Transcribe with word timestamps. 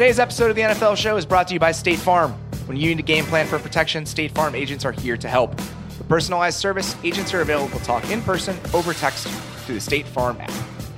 Today's 0.00 0.18
episode 0.18 0.48
of 0.48 0.56
the 0.56 0.62
NFL 0.62 0.96
Show 0.96 1.18
is 1.18 1.26
brought 1.26 1.46
to 1.48 1.52
you 1.52 1.60
by 1.60 1.72
State 1.72 1.98
Farm. 1.98 2.32
When 2.64 2.78
you 2.78 2.88
need 2.88 3.00
a 3.00 3.02
game 3.02 3.26
plan 3.26 3.46
for 3.46 3.58
protection, 3.58 4.06
State 4.06 4.30
Farm 4.30 4.54
agents 4.54 4.86
are 4.86 4.92
here 4.92 5.18
to 5.18 5.28
help. 5.28 5.60
For 5.60 6.04
personalized 6.04 6.58
service, 6.58 6.96
agents 7.04 7.34
are 7.34 7.42
available 7.42 7.78
to 7.78 7.84
talk 7.84 8.10
in 8.10 8.22
person, 8.22 8.56
over 8.72 8.94
text, 8.94 9.26
through 9.26 9.74
the 9.74 9.80
State 9.82 10.06
Farm 10.06 10.40
app. 10.40 10.50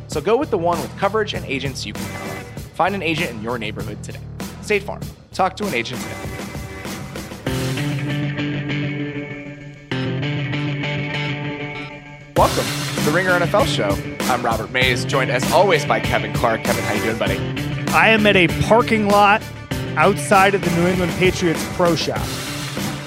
So 0.07 0.21
go 0.21 0.37
with 0.37 0.51
the 0.51 0.59
one 0.59 0.81
with 0.81 0.97
coverage 0.99 1.35
and 1.35 1.45
agents 1.47 1.85
you 1.85 1.95
can 1.95 2.09
count 2.13 2.31
on. 2.31 2.45
Find 2.77 2.95
an 2.95 3.03
agent 3.03 3.31
in 3.31 3.43
your 3.43 3.59
neighborhood 3.59 4.01
today. 4.05 4.21
State 4.61 4.85
Farm. 4.85 5.03
Talk 5.33 5.57
to 5.57 5.67
an 5.67 5.75
agent 5.75 6.01
today. 6.01 6.15
Welcome 12.37 12.67
to 12.95 13.01
the 13.01 13.11
Ringer 13.13 13.33
NFL 13.33 13.67
Show. 13.67 13.99
I'm 14.33 14.45
Robert 14.45 14.71
Mays, 14.71 15.05
joined 15.05 15.33
as 15.33 15.51
always 15.51 15.85
by 15.85 15.99
Kevin 15.99 16.33
Clark. 16.33 16.63
Kevin, 16.63 16.85
how 16.85 16.95
you 16.95 17.03
doing, 17.03 17.19
buddy? 17.19 17.72
I 17.95 18.09
am 18.09 18.27
at 18.27 18.37
a 18.37 18.49
parking 18.63 19.09
lot 19.09 19.43
outside 19.97 20.55
of 20.55 20.65
the 20.65 20.71
New 20.81 20.87
England 20.87 21.13
Patriots 21.13 21.63
Pro 21.75 21.95
Shop. 21.95 22.27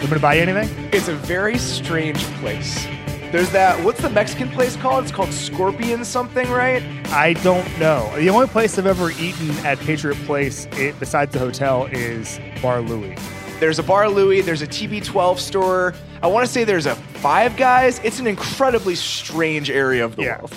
You 0.02 0.07
to 0.07 0.20
buy 0.20 0.38
anything? 0.38 0.70
It's 0.93 1.07
a 1.07 1.16
very 1.16 1.57
strange 1.57 2.20
place. 2.39 2.85
There's 3.31 3.49
that. 3.49 3.84
What's 3.84 3.99
the 4.02 4.12
Mexican 4.12 4.49
place 4.52 4.76
called? 4.76 5.03
It's 5.03 5.12
called 5.12 5.34
Scorpion 5.34 6.05
something, 6.05 6.48
right? 6.52 6.84
I 7.07 7.34
don't 7.34 7.67
know. 7.79 8.16
The 8.17 8.29
only 8.29 8.45
place 8.48 8.77
I've 8.77 8.85
ever 8.85 9.09
eaten 9.12 9.49
at 9.66 9.79
Patriot 9.79 10.17
Place, 10.27 10.67
it, 10.73 10.98
besides 10.99 11.34
the 11.34 11.40
hotel, 11.40 11.88
is 11.91 12.40
Bar 12.62 12.81
Louie. 12.81 13.17
There's 13.59 13.79
a 13.79 13.84
Bar 13.84 14.09
Louie. 14.09 14.41
There's 14.41 14.62
a 14.62 14.67
TB12 14.67 15.40
store. 15.40 15.95
I 16.21 16.27
want 16.27 16.45
to 16.45 16.52
say 16.52 16.63
there's 16.63 16.85
a 16.85 16.93
Five 16.95 17.57
Guys. 17.57 17.99
It's 18.04 18.20
an 18.20 18.27
incredibly 18.27 18.93
strange 18.93 19.71
area 19.71 20.05
of 20.05 20.15
the 20.15 20.21
Yeah. 20.21 20.38
world. 20.38 20.54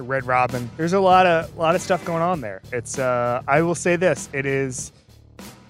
A 0.00 0.02
Red 0.02 0.26
Robin. 0.26 0.68
There's 0.76 0.92
a 0.94 0.98
lot 1.00 1.26
of 1.26 1.56
lot 1.56 1.74
of 1.76 1.80
stuff 1.82 2.04
going 2.04 2.22
on 2.22 2.40
there. 2.40 2.62
It's. 2.72 2.98
Uh, 2.98 3.42
I 3.46 3.62
will 3.62 3.74
say 3.76 3.94
this: 3.96 4.28
it 4.32 4.46
is, 4.46 4.92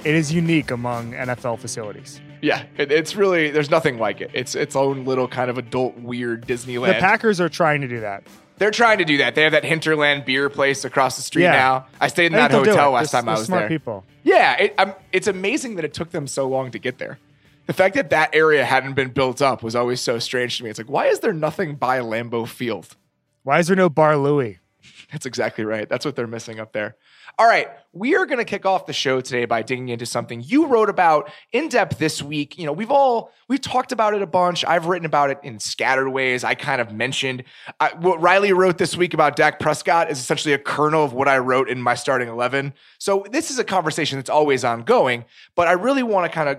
it 0.05 0.15
is 0.15 0.33
unique 0.33 0.71
among 0.71 1.13
NFL 1.13 1.59
facilities. 1.59 2.21
Yeah, 2.41 2.63
it, 2.79 2.91
it's 2.91 3.15
really 3.17 3.51
there's 3.51 3.71
nothing 3.71 3.99
like 3.99 4.21
it. 4.23 4.31
It's 4.33 4.55
its 4.55 4.75
own 4.75 5.05
little 5.05 5.29
kind 5.29 5.51
of 5.51 5.59
adult 5.59 5.99
weird 5.99 6.47
Disneyland. 6.47 6.95
The 6.95 7.01
Packers 7.01 7.41
are 7.41 7.51
trying 7.51 7.83
to 7.83 7.89
do 7.89 8.01
that. 8.01 8.23
They're 8.57 8.71
trying 8.71 8.99
to 8.99 9.05
do 9.05 9.19
that. 9.19 9.35
They 9.35 9.43
have 9.43 9.53
that 9.53 9.65
Hinterland 9.65 10.25
beer 10.27 10.49
place 10.51 10.85
across 10.85 11.17
the 11.17 11.23
street 11.23 11.45
Yeah. 11.45 11.53
now. 11.53 11.87
I 12.01 12.09
stayed 12.09 12.27
in 12.27 12.35
I 12.35 12.39
that 12.39 12.51
think 12.51 12.65
they'll 12.65 12.75
do 12.75 12.79
hotel 12.79 12.91
last 12.93 13.11
They're- 13.13 13.21
time 13.23 13.29
I 13.29 13.33
they're 13.33 13.39
was 13.41 13.47
smart 13.47 13.61
there. 13.63 13.69
people. 13.71 14.05
Yeah, 14.23 14.57
it, 14.59 14.75
um, 14.79 14.95
it's 15.13 15.27
amazing 15.27 15.77
that 15.77 15.85
it 15.87 15.95
took 15.95 16.11
them 16.11 16.27
so 16.27 16.47
long 16.47 16.71
to 16.73 16.79
get 16.79 16.99
there. 16.99 17.19
The 17.67 17.73
fact 17.73 17.95
that 17.95 18.11
that 18.11 18.35
area 18.35 18.65
hadn't 18.67 18.93
been 18.95 19.11
built 19.11 19.41
up 19.41 19.63
was 19.63 19.75
always 19.77 20.01
so 20.03 20.19
strange 20.19 20.59
to 20.59 20.65
me. 20.65 20.69
It's 20.71 20.79
like, 20.79 20.91
why 20.91 21.07
is 21.07 21.21
there 21.21 21.33
nothing 21.33 21.75
by 21.77 22.01
Lambeau 22.01 22.47
Field? 22.47 22.97
Why 23.43 23.59
is 23.59 23.67
there 23.69 23.77
no 23.77 23.89
Bar 23.89 24.17
Louie? 24.17 24.59
That's 25.13 25.27
exactly 25.27 25.65
right. 25.65 25.89
That's 25.89 26.05
what 26.05 26.17
they're 26.17 26.27
missing 26.27 26.61
up 26.61 26.73
there. 26.73 26.97
All 27.39 27.47
right, 27.47 27.69
we 27.93 28.17
are 28.17 28.27
going 28.27 28.39
to 28.39 28.45
kick 28.45 28.67
off 28.67 28.87
the 28.87 28.93
show 28.93 29.21
today 29.21 29.45
by 29.45 29.63
digging 29.63 29.89
into 29.89 30.05
something 30.05 30.43
you 30.45 30.67
wrote 30.67 30.89
about 30.91 31.31
in 31.53 31.69
depth 31.69 31.99
this 31.99 32.21
week. 32.23 32.59
You 32.59 32.67
know, 32.67 32.73
we've 32.73 32.91
all 32.91 33.31
we've 33.49 33.61
talked 33.61 33.93
about 33.93 34.15
it 34.15 34.23
a 34.23 34.27
bunch. 34.27 34.65
I've 34.65 34.87
written 34.87 35.07
about 35.07 35.31
it 35.31 35.39
in 35.43 35.59
scattered 35.61 36.11
ways. 36.11 36.43
I 36.45 36.55
kind 36.55 36.81
of 36.81 36.93
mentioned 36.93 37.45
I, 37.79 37.93
what 38.01 38.21
Riley 38.21 38.53
wrote 38.53 38.79
this 38.79 38.97
week 38.97 39.15
about 39.15 39.37
Dak 39.37 39.61
Prescott 39.61 40.11
is 40.11 40.19
essentially 40.19 40.55
a 40.55 40.59
kernel 40.59 41.05
of 41.05 41.13
what 41.13 41.29
I 41.29 41.39
wrote 41.39 41.69
in 41.71 41.81
my 41.81 41.95
starting 41.95 42.29
eleven. 42.29 42.75
So 42.99 43.25
this 43.31 43.51
is 43.51 43.59
a 43.59 43.65
conversation 43.65 44.19
that's 44.19 44.31
always 44.31 44.65
ongoing, 44.65 45.25
but 45.55 45.69
I 45.69 45.73
really 45.73 46.03
want 46.03 46.31
to 46.31 46.35
kind 46.35 46.49
of 46.49 46.59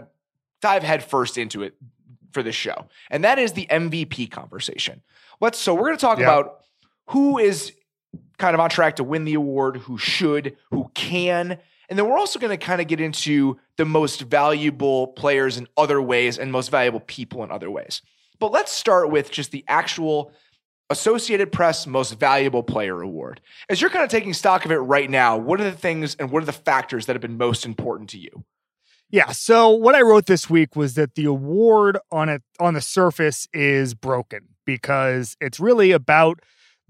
dive 0.62 0.84
headfirst 0.84 1.38
into 1.38 1.64
it 1.64 1.76
for 2.32 2.44
this 2.44 2.56
show, 2.56 2.88
and 3.10 3.24
that 3.26 3.40
is 3.40 3.54
the 3.54 3.68
MVP 3.70 4.32
conversation. 4.32 5.02
Let's. 5.42 5.60
So 5.60 5.74
we're 5.74 5.88
going 5.88 5.98
to 5.98 6.02
talk 6.02 6.18
Yeah. 6.18 6.26
about 6.26 6.61
who 7.08 7.38
is 7.38 7.74
kind 8.38 8.54
of 8.54 8.60
on 8.60 8.70
track 8.70 8.98
to 8.98 9.04
win 9.04 9.26
the 9.26 9.36
award, 9.36 9.78
who 9.78 9.98
should, 9.98 10.58
who 10.72 10.90
can. 10.94 11.58
And 11.90 12.00
then 12.00 12.08
we're 12.08 12.18
also 12.18 12.40
going 12.40 12.58
to 12.58 12.64
kind 12.64 12.82
of 12.82 12.88
get 12.88 13.00
into 13.02 13.60
the 13.78 13.86
most 13.86 14.22
valuable 14.22 15.08
players 15.08 15.58
in 15.58 15.68
other 15.78 16.02
ways 16.02 16.40
and 16.40 16.52
most 16.52 16.72
valuable 16.72 17.02
people 17.02 17.44
in 17.44 17.52
other 17.52 17.70
ways. 17.70 18.02
But 18.40 18.52
let's 18.52 18.72
start 18.72 19.12
with 19.12 19.30
just 19.32 19.52
the 19.52 19.64
actual 19.68 20.32
Associated 20.90 21.52
Press 21.54 21.88
Most 21.88 22.20
Valuable 22.20 22.64
Player 22.64 23.02
Award. 23.02 23.40
As 23.70 23.80
you're 23.80 23.90
kind 23.90 24.04
of 24.04 24.10
taking 24.10 24.34
stock 24.34 24.66
of 24.66 24.72
it 24.72 24.78
right 24.78 25.10
now, 25.10 25.38
what 25.38 25.62
are 25.62 25.64
the 25.64 25.72
things 25.72 26.16
and 26.16 26.32
what 26.32 26.44
are 26.44 26.46
the 26.46 26.52
factors 26.52 27.06
that 27.06 27.14
have 27.14 27.22
been 27.22 27.38
most 27.38 27.66
important 27.66 28.10
to 28.10 28.18
you? 28.18 28.44
Yeah. 29.10 29.32
So 29.32 29.70
what 29.70 29.96
I 29.96 30.02
wrote 30.02 30.26
this 30.26 30.50
week 30.50 30.76
was 30.76 30.96
that 30.96 31.16
the 31.16 31.26
award 31.26 31.98
on 32.12 32.30
it 32.30 32.42
on 32.60 32.74
the 32.74 32.82
surface 32.82 33.48
is 33.54 33.94
broken 33.94 34.50
because 34.66 35.38
it's 35.40 35.60
really 35.60 35.92
about 35.92 36.40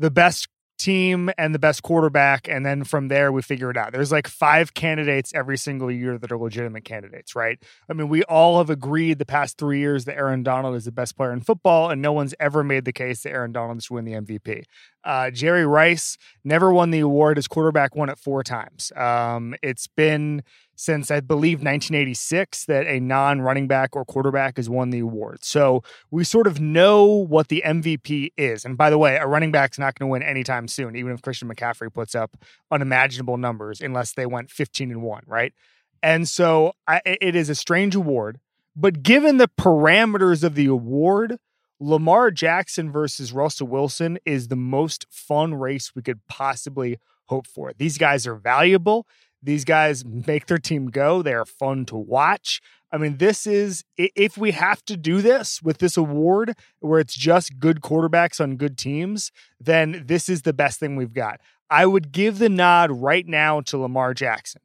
the 0.01 0.11
best 0.11 0.47
team 0.81 1.29
and 1.37 1.53
the 1.53 1.59
best 1.59 1.83
quarterback, 1.83 2.47
and 2.49 2.65
then 2.65 2.83
from 2.83 3.07
there 3.07 3.31
we 3.31 3.41
figure 3.41 3.69
it 3.69 3.77
out. 3.77 3.91
There's 3.91 4.11
like 4.11 4.27
five 4.27 4.73
candidates 4.73 5.31
every 5.35 5.57
single 5.57 5.91
year 5.91 6.17
that 6.17 6.31
are 6.31 6.37
legitimate 6.37 6.83
candidates, 6.83 7.35
right? 7.35 7.61
I 7.87 7.93
mean, 7.93 8.09
we 8.09 8.23
all 8.23 8.57
have 8.57 8.69
agreed 8.69 9.19
the 9.19 9.25
past 9.25 9.57
three 9.57 9.79
years 9.79 10.05
that 10.05 10.17
Aaron 10.17 10.41
Donald 10.41 10.75
is 10.75 10.85
the 10.85 10.91
best 10.91 11.15
player 11.15 11.31
in 11.31 11.41
football, 11.41 11.91
and 11.91 12.01
no 12.01 12.11
one's 12.11 12.33
ever 12.39 12.63
made 12.63 12.85
the 12.85 12.93
case 12.93 13.21
that 13.23 13.29
Aaron 13.29 13.51
Donald 13.51 13.83
should 13.83 13.93
win 13.93 14.05
the 14.05 14.13
MVP. 14.13 14.63
Uh, 15.03 15.29
Jerry 15.29 15.65
Rice 15.65 16.17
never 16.43 16.73
won 16.73 16.91
the 16.91 16.99
award. 16.99 17.37
His 17.37 17.47
quarterback 17.47 17.95
won 17.95 18.09
it 18.09 18.17
four 18.17 18.43
times. 18.43 18.91
Um, 18.95 19.55
it's 19.61 19.87
been 19.87 20.43
since 20.81 21.11
I 21.11 21.19
believe 21.19 21.59
1986 21.59 22.65
that 22.65 22.87
a 22.87 22.99
non 22.99 23.39
running 23.39 23.67
back 23.67 23.95
or 23.95 24.03
quarterback 24.03 24.57
has 24.57 24.67
won 24.67 24.89
the 24.89 24.97
award. 24.97 25.43
So 25.43 25.83
we 26.09 26.23
sort 26.23 26.47
of 26.47 26.59
know 26.59 27.05
what 27.05 27.49
the 27.49 27.61
MVP 27.63 28.31
is. 28.35 28.65
And 28.65 28.79
by 28.79 28.89
the 28.89 28.97
way, 28.97 29.17
a 29.17 29.27
running 29.27 29.51
back's 29.51 29.77
not 29.77 29.93
going 29.93 30.09
to 30.09 30.11
win 30.11 30.23
anytime 30.23 30.67
soon, 30.67 30.95
even 30.95 31.11
if 31.11 31.21
Christian 31.21 31.47
McCaffrey 31.49 31.93
puts 31.93 32.15
up 32.15 32.35
unimaginable 32.71 33.37
numbers, 33.37 33.79
unless 33.79 34.13
they 34.13 34.25
went 34.25 34.49
15 34.49 34.89
and 34.89 35.03
1, 35.03 35.23
right? 35.27 35.53
And 36.01 36.27
so 36.27 36.73
I, 36.87 36.99
it 37.05 37.35
is 37.35 37.47
a 37.47 37.53
strange 37.53 37.93
award. 37.93 38.39
But 38.75 39.03
given 39.03 39.37
the 39.37 39.49
parameters 39.49 40.43
of 40.43 40.55
the 40.55 40.65
award, 40.65 41.37
Lamar 41.79 42.31
Jackson 42.31 42.91
versus 42.91 43.31
Russell 43.31 43.67
Wilson 43.67 44.17
is 44.25 44.47
the 44.47 44.55
most 44.55 45.05
fun 45.11 45.53
race 45.53 45.93
we 45.93 46.01
could 46.01 46.25
possibly 46.27 46.97
hope 47.25 47.45
for. 47.45 47.71
These 47.77 47.99
guys 47.99 48.25
are 48.25 48.35
valuable. 48.35 49.05
These 49.43 49.65
guys 49.65 50.05
make 50.05 50.45
their 50.45 50.57
team 50.57 50.87
go. 50.87 51.21
They 51.21 51.33
are 51.33 51.45
fun 51.45 51.85
to 51.85 51.95
watch. 51.95 52.61
I 52.91 52.97
mean, 52.97 53.17
this 53.17 53.47
is 53.47 53.83
if 53.97 54.37
we 54.37 54.51
have 54.51 54.83
to 54.85 54.97
do 54.97 55.21
this 55.21 55.61
with 55.61 55.77
this 55.77 55.97
award 55.97 56.55
where 56.79 56.99
it's 56.99 57.15
just 57.15 57.59
good 57.59 57.81
quarterbacks 57.81 58.41
on 58.41 58.57
good 58.57 58.77
teams, 58.77 59.31
then 59.59 60.03
this 60.05 60.27
is 60.27 60.41
the 60.41 60.53
best 60.53 60.79
thing 60.79 60.95
we've 60.95 61.13
got. 61.13 61.39
I 61.69 61.85
would 61.85 62.11
give 62.11 62.37
the 62.37 62.49
nod 62.49 62.91
right 62.91 63.25
now 63.25 63.61
to 63.61 63.77
Lamar 63.77 64.13
Jackson 64.13 64.61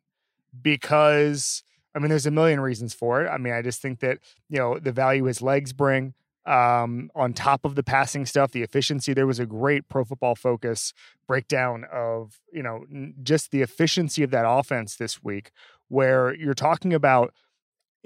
because 0.60 1.62
I 1.97 1.98
mean, 1.98 2.10
there's 2.10 2.26
a 2.26 2.31
million 2.31 2.60
reasons 2.60 2.92
for 2.92 3.22
it. 3.22 3.28
I 3.28 3.38
mean, 3.38 3.54
I 3.54 3.62
just 3.62 3.81
think 3.81 4.00
that, 4.00 4.19
you 4.50 4.59
know, 4.59 4.78
the 4.78 4.92
value 4.92 5.25
his 5.25 5.41
legs 5.41 5.72
bring, 5.72 6.12
um, 6.47 7.11
on 7.15 7.33
top 7.33 7.65
of 7.65 7.75
the 7.75 7.83
passing 7.83 8.25
stuff, 8.25 8.53
the 8.53 8.62
efficiency. 8.62 9.12
There 9.12 9.27
was 9.27 9.39
a 9.39 9.47
great 9.47 9.89
pro 9.89 10.05
football 10.05 10.34
focus 10.34 10.93
breakdown 11.27 11.84
of, 11.93 12.41
you 12.53 12.62
know, 12.62 12.84
just 13.23 13.51
the 13.51 13.62
efficiency 13.62 14.23
of 14.23 14.31
that 14.31 14.49
offense 14.49 14.97
this 14.97 15.23
week, 15.23 15.51
where 15.89 16.34
you're 16.34 16.55
talking 16.55 16.95
about, 16.95 17.34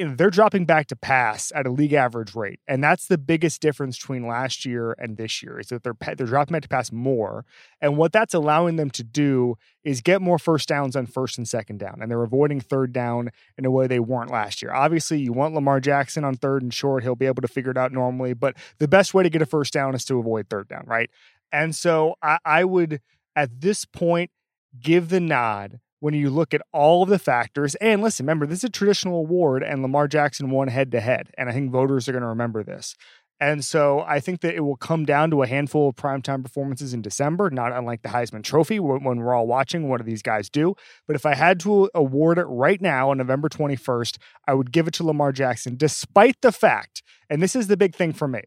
they're 0.00 0.30
dropping 0.30 0.64
back 0.64 0.86
to 0.86 0.96
pass 0.96 1.52
at 1.54 1.66
a 1.66 1.70
league 1.70 1.92
average 1.92 2.34
rate. 2.34 2.60
And 2.66 2.82
that's 2.82 3.06
the 3.06 3.18
biggest 3.18 3.60
difference 3.60 3.98
between 3.98 4.26
last 4.26 4.64
year 4.64 4.94
and 4.98 5.16
this 5.16 5.42
year 5.42 5.58
is 5.60 5.68
that 5.68 5.82
they're, 5.82 5.96
they're 6.16 6.26
dropping 6.26 6.52
back 6.52 6.62
to 6.62 6.68
pass 6.68 6.90
more. 6.90 7.44
And 7.80 7.96
what 7.96 8.12
that's 8.12 8.32
allowing 8.32 8.76
them 8.76 8.90
to 8.90 9.02
do 9.02 9.56
is 9.84 10.00
get 10.00 10.22
more 10.22 10.38
first 10.38 10.68
downs 10.68 10.96
on 10.96 11.06
first 11.06 11.38
and 11.38 11.46
second 11.46 11.78
down. 11.78 11.98
And 12.00 12.10
they're 12.10 12.22
avoiding 12.22 12.60
third 12.60 12.92
down 12.92 13.30
in 13.58 13.64
a 13.64 13.70
way 13.70 13.86
they 13.86 14.00
weren't 14.00 14.30
last 14.30 14.62
year. 14.62 14.72
Obviously, 14.72 15.20
you 15.20 15.32
want 15.32 15.54
Lamar 15.54 15.80
Jackson 15.80 16.24
on 16.24 16.34
third 16.36 16.62
and 16.62 16.72
short. 16.72 17.02
He'll 17.02 17.14
be 17.14 17.26
able 17.26 17.42
to 17.42 17.48
figure 17.48 17.70
it 17.70 17.76
out 17.76 17.92
normally. 17.92 18.32
But 18.32 18.56
the 18.78 18.88
best 18.88 19.12
way 19.12 19.22
to 19.22 19.30
get 19.30 19.42
a 19.42 19.46
first 19.46 19.72
down 19.72 19.94
is 19.94 20.04
to 20.06 20.18
avoid 20.18 20.48
third 20.48 20.68
down, 20.68 20.84
right? 20.86 21.10
And 21.52 21.74
so 21.76 22.14
I, 22.22 22.38
I 22.44 22.64
would, 22.64 23.00
at 23.36 23.60
this 23.60 23.84
point, 23.84 24.30
give 24.80 25.08
the 25.08 25.20
nod 25.20 25.80
when 26.00 26.14
you 26.14 26.30
look 26.30 26.52
at 26.52 26.62
all 26.72 27.02
of 27.02 27.08
the 27.08 27.18
factors. 27.18 27.74
And 27.76 28.02
listen, 28.02 28.24
remember, 28.24 28.46
this 28.46 28.58
is 28.58 28.64
a 28.64 28.70
traditional 28.70 29.18
award, 29.18 29.62
and 29.62 29.82
Lamar 29.82 30.08
Jackson 30.08 30.50
won 30.50 30.68
head 30.68 30.90
to 30.92 31.00
head. 31.00 31.30
And 31.38 31.48
I 31.48 31.52
think 31.52 31.70
voters 31.70 32.08
are 32.08 32.12
going 32.12 32.22
to 32.22 32.28
remember 32.28 32.64
this. 32.64 32.96
And 33.42 33.64
so 33.64 34.00
I 34.00 34.20
think 34.20 34.42
that 34.42 34.54
it 34.54 34.60
will 34.60 34.76
come 34.76 35.06
down 35.06 35.30
to 35.30 35.42
a 35.42 35.46
handful 35.46 35.88
of 35.88 35.96
primetime 35.96 36.42
performances 36.42 36.92
in 36.92 37.00
December, 37.00 37.48
not 37.48 37.72
unlike 37.72 38.02
the 38.02 38.10
Heisman 38.10 38.44
Trophy 38.44 38.78
when, 38.78 39.02
we're 39.02 39.34
all 39.34 39.46
watching 39.46 39.88
what 39.88 39.96
do 39.96 40.04
these 40.04 40.20
guys 40.20 40.50
do. 40.50 40.74
But 41.06 41.16
if 41.16 41.24
I 41.24 41.34
had 41.34 41.58
to 41.60 41.88
award 41.94 42.38
it 42.38 42.44
right 42.44 42.80
now 42.82 43.10
on 43.10 43.16
November 43.16 43.48
21st, 43.48 44.18
I 44.46 44.52
would 44.52 44.72
give 44.72 44.86
it 44.88 44.94
to 44.94 45.04
Lamar 45.04 45.32
Jackson, 45.32 45.76
despite 45.76 46.36
the 46.42 46.52
fact, 46.52 47.02
and 47.30 47.42
this 47.42 47.56
is 47.56 47.68
the 47.68 47.78
big 47.78 47.94
thing 47.94 48.12
for 48.12 48.28
me. 48.28 48.42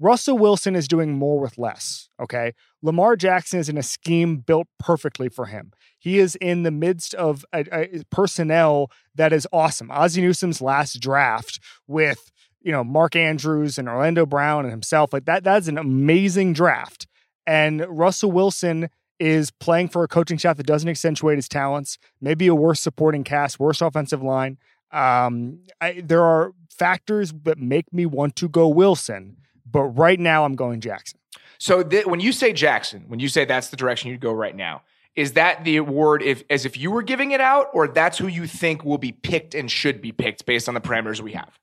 Russell 0.00 0.38
Wilson 0.38 0.76
is 0.76 0.86
doing 0.86 1.12
more 1.12 1.40
with 1.40 1.58
less. 1.58 2.08
Okay. 2.20 2.52
Lamar 2.82 3.16
Jackson 3.16 3.58
is 3.58 3.68
in 3.68 3.76
a 3.76 3.82
scheme 3.82 4.36
built 4.36 4.68
perfectly 4.78 5.28
for 5.28 5.46
him. 5.46 5.72
He 5.98 6.18
is 6.18 6.36
in 6.36 6.62
the 6.62 6.70
midst 6.70 7.14
of 7.14 7.44
a, 7.52 7.64
a 7.72 8.02
personnel 8.10 8.90
that 9.14 9.32
is 9.32 9.46
awesome. 9.52 9.90
Ozzie 9.90 10.22
Newsome's 10.22 10.62
last 10.62 11.00
draft 11.00 11.58
with, 11.86 12.30
you 12.60 12.70
know, 12.70 12.84
Mark 12.84 13.16
Andrews 13.16 13.78
and 13.78 13.88
Orlando 13.88 14.24
Brown 14.24 14.64
and 14.64 14.70
himself, 14.70 15.12
like 15.12 15.24
that, 15.24 15.42
that's 15.42 15.68
an 15.68 15.78
amazing 15.78 16.52
draft. 16.52 17.06
And 17.46 17.84
Russell 17.88 18.30
Wilson 18.30 18.90
is 19.18 19.50
playing 19.50 19.88
for 19.88 20.04
a 20.04 20.08
coaching 20.08 20.38
staff 20.38 20.56
that 20.56 20.66
doesn't 20.66 20.88
accentuate 20.88 21.38
his 21.38 21.48
talents, 21.48 21.98
maybe 22.20 22.46
a 22.46 22.54
worse 22.54 22.80
supporting 22.80 23.24
cast, 23.24 23.58
worse 23.58 23.80
offensive 23.80 24.22
line. 24.22 24.58
Um, 24.92 25.60
I, 25.80 26.02
there 26.04 26.22
are 26.22 26.52
factors 26.70 27.32
that 27.42 27.58
make 27.58 27.92
me 27.92 28.06
want 28.06 28.36
to 28.36 28.48
go 28.48 28.68
Wilson, 28.68 29.38
but 29.70 29.84
right 29.84 30.18
now 30.18 30.44
I'm 30.44 30.54
going 30.54 30.80
Jackson. 30.80 31.18
So 31.58 31.82
th- 31.82 32.06
when 32.06 32.20
you 32.20 32.32
say 32.32 32.52
Jackson, 32.52 33.04
when 33.08 33.20
you 33.20 33.28
say 33.28 33.44
that's 33.44 33.68
the 33.68 33.76
direction 33.76 34.10
you'd 34.10 34.20
go 34.20 34.32
right 34.32 34.54
now, 34.54 34.82
is 35.16 35.32
that 35.32 35.64
the 35.64 35.76
award 35.76 36.22
if 36.22 36.44
as 36.48 36.64
if 36.64 36.76
you 36.76 36.90
were 36.92 37.02
giving 37.02 37.32
it 37.32 37.40
out, 37.40 37.68
or 37.72 37.88
that's 37.88 38.18
who 38.18 38.28
you 38.28 38.46
think 38.46 38.84
will 38.84 38.98
be 38.98 39.10
picked 39.10 39.54
and 39.54 39.70
should 39.70 40.00
be 40.00 40.12
picked 40.12 40.46
based 40.46 40.68
on 40.68 40.74
the 40.74 40.80
parameters 40.80 41.20
we 41.20 41.32
have? 41.32 41.58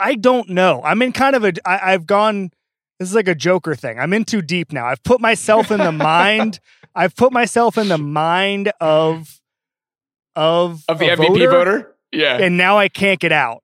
I 0.00 0.14
don't 0.14 0.48
know. 0.48 0.80
I'm 0.82 1.02
in 1.02 1.12
kind 1.12 1.36
of 1.36 1.44
a. 1.44 1.52
I, 1.66 1.92
I've 1.92 2.06
gone. 2.06 2.50
This 2.98 3.10
is 3.10 3.14
like 3.14 3.28
a 3.28 3.34
Joker 3.34 3.74
thing. 3.74 3.98
I'm 3.98 4.14
in 4.14 4.24
too 4.24 4.40
deep 4.40 4.72
now. 4.72 4.86
I've 4.86 5.02
put 5.02 5.20
myself 5.20 5.70
in 5.70 5.78
the 5.78 5.92
mind. 5.92 6.58
I've 6.94 7.14
put 7.14 7.32
myself 7.32 7.76
in 7.76 7.88
the 7.88 7.98
mind 7.98 8.72
of 8.80 9.40
of 10.34 10.82
of 10.88 10.98
the 10.98 11.08
MVP 11.08 11.16
voter, 11.16 11.50
voter. 11.50 11.96
Yeah, 12.12 12.38
and 12.38 12.56
now 12.56 12.78
I 12.78 12.88
can't 12.88 13.20
get 13.20 13.32
out. 13.32 13.62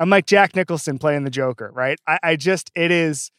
I'm 0.00 0.10
like 0.10 0.26
Jack 0.26 0.54
Nicholson 0.54 0.98
playing 0.98 1.24
the 1.24 1.30
Joker, 1.30 1.70
right? 1.72 1.98
I, 2.06 2.18
I 2.22 2.36
just 2.36 2.70
it 2.74 2.90
is 2.90 3.30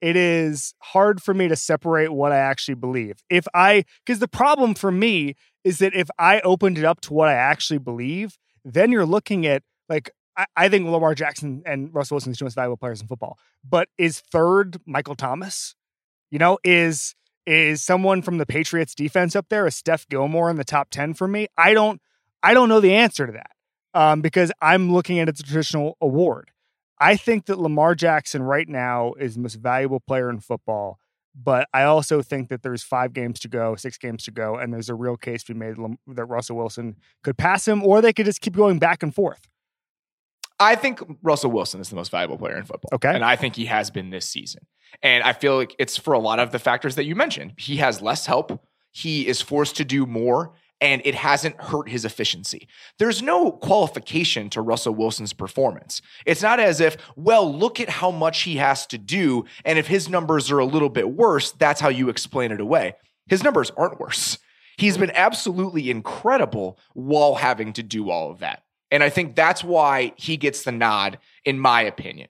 it 0.00 0.16
is 0.16 0.74
hard 0.80 1.22
for 1.22 1.34
me 1.34 1.48
to 1.48 1.56
separate 1.56 2.12
what 2.12 2.32
I 2.32 2.38
actually 2.38 2.74
believe. 2.74 3.22
If 3.30 3.46
I 3.54 3.84
because 4.04 4.18
the 4.18 4.28
problem 4.28 4.74
for 4.74 4.90
me 4.90 5.34
is 5.64 5.78
that 5.78 5.94
if 5.94 6.08
I 6.18 6.40
opened 6.40 6.78
it 6.78 6.84
up 6.84 7.00
to 7.02 7.14
what 7.14 7.28
I 7.28 7.34
actually 7.34 7.78
believe, 7.78 8.38
then 8.64 8.92
you're 8.92 9.06
looking 9.06 9.46
at 9.46 9.62
like 9.88 10.10
I, 10.36 10.46
I 10.56 10.68
think 10.68 10.86
Lamar 10.86 11.14
Jackson 11.14 11.62
and 11.66 11.92
Russell 11.94 12.16
Wilson 12.16 12.32
are 12.32 12.36
the 12.36 12.44
most 12.44 12.54
valuable 12.54 12.76
players 12.76 13.00
in 13.00 13.08
football. 13.08 13.38
But 13.68 13.88
is 13.98 14.20
third 14.20 14.78
Michael 14.86 15.14
Thomas? 15.14 15.74
You 16.30 16.38
know, 16.38 16.58
is 16.62 17.14
is 17.46 17.82
someone 17.82 18.22
from 18.22 18.38
the 18.38 18.46
Patriots 18.46 18.94
defense 18.94 19.34
up 19.34 19.48
there? 19.48 19.66
Is 19.66 19.76
Steph 19.76 20.08
Gilmore 20.08 20.50
in 20.50 20.56
the 20.56 20.64
top 20.64 20.90
10 20.90 21.14
for 21.14 21.26
me? 21.26 21.46
I 21.56 21.74
don't 21.74 22.00
I 22.42 22.54
don't 22.54 22.68
know 22.68 22.80
the 22.80 22.94
answer 22.94 23.26
to 23.26 23.32
that. 23.32 23.55
Um, 23.96 24.20
because 24.20 24.52
I'm 24.60 24.92
looking 24.92 25.18
at 25.20 25.28
it 25.28 25.36
as 25.36 25.40
a 25.40 25.42
traditional 25.42 25.96
award. 26.02 26.50
I 26.98 27.16
think 27.16 27.46
that 27.46 27.58
Lamar 27.58 27.94
Jackson 27.94 28.42
right 28.42 28.68
now 28.68 29.14
is 29.14 29.36
the 29.36 29.40
most 29.40 29.54
valuable 29.54 30.00
player 30.00 30.28
in 30.28 30.40
football, 30.40 30.98
but 31.34 31.66
I 31.72 31.84
also 31.84 32.20
think 32.20 32.50
that 32.50 32.62
there's 32.62 32.82
five 32.82 33.14
games 33.14 33.40
to 33.40 33.48
go, 33.48 33.74
six 33.74 33.96
games 33.96 34.24
to 34.24 34.30
go, 34.30 34.56
and 34.56 34.72
there's 34.72 34.90
a 34.90 34.94
real 34.94 35.16
case 35.16 35.44
to 35.44 35.54
be 35.54 35.58
made 35.58 35.76
that 36.08 36.24
Russell 36.26 36.56
Wilson 36.56 36.96
could 37.22 37.38
pass 37.38 37.66
him, 37.66 37.82
or 37.82 38.02
they 38.02 38.12
could 38.12 38.26
just 38.26 38.42
keep 38.42 38.54
going 38.54 38.78
back 38.78 39.02
and 39.02 39.14
forth. 39.14 39.48
I 40.58 40.74
think 40.74 41.00
Russell 41.22 41.50
Wilson 41.50 41.80
is 41.80 41.90
the 41.90 41.96
most 41.96 42.10
valuable 42.10 42.38
player 42.38 42.56
in 42.56 42.64
football. 42.64 42.90
Okay. 42.94 43.14
And 43.14 43.24
I 43.24 43.36
think 43.36 43.56
he 43.56 43.66
has 43.66 43.90
been 43.90 44.10
this 44.10 44.26
season. 44.26 44.66
And 45.02 45.22
I 45.22 45.34
feel 45.34 45.56
like 45.56 45.74
it's 45.78 45.96
for 45.96 46.14
a 46.14 46.18
lot 46.18 46.38
of 46.38 46.50
the 46.50 46.58
factors 46.58 46.94
that 46.94 47.04
you 47.04 47.14
mentioned. 47.14 47.54
He 47.58 47.76
has 47.76 48.00
less 48.00 48.26
help, 48.26 48.62
he 48.90 49.26
is 49.26 49.42
forced 49.42 49.76
to 49.76 49.84
do 49.84 50.06
more, 50.06 50.52
and 50.80 51.00
it 51.04 51.14
hasn't 51.14 51.60
hurt 51.60 51.88
his 51.88 52.04
efficiency. 52.04 52.68
There's 52.98 53.22
no 53.22 53.50
qualification 53.50 54.50
to 54.50 54.60
Russell 54.60 54.94
Wilson's 54.94 55.32
performance. 55.32 56.02
It's 56.26 56.42
not 56.42 56.60
as 56.60 56.80
if, 56.80 56.96
well, 57.16 57.50
look 57.52 57.80
at 57.80 57.88
how 57.88 58.10
much 58.10 58.42
he 58.42 58.56
has 58.56 58.86
to 58.88 58.98
do. 58.98 59.44
And 59.64 59.78
if 59.78 59.86
his 59.86 60.08
numbers 60.08 60.50
are 60.50 60.58
a 60.58 60.66
little 60.66 60.90
bit 60.90 61.10
worse, 61.10 61.52
that's 61.52 61.80
how 61.80 61.88
you 61.88 62.08
explain 62.08 62.52
it 62.52 62.60
away. 62.60 62.94
His 63.26 63.42
numbers 63.42 63.70
aren't 63.76 63.98
worse. 64.00 64.38
He's 64.76 64.98
been 64.98 65.12
absolutely 65.12 65.90
incredible 65.90 66.78
while 66.92 67.36
having 67.36 67.72
to 67.74 67.82
do 67.82 68.10
all 68.10 68.30
of 68.30 68.40
that. 68.40 68.62
And 68.90 69.02
I 69.02 69.08
think 69.08 69.34
that's 69.34 69.64
why 69.64 70.12
he 70.16 70.36
gets 70.36 70.62
the 70.62 70.72
nod, 70.72 71.18
in 71.44 71.58
my 71.58 71.82
opinion. 71.82 72.28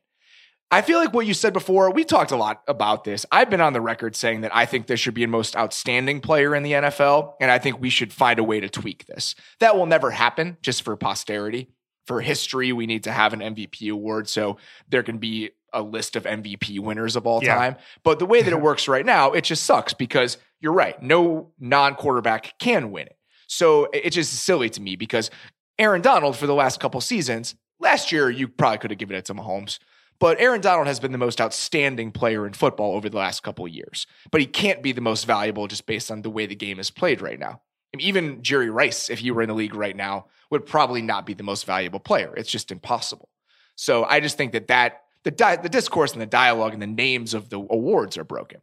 I 0.71 0.83
feel 0.83 0.99
like 0.99 1.15
what 1.15 1.27
you 1.27 1.35
said 1.35 1.53
before, 1.53 1.91
we 1.93 2.03
talked 2.05 2.33
a 2.33 2.37
lot 2.37 2.63
about 2.67 3.05
this. 3.05 3.25
I've 3.31 3.49
been 3.51 3.61
on 3.61 3.73
the 3.73 3.81
record 3.81 4.17
saying 4.17 4.41
that 4.41 4.55
I 4.55 4.67
think 4.67 4.89
there 4.89 4.97
should 4.97 5.15
be 5.15 5.23
a 5.23 5.29
most 5.29 5.57
outstanding 5.57 6.21
player 6.21 6.57
in 6.57 6.65
the 6.65 6.73
NFL, 6.73 7.35
and 7.41 7.51
I 7.53 7.59
think 7.59 7.81
we 7.81 7.89
should 7.89 8.13
find 8.13 8.41
a 8.41 8.45
way 8.45 8.59
to 8.59 8.69
tweak 8.69 9.07
this. 9.07 9.37
That 9.61 9.77
will 9.77 9.87
never 9.87 10.11
happen 10.11 10.57
just 10.63 10.83
for 10.83 10.97
posterity. 10.97 11.69
For 12.07 12.21
history, 12.21 12.73
we 12.73 12.87
need 12.87 13.05
to 13.05 13.13
have 13.13 13.33
an 13.33 13.41
MVP 13.41 13.91
award 13.93 14.29
so 14.29 14.59
there 14.89 15.03
can 15.03 15.19
be 15.19 15.51
a 15.73 15.83
list 15.83 16.15
of 16.17 16.23
MVP 16.25 16.79
winners 16.81 17.17
of 17.17 17.27
all 17.27 17.43
Yeah. 17.43 17.55
time. 17.57 17.77
But 18.05 18.19
the 18.21 18.27
way 18.27 18.43
that 18.43 18.53
it 18.53 18.61
works 18.61 18.87
right 18.89 19.05
now, 19.05 19.33
it 19.33 19.43
just 19.43 19.65
sucks 19.65 19.93
because 19.93 20.37
you're 20.61 20.73
right. 20.73 21.01
No 21.03 21.51
non 21.59 21.95
quarterback 21.97 22.59
can 22.59 22.91
win 22.93 23.07
it. 23.07 23.17
So 23.49 23.89
it's 23.93 24.15
just 24.17 24.33
silly 24.33 24.71
to 24.71 24.81
me 24.81 24.95
because 24.97 25.31
Aaron 25.79 26.01
Donald, 26.01 26.37
for 26.37 26.47
the 26.47 26.55
last 26.55 26.79
couple 26.81 27.01
seasons, 27.01 27.55
last 27.81 28.11
year, 28.13 28.31
you 28.31 28.47
probably 28.49 28.79
could 28.79 28.91
have 28.93 28.99
given 28.99 29.17
it 29.17 29.25
to 29.27 29.35
Mahomes. 29.35 29.79
But 30.19 30.41
Aaron 30.41 30.61
Donald 30.61 30.87
has 30.87 31.01
been 31.01 31.13
the 31.13 31.19
most 31.19 31.41
outstanding 31.41 32.11
player 32.11 32.47
in 32.47 32.53
football 32.53 32.97
over 32.97 33.09
the 33.09 33.19
last 33.19 33.43
couple 33.43 33.69
years. 33.69 34.07
But 34.31 34.41
he 34.41 34.47
can't 34.47 34.83
be 34.83 34.93
the 34.93 35.01
most 35.01 35.27
valuable 35.27 35.67
just 35.67 35.87
based 35.87 36.11
on 36.11 36.23
the 36.23 36.31
way 36.31 36.47
the 36.47 36.55
game 36.55 36.79
is 36.79 36.91
played 36.91 37.21
right 37.21 37.39
now. 37.39 37.61
I 37.93 37.97
mean, 37.97 38.07
even 38.07 38.43
Jerry 38.43 38.71
Rice, 38.71 39.11
if 39.11 39.21
he 39.21 39.31
were 39.31 39.43
in 39.43 39.49
the 39.49 39.55
league 39.55 39.75
right 39.75 39.97
now, 39.97 40.27
would 40.51 40.67
probably 40.67 41.03
not 41.03 41.27
be 41.27 41.35
the 41.35 41.43
most 41.43 41.67
valuable 41.67 42.01
player. 42.01 42.35
It's 42.37 42.51
just 42.51 42.73
impossible. 42.73 43.29
So 43.77 44.05
I 44.05 44.21
just 44.21 44.37
think 44.37 44.53
that 44.53 44.69
that 44.69 45.03
the 45.25 45.31
di- 45.31 45.57
the 45.57 45.69
discourse 45.69 46.13
and 46.13 46.23
the 46.23 46.27
dialogue 46.27 46.73
and 46.73 46.81
the 46.81 46.87
names 46.87 47.35
of 47.35 47.51
the 47.51 47.59
awards 47.59 48.17
are 48.17 48.25
broken. 48.25 48.61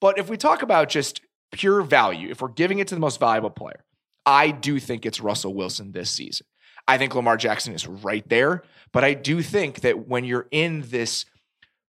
But 0.00 0.18
if 0.18 0.28
we 0.28 0.36
talk 0.36 0.62
about 0.62 0.88
just 0.88 1.20
pure 1.52 1.82
value, 1.82 2.30
if 2.30 2.40
we're 2.40 2.48
giving 2.48 2.78
it 2.78 2.88
to 2.88 2.94
the 2.94 3.00
most 3.00 3.20
valuable 3.20 3.50
player, 3.50 3.84
I 4.26 4.50
do 4.50 4.78
think 4.78 5.06
it's 5.06 5.20
Russell 5.20 5.54
Wilson 5.54 5.92
this 5.92 6.10
season. 6.10 6.46
I 6.88 6.98
think 6.98 7.14
Lamar 7.14 7.36
Jackson 7.36 7.74
is 7.74 7.86
right 7.86 8.28
there, 8.28 8.62
but 8.92 9.04
I 9.04 9.14
do 9.14 9.42
think 9.42 9.80
that 9.80 10.08
when 10.08 10.24
you're 10.24 10.48
in 10.50 10.82
this 10.88 11.24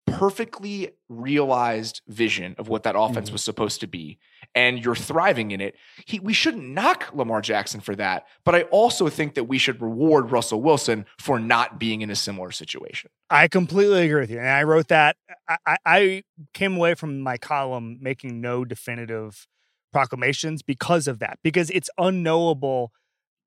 perfectly 0.06 0.90
realized 1.11 2.00
vision 2.08 2.55
of 2.58 2.69
what 2.69 2.82
that 2.82 2.94
offense 2.99 3.29
Mhm. 3.29 3.32
was 3.35 3.44
supposed 3.44 3.81
to 3.81 3.87
be 3.87 4.19
and 4.55 4.82
you're 4.82 4.94
thriving 4.96 5.50
in 5.50 5.61
it, 5.61 5.76
he, 6.06 6.19
we 6.19 6.32
shouldn't 6.32 6.67
knock 6.67 7.11
Lamar 7.12 7.43
Jackson 7.43 7.81
for 7.81 7.94
that, 7.94 8.26
but 8.43 8.55
I 8.55 8.62
also 8.64 9.08
think 9.11 9.35
that 9.35 9.44
we 9.44 9.58
should 9.58 9.82
reward 9.82 10.31
Russell 10.31 10.62
Wilson 10.62 11.05
for 11.19 11.38
not 11.38 11.79
being 11.79 12.00
in 12.00 12.08
a 12.11 12.17
similar 12.17 12.50
situation. 12.50 13.11
I 13.29 13.49
completely 13.49 14.06
agree 14.06 14.20
with 14.23 14.31
you. 14.31 14.38
And 14.38 14.49
I 14.49 14.62
wrote 14.62 14.88
that. 14.88 15.17
I, 15.67 15.76
I 15.84 16.23
came 16.55 16.76
away 16.76 16.94
from 16.94 17.20
my 17.20 17.37
column 17.37 17.99
making 18.00 18.41
no 18.41 18.64
definitive 18.64 19.46
proclamations 19.93 20.62
because 20.62 21.06
of 21.06 21.19
that, 21.19 21.38
because 21.43 21.69
it's 21.70 21.91
unknowable 21.99 22.93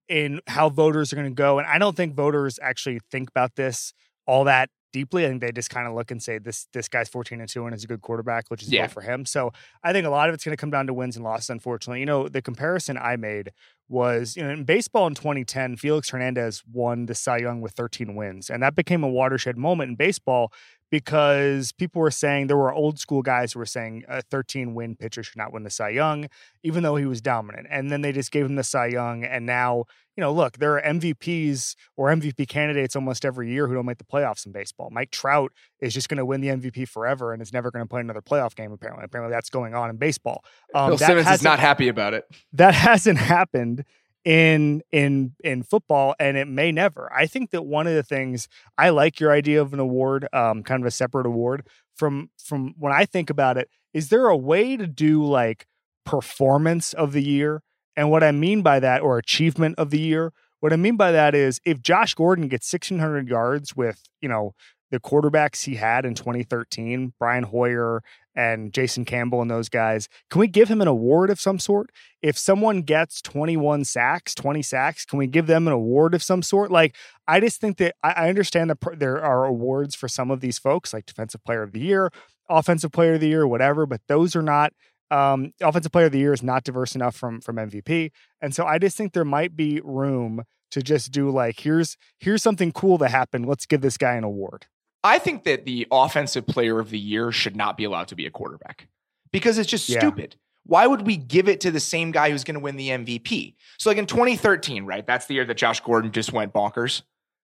in 0.07 0.42
how 0.48 0.69
voters 0.69 1.12
are 1.13 1.15
going 1.15 1.30
to 1.30 1.33
go. 1.33 1.59
And 1.59 1.68
I 1.68 1.77
don't 1.77 1.95
think 1.95 2.15
voters 2.15 2.59
actually 2.62 3.00
think 3.12 3.30
about 3.30 3.56
this 3.56 3.94
all 4.25 4.44
that 4.45 4.69
deeply. 4.94 5.25
I 5.25 5.30
think 5.30 5.42
they 5.42 5.51
just 5.53 5.69
kind 5.69 5.88
of 5.88 5.94
look 5.94 6.12
and 6.12 6.21
say 6.21 6.38
this 6.38 6.68
this 6.74 6.88
guy's 6.89 7.07
14 7.07 7.39
and 7.39 7.48
2 7.50 7.65
and 7.65 7.74
is 7.74 7.83
a 7.83 7.88
good 7.88 8.01
quarterback, 8.01 8.45
which 8.50 8.62
is 8.62 8.71
Yeah. 8.71 8.83
good 8.88 8.92
for 8.92 9.01
him. 9.01 9.25
So 9.25 9.51
I 9.83 9.94
think 9.94 10.06
a 10.06 10.09
lot 10.09 10.27
of 10.30 10.36
it's 10.36 10.44
going 10.44 10.56
to 10.56 10.59
come 10.59 10.69
down 10.69 10.86
to 10.88 10.94
wins 10.94 11.15
and 11.15 11.24
losses, 11.24 11.50
unfortunately. 11.50 12.01
You 12.01 12.06
know, 12.06 12.27
the 12.27 12.42
comparison 12.42 12.98
I 12.98 13.15
made 13.15 13.51
was, 13.88 14.36
you 14.36 14.44
know, 14.44 14.50
in 14.50 14.63
baseball 14.63 15.07
in 15.07 15.15
2010, 15.15 15.75
Felix 15.77 16.09
Hernandez 16.09 16.63
won 16.71 17.06
the 17.06 17.15
Cy 17.15 17.38
Young 17.38 17.62
with 17.62 17.74
13 17.74 18.15
wins. 18.15 18.50
And 18.50 18.62
that 18.63 18.75
became 18.75 19.03
a 19.03 19.10
watershed 19.10 19.58
moment 19.58 19.89
in 19.91 19.96
baseball 19.96 20.51
because 20.91 21.71
people 21.71 22.01
were 22.01 22.12
saying 22.12 22.48
there 22.48 22.57
were 22.57 22.74
old 22.74 23.00
school 23.00 23.21
guys 23.21 23.53
who 23.53 23.60
were 23.60 23.65
saying 23.65 24.03
a 24.10 24.21
13 24.21 24.75
win 24.75 24.95
pitcher 24.95 25.24
should 25.24 25.38
not 25.38 25.53
win 25.53 25.63
the 25.63 25.69
Cy 25.69 25.89
Young, 25.89 26.27
even 26.63 26.83
though 26.83 26.98
he 26.98 27.05
was 27.05 27.21
dominant. 27.21 27.65
And 27.71 27.89
then 27.89 28.01
they 28.01 28.12
just 28.12 28.31
gave 28.31 28.45
him 28.45 28.55
the 28.55 28.63
Cy 28.63 28.88
Young. 28.88 29.24
And 29.24 29.45
now, 29.45 29.86
you 30.17 30.21
know, 30.21 30.33
look, 30.33 30.57
there 30.57 30.74
are 30.75 30.81
MVPs 30.81 31.75
or 31.95 32.10
MVP 32.10 32.50
candidates 32.50 32.95
almost 32.95 33.24
every 33.24 33.50
year 33.50 33.67
who 33.67 33.74
don't 33.74 33.86
make 33.86 34.00
the 34.00 34.03
playoffs 34.03 34.45
in 34.45 34.51
baseball. 34.51 34.89
Mike 34.91 35.12
Trout 35.12 35.53
is 35.79 35.93
just 35.93 36.10
going 36.10 36.17
to 36.17 36.25
win 36.25 36.41
the 36.41 36.50
MVP 36.50 36.89
forever 36.89 37.31
and 37.31 37.41
is 37.41 37.53
never 37.53 37.71
going 37.71 37.86
to 37.86 37.89
play 37.89 38.01
another 38.01 38.21
playoff 38.21 38.53
game, 38.53 38.74
apparently. 38.74 39.05
Apparently, 39.05 39.33
that's 39.33 39.50
going 39.50 39.74
on 39.74 39.89
in 39.89 39.95
baseball. 39.95 40.43
Um, 40.75 40.89
Bill 40.89 40.98
that 40.98 41.07
Simmons 41.07 41.29
is 41.29 41.41
not 41.41 41.60
happy 41.60 41.88
about 41.88 42.13
it. 42.13 42.25
that 42.51 42.74
hasn't 42.75 43.17
happened 43.17 43.86
in 44.24 44.82
in 44.92 45.34
in 45.44 45.63
football 45.63 46.16
and 46.20 46.38
it 46.38 46.48
may 46.48 46.72
never. 46.72 47.12
I 47.13 47.25
think 47.25 47.51
that 47.51 47.63
one 47.63 47.88
of 47.88 47.94
the 47.94 48.04
things 48.04 48.48
i 48.78 48.90
like 48.90 49.20
your 49.20 49.32
idea 49.32 49.62
of 49.62 49.74
an 49.74 49.80
award 49.80 50.28
um 50.34 50.63
kind 50.63 50.84
of 50.84 50.88
a 50.88 50.92
separate 50.92 51.25
award 51.25 51.66
from 51.96 52.30
from 52.38 52.75
when 52.78 52.94
i 52.94 53.06
think 53.06 53.30
about 53.30 53.58
it 53.58 53.70
is 53.94 54.10
there 54.10 54.28
a 54.28 54.38
way 54.38 54.78
to 54.78 54.88
do 54.88 55.24
like 55.24 55.66
performance 56.06 56.94
of 56.94 57.12
the 57.13 57.24
year? 57.24 57.62
And 57.96 58.10
what 58.10 58.24
i 58.24 58.32
mean 58.32 58.62
by 58.62 58.80
that 58.80 59.01
or 59.01 59.18
achievement 59.18 59.75
of 59.78 59.90
the 59.90 60.00
year 60.00 60.32
what 60.62 60.72
i 60.72 60.75
mean 60.75 60.96
by 60.96 61.12
that 61.12 61.36
is 61.36 61.60
if 61.66 61.82
josh 61.82 62.13
gordon 62.16 62.48
gets 62.48 62.72
1600 62.72 63.28
yards 63.28 63.75
with 63.75 64.04
you 64.22 64.30
know 64.30 64.54
the 64.92 65.00
quarterbacks 65.00 65.66
he 65.66 65.75
had 65.75 66.06
in 66.06 66.16
2013 66.16 67.13
brian 67.20 67.44
hoyer 67.44 68.01
and 68.36 68.74
jason 68.74 69.06
campbell 69.06 69.42
and 69.42 69.52
those 69.52 69.70
guys 69.70 70.08
can 70.30 70.40
we 70.40 70.48
give 70.48 70.70
him 70.70 70.82
an 70.82 70.88
award 70.88 71.30
of 71.30 71.40
some 71.40 71.60
sort 71.60 71.90
if 72.22 72.38
someone 72.38 72.84
gets 72.84 73.22
21 73.22 73.86
sacks, 73.86 74.36
20 74.36 74.62
sacks, 74.62 75.06
can 75.06 75.18
we 75.18 75.28
give 75.28 75.48
them 75.48 75.68
an 75.68 75.74
award 75.74 76.14
of 76.14 76.22
some 76.22 76.44
sort? 76.44 76.72
Like, 76.72 76.96
I 77.28 77.40
just 77.40 77.60
think 77.60 77.78
that 77.78 77.96
I, 78.04 78.30
understand 78.30 78.70
that 78.70 78.78
there 79.00 79.24
are 79.24 79.46
awards 79.46 79.96
for 79.96 80.08
some 80.08 80.30
of 80.30 80.40
these 80.40 80.60
folks, 80.60 80.94
like 80.94 81.06
Defensive 81.06 81.44
Player 81.44 81.64
of 81.64 81.72
the 81.72 81.80
Year, 81.80 82.12
Offensive 82.50 82.92
Player 82.92 83.16
of 83.16 83.22
the 83.22 83.28
Year, 83.28 83.48
whatever, 83.48 83.86
but 83.86 84.02
those 84.08 84.36
are 84.36 84.42
not. 84.42 84.74
Um, 85.10 85.52
Offensive 85.62 85.92
Player 85.92 86.06
of 86.06 86.14
the 86.14 86.20
Year 86.20 86.32
is 86.32 86.44
not 86.44 86.64
diverse 86.64 86.96
enough 86.96 87.16
from 87.18 87.42
from 87.42 87.58
MVP, 87.58 88.12
and 88.40 88.56
so 88.56 88.66
I 88.66 88.78
just 88.78 88.96
think 88.96 89.12
there 89.12 89.26
might 89.26 89.58
be 89.58 89.82
room 89.84 90.44
to 90.72 90.82
just 90.82 91.12
do 91.12 91.30
like 91.30 91.60
here's 91.60 91.98
here's 92.18 92.42
something 92.42 92.72
cool 92.72 92.98
that 93.00 93.12
happened. 93.12 93.46
Let's 93.46 93.66
give 93.66 93.82
this 93.82 93.98
guy 93.98 94.14
an 94.14 94.24
award. 94.24 94.68
I 95.03 95.20
think 95.20 95.43
that 95.46 95.65
the 95.65 95.88
offensive 95.91 96.46
player 96.46 96.79
of 96.79 96.89
the 96.89 97.00
year 97.00 97.31
should 97.31 97.55
not 97.55 97.77
be 97.77 97.84
allowed 97.84 98.08
to 98.10 98.15
be 98.15 98.25
a 98.25 98.31
quarterback 98.31 98.88
because 99.31 99.58
it's 99.58 99.70
just 99.70 99.89
Yeah. 99.89 100.00
stupid. 100.00 100.36
why 100.63 100.86
would 100.86 101.08
we 101.08 101.17
give 101.17 101.50
it 101.50 101.60
to 101.62 101.72
the 101.72 101.79
same 101.79 102.12
guy 102.12 102.29
who's 102.29 102.43
going 102.43 102.53
to 102.53 102.60
win 102.60 102.75
the 102.75 102.89
MVP? 102.89 103.55
So, 103.79 103.89
like 103.89 103.98
in 103.98 104.05
2013, 104.05 104.86
right? 104.86 105.05
That's 105.05 105.25
the 105.25 105.34
year 105.34 105.43
that 105.46 105.58
Josh 105.58 105.79
Gordon 105.79 106.12
just 106.12 106.31
went 106.31 106.53
bonkers. 106.53 107.01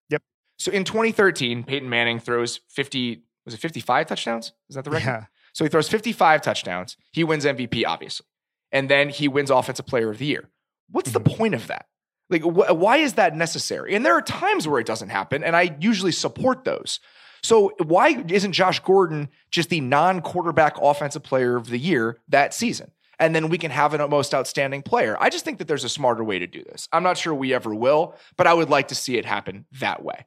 Yep. 0.09 0.21
So 0.59 0.71
in 0.71 0.83
2013, 0.83 1.63
Peyton 1.63 1.89
Manning 1.89 2.19
throws 2.19 2.59
50, 2.69 3.23
was 3.43 3.55
it 3.55 3.59
55 3.59 4.05
touchdowns? 4.05 4.53
Is 4.69 4.75
that 4.75 4.85
the 4.85 4.91
record? 4.91 5.05
Yeah. 5.07 5.25
So 5.53 5.65
he 5.65 5.69
throws 5.69 5.89
55 5.89 6.43
touchdowns. 6.43 6.95
He 7.11 7.23
wins 7.23 7.43
MVP, 7.43 7.83
obviously. 7.87 8.27
And 8.71 8.87
then 8.87 9.09
he 9.09 9.27
wins 9.27 9.49
Offensive 9.49 9.87
Player 9.87 10.11
of 10.11 10.19
the 10.19 10.25
Year. 10.25 10.49
What's 10.91 11.11
the 11.11 11.19
mm-hmm. 11.19 11.35
point 11.35 11.55
of 11.55 11.65
that? 11.67 11.87
Like, 12.29 12.43
wh- 12.43 12.75
why 12.75 12.97
is 12.97 13.13
that 13.13 13.35
necessary? 13.35 13.95
And 13.95 14.05
there 14.05 14.13
are 14.13 14.21
times 14.21 14.67
where 14.67 14.79
it 14.79 14.85
doesn't 14.85 15.09
happen, 15.09 15.43
and 15.43 15.55
I 15.55 15.75
usually 15.79 16.11
support 16.11 16.65
those. 16.65 16.99
So 17.41 17.73
why 17.83 18.23
isn't 18.27 18.53
Josh 18.53 18.79
Gordon 18.79 19.29
just 19.51 19.69
the 19.69 19.81
non-quarterback 19.81 20.77
offensive 20.81 21.23
player 21.23 21.55
of 21.55 21.69
the 21.69 21.77
year 21.77 22.17
that 22.29 22.53
season? 22.53 22.91
And 23.19 23.35
then 23.35 23.49
we 23.49 23.57
can 23.57 23.71
have 23.71 23.93
a 23.93 24.07
most 24.07 24.33
outstanding 24.35 24.83
player. 24.83 25.17
I 25.19 25.29
just 25.29 25.43
think 25.43 25.57
that 25.57 25.67
there's 25.67 25.83
a 25.83 25.89
smarter 25.89 26.23
way 26.23 26.37
to 26.39 26.45
do 26.45 26.63
this. 26.63 26.87
I'm 26.91 27.01
not 27.01 27.17
sure 27.17 27.33
we 27.33 27.53
ever 27.53 27.73
will, 27.73 28.15
but 28.35 28.45
I 28.45 28.53
would 28.53 28.69
like 28.69 28.89
to 28.89 28.95
see 28.95 29.17
it 29.17 29.25
happen 29.25 29.65
that 29.79 30.03
way. 30.03 30.25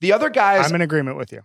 The 0.00 0.12
other 0.12 0.30
guys, 0.30 0.68
I'm 0.68 0.74
in 0.74 0.80
agreement 0.80 1.16
with 1.16 1.30
you. 1.30 1.42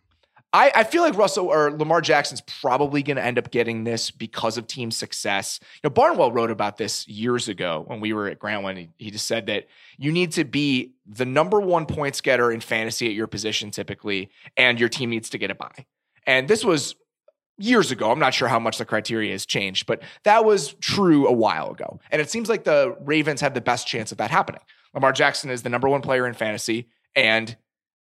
I, 0.52 0.72
I 0.74 0.84
feel 0.84 1.04
like 1.04 1.16
Russell 1.16 1.48
or 1.48 1.72
Lamar 1.72 2.02
Jackson's 2.02 2.42
probably 2.42 3.04
going 3.04 3.18
to 3.18 3.24
end 3.24 3.38
up 3.38 3.52
getting 3.52 3.84
this 3.84 4.10
because 4.10 4.58
of 4.58 4.66
team 4.66 4.90
success. 4.90 5.60
You 5.76 5.90
know, 5.90 5.92
Barnwell 5.92 6.32
wrote 6.32 6.50
about 6.50 6.78
this 6.78 7.08
years 7.08 7.48
ago 7.48 7.84
when 7.86 8.00
we 8.00 8.14
were 8.14 8.28
at 8.28 8.40
Grantland. 8.40 8.78
He, 8.78 8.90
he 8.98 9.12
just 9.12 9.28
said 9.28 9.46
that 9.46 9.68
you 9.98 10.12
need 10.12 10.32
to 10.34 10.44
be 10.44 10.94
the 11.06 11.26
number 11.26 11.60
one 11.60 11.86
points 11.86 12.20
getter 12.22 12.52
in 12.52 12.62
fantasy 12.62 13.06
at 13.08 13.14
your 13.14 13.28
position 13.28 13.70
typically, 13.70 14.32
and 14.58 14.80
your 14.80 14.90
team 14.90 15.12
needs 15.12 15.30
to 15.30 15.38
get 15.38 15.52
a 15.52 15.56
bye. 15.56 15.86
And 16.26 16.48
this 16.48 16.66
was 16.66 16.96
years 17.60 17.92
ago. 17.92 18.10
I'm 18.12 18.20
not 18.20 18.34
sure 18.34 18.48
how 18.48 18.60
much 18.60 18.78
the 18.78 18.86
criteria 18.86 19.34
has 19.34 19.46
changed, 19.46 19.86
but 19.86 20.02
that 20.24 20.46
was 20.46 20.74
true 20.76 21.28
a 21.28 21.34
while 21.34 21.72
ago. 21.72 22.00
And 22.10 22.22
it 22.22 22.30
seems 22.32 22.50
like 22.50 22.64
the 22.64 22.96
Ravens 23.02 23.42
have 23.42 23.54
the 23.54 23.62
best 23.62 23.86
chance 23.88 24.12
of 24.12 24.18
that 24.18 24.32
happening. 24.32 24.62
Lamar 24.94 25.12
Jackson 25.12 25.52
is 25.52 25.62
the 25.62 25.70
number 25.70 25.88
one 25.88 26.02
player 26.02 26.26
in 26.26 26.34
fantasy, 26.34 26.88
and 27.16 27.56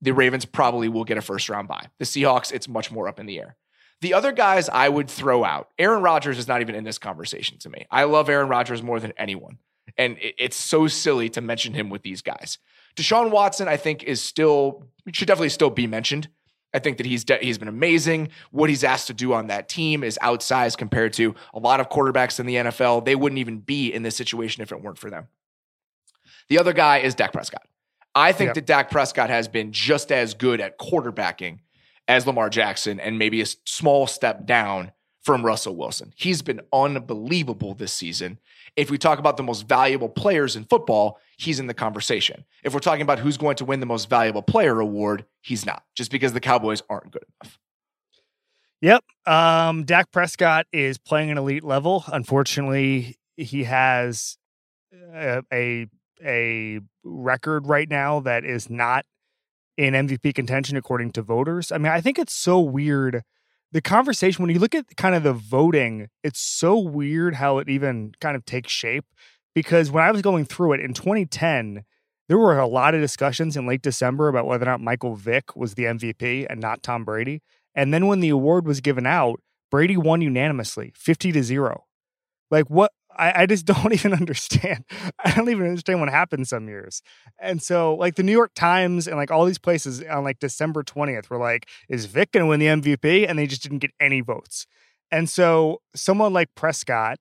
the 0.05 0.13
Ravens 0.13 0.45
probably 0.45 0.89
will 0.89 1.05
get 1.05 1.17
a 1.17 1.23
first 1.23 1.49
round 1.49 1.67
bye. 1.67 1.87
The 1.99 2.05
Seahawks, 2.05 2.53
it's 2.53 2.69
much 2.69 2.93
more 2.93 3.09
up 3.09 3.19
in 3.19 3.27
the 3.27 3.39
air. 3.39 3.57
The 4.03 4.13
other 4.13 4.33
guys 4.33 4.69
I 4.69 4.89
would 4.89 5.09
throw 5.09 5.45
out, 5.45 5.71
Aaron 5.79 6.03
Rodgers 6.03 6.39
is 6.39 6.47
not 6.47 6.61
even 6.61 6.75
in 6.75 6.85
this 6.85 6.99
conversation 6.99 7.59
to 7.61 7.71
me. 7.71 7.87
I 7.91 8.05
love 8.05 8.29
Aaron 8.29 8.49
Rodgers 8.49 8.83
more 8.83 9.01
than 9.01 9.15
anyone. 9.17 9.59
And 9.97 10.17
it's 10.21 10.57
so 10.57 10.89
silly 10.89 11.31
to 11.31 11.41
mention 11.41 11.73
him 11.73 11.89
with 11.89 12.03
these 12.03 12.21
guys. 12.21 12.59
Deshaun 12.97 13.31
Watson, 13.31 13.67
I 13.67 13.77
think, 13.77 14.03
is 14.03 14.21
still, 14.21 14.85
should 15.13 15.29
definitely 15.29 15.49
still 15.49 15.71
be 15.71 15.87
mentioned. 15.87 16.29
I 16.75 16.81
think 16.81 16.99
that 16.99 17.07
he's 17.07 17.25
de- 17.25 17.39
he's 17.39 17.57
been 17.57 17.69
amazing. 17.69 18.29
What 18.51 18.69
he's 18.69 18.85
asked 18.85 19.07
to 19.07 19.15
do 19.15 19.33
on 19.33 19.47
that 19.47 19.69
team 19.69 20.03
is 20.03 20.19
outsized 20.21 20.77
compared 20.77 21.13
to 21.15 21.35
a 21.55 21.59
lot 21.59 21.81
of 21.81 21.89
quarterbacks 21.89 22.41
in 22.41 22.47
the 22.47 22.57
NFL. 22.57 23.05
They 23.05 23.15
wouldn't 23.15 23.39
even 23.39 23.61
be 23.61 23.93
in 23.93 24.03
this 24.03 24.17
situation 24.17 24.63
if 24.63 24.73
it 24.73 24.83
weren't 24.83 24.99
for 24.99 25.09
them. 25.09 25.29
The 26.49 26.59
other 26.59 26.73
guy 26.73 26.99
is 26.99 27.15
Dak 27.15 27.33
Prescott. 27.33 27.67
I 28.15 28.33
think 28.33 28.49
yep. 28.49 28.55
that 28.55 28.67
Dak 28.67 28.91
Prescott 28.91 29.31
has 29.31 29.49
been 29.49 29.73
just 29.73 30.13
as 30.13 30.35
good 30.35 30.61
at 30.61 30.79
quarterbacking 30.79 31.59
as 32.07 32.27
Lamar 32.27 32.51
Jackson 32.51 33.01
and 33.01 33.19
maybe 33.19 33.41
a 33.41 33.47
small 33.65 34.07
step 34.07 34.47
down 34.47 34.93
from 35.23 35.45
Russell 35.45 35.75
Wilson. 35.75 36.13
He's 36.17 36.43
been 36.43 36.61
unbelievable 36.73 37.75
this 37.75 37.93
season. 37.93 38.39
If 38.77 38.91
we 38.91 38.99
talk 38.99 39.19
about 39.19 39.37
the 39.37 39.43
most 39.43 39.67
valuable 39.67 40.09
players 40.09 40.55
in 40.55 40.65
football, 40.65 41.19
he's 41.39 41.59
in 41.59 41.67
the 41.67 41.75
conversation. 41.75 42.45
If 42.63 42.75
we're 42.75 42.81
talking 42.81 43.03
about 43.03 43.21
who's 43.21 43.39
going 43.39 43.57
to 43.57 43.65
win 43.65 43.81
the 43.81 43.87
most 43.87 44.11
valuable 44.11 44.43
player 44.43 44.81
award, 44.81 45.25
he's 45.41 45.65
not, 45.65 45.83
just 45.95 46.11
because 46.11 46.35
the 46.35 46.41
Cowboys 46.41 46.83
aren't 46.91 47.11
good 47.11 47.25
enough. 47.41 47.59
Yep. 48.83 49.05
Um, 49.27 49.85
Dak 49.85 50.13
Prescott 50.13 50.67
is 50.73 50.99
playing 50.99 51.31
an 51.31 51.39
elite 51.39 51.65
level. 51.65 52.05
Unfortunately, 52.13 53.17
he 53.37 53.65
has 53.65 54.37
a, 55.15 55.43
a 55.51 55.87
a 56.25 56.81
record 57.03 57.67
right 57.67 57.89
now 57.89 58.21
that 58.21 58.45
is 58.45 58.71
not 58.71 59.05
in 59.77 59.95
MVP 59.95 60.35
contention 60.35 60.77
according 60.77 61.13
to 61.13 61.23
voters. 61.23 61.73
I 61.73 61.79
mean, 61.79 61.93
I 61.93 62.01
think 62.01 62.19
it's 62.19 62.35
so 62.35 62.61
weird. 62.61 63.23
The 63.73 63.83
conversation, 63.83 64.43
when 64.43 64.55
you 64.55 64.61
look 64.61 64.75
at 64.75 64.97
kind 64.97 65.15
of 65.15 65.23
the 65.25 65.33
voting, 65.33 66.09
it's 66.23 66.41
so 66.41 66.79
weird 66.79 67.35
how 67.35 67.59
it 67.59 67.69
even 67.69 68.13
kind 68.21 68.37
of 68.37 68.45
takes 68.45 68.73
shape. 68.73 69.05
Because 69.55 69.91
when 69.91 70.05
I 70.05 70.11
was 70.11 70.23
going 70.23 70.45
through 70.45 70.75
it 70.75 70.81
in 70.81 70.95
2010, 70.95 71.85
there 72.29 72.39
were 72.39 72.59
a 72.59 72.67
lot 72.67 72.95
of 72.95 73.01
discussions 73.01 73.57
in 73.57 73.67
late 73.67 73.83
December 73.83 74.29
about 74.29 74.47
whether 74.47 74.65
or 74.65 74.67
not 74.67 74.81
Michael 74.81 75.15
Vick 75.15 75.55
was 75.55 75.75
the 75.75 75.85
MVP 75.85 76.47
and 76.49 76.61
not 76.61 76.83
Tom 76.83 77.05
Brady. 77.05 77.43
And 77.75 77.93
then 77.93 78.07
when 78.07 78.21
the 78.21 78.31
award 78.31 78.67
was 78.67 78.81
given 78.81 79.07
out, 79.07 79.41
Brady 79.71 79.97
won 79.97 80.21
unanimously, 80.21 80.93
50 80.97 81.33
to 81.33 81.43
0. 81.43 81.85
Like 82.51 82.71
what 82.71 82.93
I, 83.17 83.43
I 83.43 83.47
just 83.47 83.67
don't 83.67 83.93
even 83.93 84.13
understand. 84.13 84.85
I 85.25 85.35
don't 85.35 85.49
even 85.51 85.67
understand 85.67 86.01
what 86.01 86.09
happened 86.09 86.49
some 86.49 86.69
years. 86.69 87.03
And 87.41 87.63
so, 87.63 87.95
like 87.95 88.17
the 88.17 88.23
New 88.23 88.33
York 88.33 88.53
Times 88.55 89.07
and 89.07 89.17
like 89.17 89.31
all 89.31 89.45
these 89.45 89.59
places 89.59 90.03
on 90.03 90.25
like 90.25 90.39
December 90.39 90.83
20th 90.83 91.31
were 91.31 91.39
like, 91.39 91.69
is 91.89 92.07
Vick 92.07 92.33
going 92.33 92.45
to 92.45 92.49
win 92.49 92.61
the 92.61 92.67
MVP? 92.67 93.29
And 93.29 93.39
they 93.39 93.47
just 93.47 93.63
didn't 93.63 93.79
get 93.79 93.93
any 94.01 94.21
votes. 94.21 94.67
And 95.11 95.29
so, 95.29 95.81
someone 95.95 96.33
like 96.33 96.55
Prescott, 96.55 97.19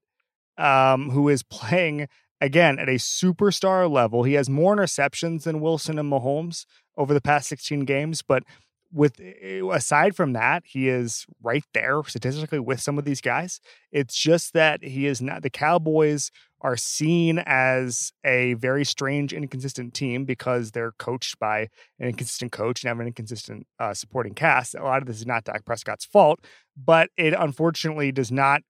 um, 0.57 1.09
who 1.09 1.29
is 1.29 1.43
playing 1.43 2.07
again 2.41 2.79
at 2.79 2.89
a 2.89 2.93
superstar 2.93 3.89
level, 3.89 4.23
he 4.23 4.33
has 4.33 4.49
more 4.49 4.75
interceptions 4.75 5.43
than 5.43 5.61
Wilson 5.61 5.97
and 5.97 6.11
Mahomes 6.11 6.65
over 6.97 7.13
the 7.13 7.21
past 7.21 7.47
16 7.49 7.81
games, 7.81 8.21
but 8.21 8.43
with 8.93 9.19
eh, 9.19 9.61
aside 9.71 10.15
from 10.15 10.33
that, 10.33 10.63
he 10.65 10.87
is 10.87 11.25
right 11.41 11.63
there 11.73 12.01
statistically 12.03 12.59
with 12.59 12.79
some 12.79 12.97
of 12.97 13.05
these 13.05 13.21
guys. 13.21 13.59
It's 13.91 14.15
just 14.15 14.53
that 14.53 14.83
he 14.83 15.07
is 15.07 15.21
not 15.21 15.41
the 15.41 15.49
Cowboys 15.49 16.31
are 16.61 16.77
seen 16.77 17.39
as 17.45 18.13
a 18.23 18.53
very 18.53 18.85
strange, 18.85 19.33
inconsistent 19.33 19.93
team 19.93 20.23
because 20.23 20.71
they're 20.71 20.93
coached 20.93 21.37
by 21.37 21.67
an 21.99 22.07
inconsistent 22.07 22.53
coach 22.53 22.83
and 22.83 22.87
have 22.87 22.99
an 23.01 23.07
inconsistent 23.07 23.67
uh, 23.79 23.93
supporting 23.93 24.33
cast. 24.33 24.73
A 24.73 24.83
lot 24.83 25.01
of 25.01 25.07
this 25.07 25.17
is 25.17 25.25
not 25.25 25.43
Dak 25.43 25.65
Prescott's 25.65 26.05
fault, 26.05 26.39
but 26.77 27.09
it 27.17 27.33
unfortunately 27.37 28.13
does 28.13 28.31
not 28.31 28.61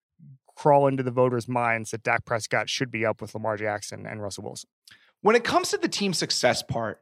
crawl 0.56 0.88
into 0.88 1.04
the 1.04 1.12
voters' 1.12 1.48
minds 1.48 1.92
that 1.92 2.04
Dak 2.04 2.26
Prescott 2.26 2.68
should 2.68 2.90
be 2.90 3.06
up 3.06 3.22
with 3.22 3.36
Lamar 3.36 3.58
Jackson 3.58 4.08
and 4.08 4.22
Russell 4.22 4.44
Wilson. 4.44 4.70
When 5.22 5.36
it 5.36 5.44
comes 5.44 5.70
to 5.70 5.78
the 5.78 5.88
team 5.88 6.14
success 6.14 6.64
part, 6.64 7.00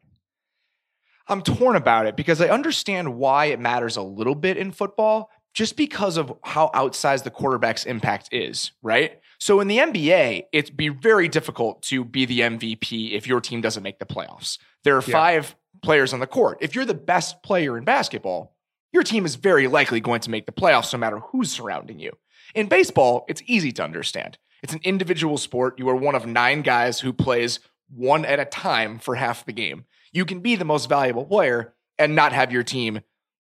I'm 1.32 1.42
torn 1.42 1.78
about 1.78 2.08
it 2.08 2.18
because 2.18 2.42
I 2.42 2.50
understand 2.50 3.16
why 3.16 3.46
it 3.46 3.60
matters 3.60 3.96
a 3.96 4.02
little 4.02 4.36
bit 4.36 4.58
in 4.58 4.74
football 4.74 5.30
just 5.54 5.78
because 5.78 6.18
of 6.18 6.34
how 6.44 6.70
outsized 6.76 7.24
the 7.24 7.32
quarterback's 7.32 7.86
impact 7.86 8.30
is, 8.34 8.72
right? 8.82 9.20
So 9.40 9.62
in 9.62 9.70
the 9.70 9.78
NBA, 9.78 10.44
it'd 10.52 10.76
be 10.76 10.90
very 10.90 11.30
difficult 11.30 11.84
to 11.84 12.04
be 12.04 12.26
the 12.26 12.42
MVP 12.42 13.14
if 13.14 13.28
your 13.28 13.40
team 13.40 13.62
doesn't 13.62 13.82
make 13.82 14.00
the 14.00 14.06
playoffs. 14.06 14.58
There 14.84 14.98
are 14.98 15.04
yeah. 15.08 15.12
five 15.12 15.56
players 15.82 16.14
on 16.14 16.20
the 16.20 16.28
court. 16.28 16.58
If 16.60 16.76
you're 16.76 16.86
the 16.86 16.94
best 16.94 17.42
player 17.44 17.78
in 17.78 17.86
basketball, 17.86 18.56
your 18.92 19.04
team 19.04 19.26
is 19.26 19.36
very 19.36 19.68
likely 19.68 20.02
going 20.02 20.22
to 20.22 20.30
make 20.30 20.46
the 20.46 20.52
playoffs 20.52 20.92
no 20.92 21.00
matter 21.00 21.20
who's 21.20 21.50
surrounding 21.50 21.98
you. 21.98 22.12
In 22.54 22.68
baseball, 22.68 23.24
it's 23.30 23.42
easy 23.46 23.72
to 23.74 23.84
understand. 23.84 24.38
It's 24.64 24.74
an 24.74 24.82
individual 24.84 25.38
sport. 25.38 25.80
You 25.80 25.88
are 25.88 25.96
one 25.96 26.16
of 26.16 26.26
nine 26.26 26.62
guys 26.62 27.00
who 27.00 27.14
plays 27.14 27.62
one 27.90 28.26
at 28.26 28.40
a 28.40 28.46
time 28.46 29.00
for 29.00 29.16
half 29.16 29.46
the 29.46 29.54
game 29.54 29.86
you 30.12 30.26
can 30.26 30.40
be 30.40 30.56
the 30.56 30.66
most 30.66 30.90
valuable 30.90 31.26
player 31.26 31.74
and 31.98 32.16
not 32.16 32.34
have 32.34 32.52
your 32.52 32.64
team 32.64 33.02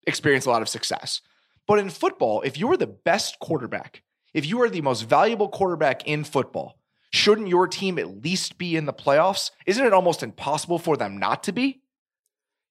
experience 0.07 0.45
a 0.45 0.49
lot 0.49 0.61
of 0.61 0.69
success. 0.69 1.21
But 1.67 1.79
in 1.79 1.89
football, 1.89 2.41
if 2.41 2.57
you're 2.57 2.77
the 2.77 2.87
best 2.87 3.39
quarterback, 3.39 4.03
if 4.33 4.45
you 4.45 4.61
are 4.61 4.69
the 4.69 4.81
most 4.81 5.03
valuable 5.03 5.49
quarterback 5.49 6.07
in 6.07 6.23
football, 6.23 6.77
shouldn't 7.11 7.47
your 7.47 7.67
team 7.67 7.97
at 7.97 8.23
least 8.23 8.57
be 8.57 8.75
in 8.75 8.85
the 8.85 8.93
playoffs? 8.93 9.51
Isn't 9.65 9.85
it 9.85 9.93
almost 9.93 10.21
impossible 10.21 10.77
for 10.77 10.97
them 10.97 11.17
not 11.17 11.43
to 11.43 11.51
be? 11.51 11.81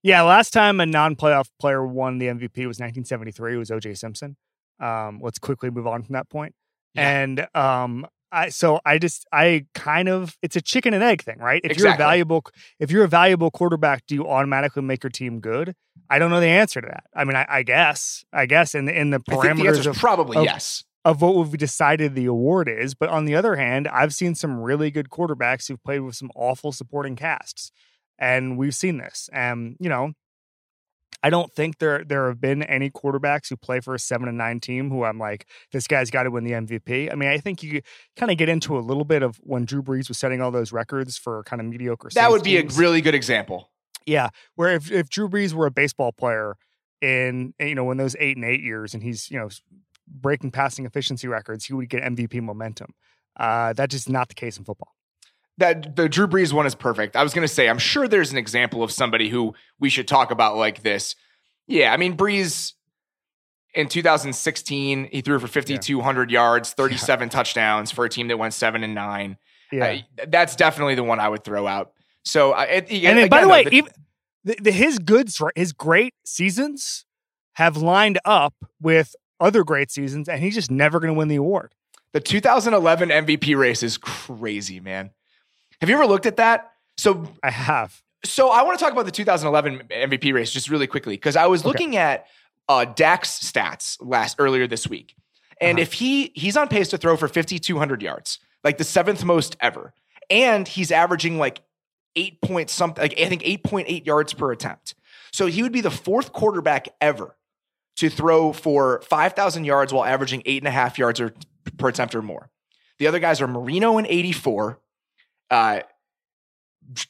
Yeah, 0.03 0.23
last 0.23 0.53
time 0.53 0.81
a 0.81 0.87
non-playoff 0.87 1.49
player 1.59 1.85
won 1.85 2.19
the 2.19 2.27
MVP 2.27 2.67
was 2.67 2.79
1973. 2.79 3.55
It 3.55 3.57
was 3.57 3.71
O.J. 3.71 3.95
Simpson. 3.95 4.37
Um, 4.79 5.19
let's 5.23 5.39
quickly 5.39 5.71
move 5.71 5.87
on 5.87 6.03
from 6.03 6.13
that 6.13 6.29
point. 6.29 6.55
Yeah. 6.93 7.23
And 7.23 7.49
um, 7.55 8.07
I 8.35 8.49
so 8.49 8.81
I 8.85 8.99
just 8.99 9.27
I 9.33 9.67
kind 9.75 10.09
of 10.09 10.37
it's 10.43 10.57
a 10.57 10.61
chicken 10.61 10.93
and 10.93 11.03
egg 11.03 11.23
thing, 11.23 11.39
right? 11.39 11.61
If 11.63 11.73
exactly. 11.73 11.85
you're 11.85 11.95
a 11.95 11.97
valuable 11.97 12.45
if 12.81 12.91
you're 12.91 13.05
a 13.05 13.09
valuable 13.09 13.51
quarterback, 13.51 14.07
do 14.07 14.15
you 14.15 14.29
automatically 14.29 14.83
make 14.83 15.03
your 15.03 15.11
team 15.11 15.41
good? 15.41 15.75
I 16.11 16.19
don't 16.19 16.31
know 16.31 16.41
the 16.41 16.47
answer 16.47 16.81
to 16.81 16.87
that. 16.89 17.05
I 17.15 17.25
mean, 17.25 17.37
I, 17.37 17.47
I 17.49 17.63
guess 17.63 18.25
I 18.33 18.47
guess 18.47 18.75
in 18.75 18.87
the 18.87 18.99
in 18.99 19.11
the 19.11 19.21
parameters 19.21 19.85
the 19.85 19.91
of 19.91 19.97
probably 19.97 20.39
of, 20.39 20.45
yes 20.45 20.85
of 21.05 21.21
what 21.21 21.37
we've 21.37 21.59
decided 21.59 22.15
the 22.15 22.27
award 22.27 22.69
is. 22.69 22.95
But 22.95 23.11
on 23.11 23.27
the 23.27 23.35
other 23.35 23.57
hand, 23.57 23.87
I've 23.89 24.15
seen 24.15 24.35
some 24.35 24.61
really 24.61 24.91
good 24.91 25.11
quarterbacks 25.11 25.69
who've 25.69 25.83
played 25.83 26.01
with 26.01 26.17
some 26.17 26.31
awful 26.35 26.73
supporting 26.73 27.15
casts, 27.15 27.71
and 28.19 28.57
we've 28.59 28.75
seen 28.75 28.99
this. 28.99 29.29
And 29.33 29.77
you 29.79 29.89
know, 29.89 30.13
I 31.25 31.31
don't 31.31 31.51
think 31.51 31.79
there 31.79 32.05
there 32.05 32.29
have 32.29 32.39
been 32.39 32.63
any 32.63 32.91
quarterbacks 32.91 33.49
who 33.49 33.57
play 33.57 33.81
for 33.81 33.95
a 33.95 33.99
seven 33.99 34.29
and 34.29 34.37
nine 34.37 34.61
team 34.61 34.91
who 34.91 35.05
I'm 35.05 35.19
like, 35.19 35.49
this 35.73 35.87
guy's 35.87 36.11
got 36.11 36.25
to 36.25 36.31
win 36.31 36.45
the 36.45 36.51
MVP. 36.51 37.11
I 37.11 37.15
mean, 37.15 37.31
I 37.31 37.39
think 37.39 37.63
you 37.63 37.81
kind 38.15 38.31
of 38.31 38.37
get 38.37 38.51
into 38.51 38.77
a 38.77 38.81
little 38.81 39.07
bit 39.07 39.23
of 39.23 39.37
when 39.37 39.65
Drew 39.65 39.83
Brees 39.83 40.09
was 40.09 40.19
setting 40.19 40.43
all 40.43 40.51
those 40.51 40.71
records 40.71 41.17
for 41.17 41.43
kind 41.45 41.61
of 41.61 41.67
mediocre. 41.67 42.11
That 42.15 42.31
would 42.31 42.43
be 42.43 42.61
teams. 42.61 42.77
a 42.77 42.79
really 42.79 43.01
good 43.01 43.15
example. 43.15 43.71
Yeah, 44.05 44.29
where 44.57 44.75
if 44.75 44.93
if 44.93 45.09
Drew 45.09 45.31
Brees 45.31 45.55
were 45.55 45.65
a 45.65 45.71
baseball 45.71 46.13
player 46.13 46.57
in 47.01 47.55
you 47.59 47.75
know 47.75 47.91
in 47.91 47.97
those 47.97 48.15
eight 48.21 48.37
and 48.37 48.45
eight 48.45 48.61
years, 48.61 48.93
and 48.93 49.03
he's 49.03 49.31
you 49.31 49.39
know 49.39 49.49
breaking 50.07 50.51
passing 50.51 50.85
efficiency 50.85 51.27
records, 51.27 51.65
he 51.65 51.73
would 51.73 51.89
get 51.89 52.03
MVP 52.03 52.43
momentum. 52.43 52.93
Uh, 53.35 53.73
that's 53.73 53.95
just 53.95 54.11
not 54.11 54.29
the 54.29 54.35
case 54.35 54.59
in 54.59 54.65
football. 54.65 54.95
That 55.59 55.95
the 55.95 56.09
Drew 56.09 56.27
Brees 56.27 56.53
one 56.53 56.67
is 56.67 56.75
perfect. 56.75 57.15
I 57.15 57.23
was 57.23 57.33
going 57.33 57.47
to 57.47 57.53
say, 57.53 57.69
I'm 57.69 57.79
sure 57.79 58.09
there's 58.09 58.33
an 58.33 58.39
example 58.39 58.83
of 58.83 58.91
somebody 58.91 59.29
who 59.29 59.55
we 59.79 59.89
should 59.89 60.09
talk 60.09 60.31
about 60.31 60.57
like 60.57 60.83
this. 60.83 61.15
Yeah, 61.69 61.93
I 61.93 61.97
mean, 61.97 62.17
Brees 62.17 62.73
in 63.75 63.89
2016, 63.89 65.09
he 65.11 65.21
threw 65.21 65.39
for 65.39 65.47
5,200 65.49 66.31
yeah. 66.31 66.35
yards, 66.35 66.73
37 66.77 67.27
yeah. 67.27 67.31
touchdowns 67.31 67.91
for 67.91 68.05
a 68.05 68.09
team 68.09 68.29
that 68.29 68.39
went 68.39 68.55
seven 68.55 68.83
and 68.83 68.95
nine. 68.95 69.37
Yeah, 69.71 69.99
uh, 70.21 70.25
that's 70.29 70.57
definitely 70.57 70.95
the 70.95 71.05
one 71.05 71.21
I 71.21 71.29
would 71.29 71.45
throw 71.45 71.67
out. 71.67 71.93
So, 72.25 72.53
uh, 72.53 72.67
it, 72.69 72.91
and 72.91 73.19
again, 73.19 73.29
by 73.29 73.43
the 73.43 73.49
way, 73.49 73.65
the, 73.65 73.75
even, 73.75 73.93
the, 74.45 74.57
the, 74.61 74.73
his 74.73 74.99
good, 74.99 75.29
his 75.55 75.73
great 75.73 76.15
seasons 76.25 77.05
have 77.55 77.77
lined 77.77 78.19
up 78.25 78.55
with 78.81 79.15
other 79.41 79.65
great 79.65 79.91
seasons, 79.91 80.29
and 80.29 80.43
he's 80.43 80.55
just 80.55 80.71
never 80.71 81.01
going 81.01 81.13
to 81.13 81.19
win 81.19 81.29
the 81.29 81.37
award. 81.37 81.75
The 82.13 82.21
2011 82.21 83.09
MVP 83.09 83.57
race 83.57 83.83
is 83.83 83.99
crazy, 83.99 84.81
man. 84.81 85.11
Have 85.81 85.91
you 85.91 85.97
ever 85.97 86.07
looked 86.07 86.27
at 86.27 86.37
that? 86.37 86.73
So 86.97 87.29
I 87.43 87.51
have. 87.51 88.03
So 88.25 88.51
I 88.51 88.63
want 88.63 88.79
to 88.79 88.85
talk 88.85 88.93
about 88.93 89.05
the 89.05 89.11
2011 89.11 89.89
MVP 89.91 90.33
race 90.33 90.51
just 90.51 90.71
really 90.71 90.87
quickly 90.87 91.15
because 91.15 91.37
I 91.37 91.47
was 91.47 91.61
okay. 91.61 91.69
looking 91.69 91.97
at 91.97 92.27
uh, 92.69 92.85
Dak's 92.87 93.39
stats 93.39 93.99
last 94.01 94.37
earlier 94.39 94.67
this 94.67 94.89
week, 94.89 95.15
and 95.61 95.79
uh-huh. 95.79 95.83
if 95.83 95.93
he 95.95 96.33
he's 96.35 96.57
on 96.57 96.69
pace 96.69 96.89
to 96.89 96.99
throw 96.99 97.17
for 97.17 97.29
5,200 97.29 98.03
yards, 98.03 98.39
like 98.63 98.79
the 98.79 98.85
seventh 98.85 99.25
most 99.25 99.57
ever, 99.61 99.93
and 100.31 100.67
he's 100.67 100.91
averaging 100.91 101.39
like 101.39 101.61
eight 102.17 102.41
point 102.41 102.71
something, 102.71 103.03
like 103.03 103.21
I 103.21 103.29
think 103.29 103.43
8.8 103.43 104.07
yards 104.07 104.33
per 104.33 104.53
attempt. 104.53 104.95
So 105.33 105.47
he 105.47 105.63
would 105.63 105.73
be 105.73 105.81
the 105.81 105.91
fourth 105.91 106.33
quarterback 106.33 106.89
ever 107.01 107.37
to 107.97 108.09
throw 108.09 108.53
for 108.53 109.03
5,000 109.03 109.65
yards 109.65 109.93
while 109.93 110.05
averaging 110.05 110.43
eight 110.47 110.63
and 110.63 110.69
a 110.69 110.73
half 110.73 110.99
yards 110.99 111.21
or, 111.21 111.35
per 111.77 111.89
attempt 111.89 112.15
or 112.15 112.23
more. 112.23 112.51
The 112.99 113.07
other 113.07 113.19
guys 113.19 113.41
are 113.41 113.49
Marino 113.49 113.99
in 113.99 114.07
84, 114.07 114.79
uh, 115.51 115.81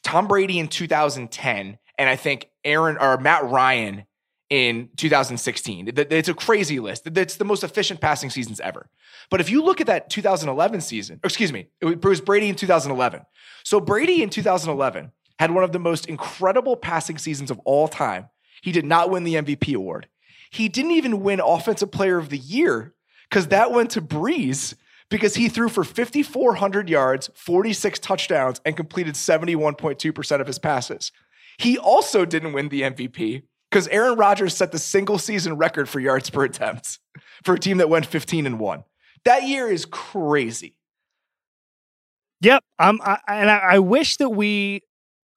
Tom 0.03 0.27
Brady 0.27 0.59
in 0.59 0.67
2010, 0.67 1.77
and 1.97 2.09
I 2.09 2.15
think 2.15 2.49
Aaron 2.63 2.97
or 2.97 3.17
Matt 3.17 3.45
Ryan 3.45 4.05
in 4.49 4.89
2016. 4.97 5.91
It's 5.95 6.29
a 6.29 6.33
crazy 6.33 6.79
list. 6.79 7.07
It's 7.07 7.35
the 7.37 7.45
most 7.45 7.63
efficient 7.63 7.99
passing 7.99 8.29
seasons 8.29 8.59
ever. 8.59 8.89
But 9.29 9.41
if 9.41 9.49
you 9.49 9.63
look 9.63 9.81
at 9.81 9.87
that 9.87 10.09
2011 10.09 10.81
season, 10.81 11.19
excuse 11.23 11.51
me, 11.51 11.67
it 11.81 12.03
was 12.03 12.21
Brady 12.21 12.49
in 12.49 12.55
2011. 12.55 13.21
So 13.63 13.79
Brady 13.79 14.21
in 14.21 14.29
2011 14.29 15.11
had 15.39 15.51
one 15.51 15.63
of 15.63 15.71
the 15.71 15.79
most 15.79 16.05
incredible 16.05 16.77
passing 16.77 17.17
seasons 17.17 17.51
of 17.51 17.59
all 17.65 17.87
time. 17.87 18.29
He 18.61 18.71
did 18.71 18.85
not 18.85 19.09
win 19.09 19.23
the 19.23 19.35
MVP 19.35 19.75
award. 19.75 20.07
He 20.51 20.69
didn't 20.69 20.91
even 20.91 21.21
win 21.21 21.41
Offensive 21.43 21.91
Player 21.91 22.17
of 22.17 22.29
the 22.29 22.37
Year 22.37 22.93
because 23.29 23.47
that 23.47 23.71
went 23.71 23.91
to 23.91 24.01
Brees 24.01 24.75
because 25.09 25.35
he 25.35 25.49
threw 25.49 25.69
for 25.69 25.83
5,400 25.83 26.89
yards, 26.89 27.29
46 27.35 27.99
touchdowns, 27.99 28.59
and 28.65 28.75
completed 28.75 29.15
71.2% 29.15 30.41
of 30.41 30.47
his 30.47 30.59
passes. 30.59 31.11
He 31.57 31.77
also 31.77 32.25
didn't 32.25 32.53
win 32.53 32.69
the 32.69 32.81
MVP 32.81 33.43
because 33.69 33.87
Aaron 33.89 34.17
Rodgers 34.17 34.55
set 34.55 34.71
the 34.71 34.79
single 34.79 35.17
season 35.17 35.57
record 35.57 35.87
for 35.87 35.99
yards 35.99 36.29
per 36.29 36.43
attempt 36.43 36.99
for 37.43 37.55
a 37.55 37.59
team 37.59 37.77
that 37.77 37.89
went 37.89 38.05
15 38.05 38.45
and 38.45 38.59
1. 38.59 38.83
That 39.25 39.43
year 39.43 39.69
is 39.69 39.85
crazy. 39.85 40.75
Yep. 42.41 42.63
Um, 42.79 42.99
I, 43.03 43.19
and 43.27 43.49
I, 43.49 43.57
I 43.57 43.79
wish 43.79 44.17
that 44.17 44.29
we 44.29 44.81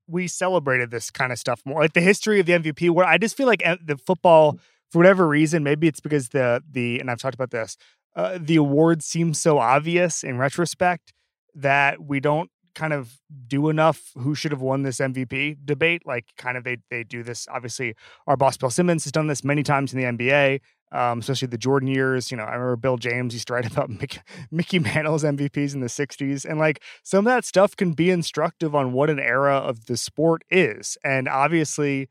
we 0.09 0.27
celebrated 0.27 0.91
this 0.91 1.11
kind 1.11 1.33
of 1.33 1.39
stuff 1.39 1.61
more, 1.65 1.81
like 1.81 1.93
the 1.93 2.01
history 2.01 2.41
of 2.41 2.47
the 2.47 2.53
MVP. 2.53 2.91
Where 2.91 3.07
I 3.07 3.19
just 3.19 3.37
feel 3.37 3.47
like 3.47 3.63
eh, 3.65 3.77
the 3.85 3.97
football, 3.97 4.59
for 4.91 4.99
whatever 4.99 5.29
reason, 5.29 5.63
maybe 5.63 5.87
it's 5.87 6.01
because 6.01 6.31
the 6.31 6.63
the 6.71 6.99
and 6.99 7.11
I've 7.11 7.19
talked 7.19 7.35
about 7.35 7.51
this, 7.51 7.77
uh, 8.19 8.37
the 8.41 8.57
award 8.57 9.01
seems 9.01 9.41
so 9.41 9.59
obvious 9.59 10.25
in 10.25 10.39
retrospect 10.39 11.13
that 11.55 12.03
we 12.03 12.19
don't 12.19 12.51
kind 12.75 12.93
of 12.93 13.21
do 13.47 13.69
enough 13.69 14.11
who 14.17 14.35
should 14.35 14.51
have 14.51 14.61
won 14.61 14.83
this 14.83 14.99
MVP 14.99 15.59
debate. 15.65 16.03
Like, 16.05 16.27
kind 16.37 16.57
of 16.57 16.65
they 16.65 16.79
they 16.91 17.05
do 17.05 17.23
this. 17.23 17.47
Obviously, 17.49 17.95
our 18.27 18.37
boss 18.37 18.57
Bill 18.57 18.71
Simmons 18.71 19.05
has 19.05 19.13
done 19.13 19.29
this 19.29 19.45
many 19.45 19.63
times 19.63 19.95
in 19.95 20.01
the 20.01 20.05
NBA, 20.05 20.61
um, 20.91 21.21
especially 21.21 21.47
the 21.47 21.59
Jordan 21.59 21.89
years. 21.89 22.33
You 22.33 22.37
know, 22.37 22.43
I 22.43 22.55
remember 22.55 22.75
Bill 22.75 22.97
James 22.97 23.35
used 23.35 23.47
to 23.49 23.55
write 23.55 23.67
about 23.73 23.89
Mickey, 23.89 24.19
Mickey 24.51 24.81
Mantle's 24.81 25.23
MVPs 25.23 25.75
in 25.75 25.81
the 25.81 25.87
'60s, 25.87 26.45
and 26.45 26.59
like 26.59 26.83
some 27.05 27.21
of 27.21 27.33
that 27.33 27.45
stuff 27.45 27.77
can 27.77 27.93
be 27.93 28.11
instructive 28.11 28.75
on 28.75 28.93
what 28.93 29.11
an 29.11 29.21
era 29.21 29.59
of 29.59 29.87
the 29.87 29.97
sport 29.97 30.43
is. 30.51 30.99
And 31.05 31.29
obviously, 31.29 32.09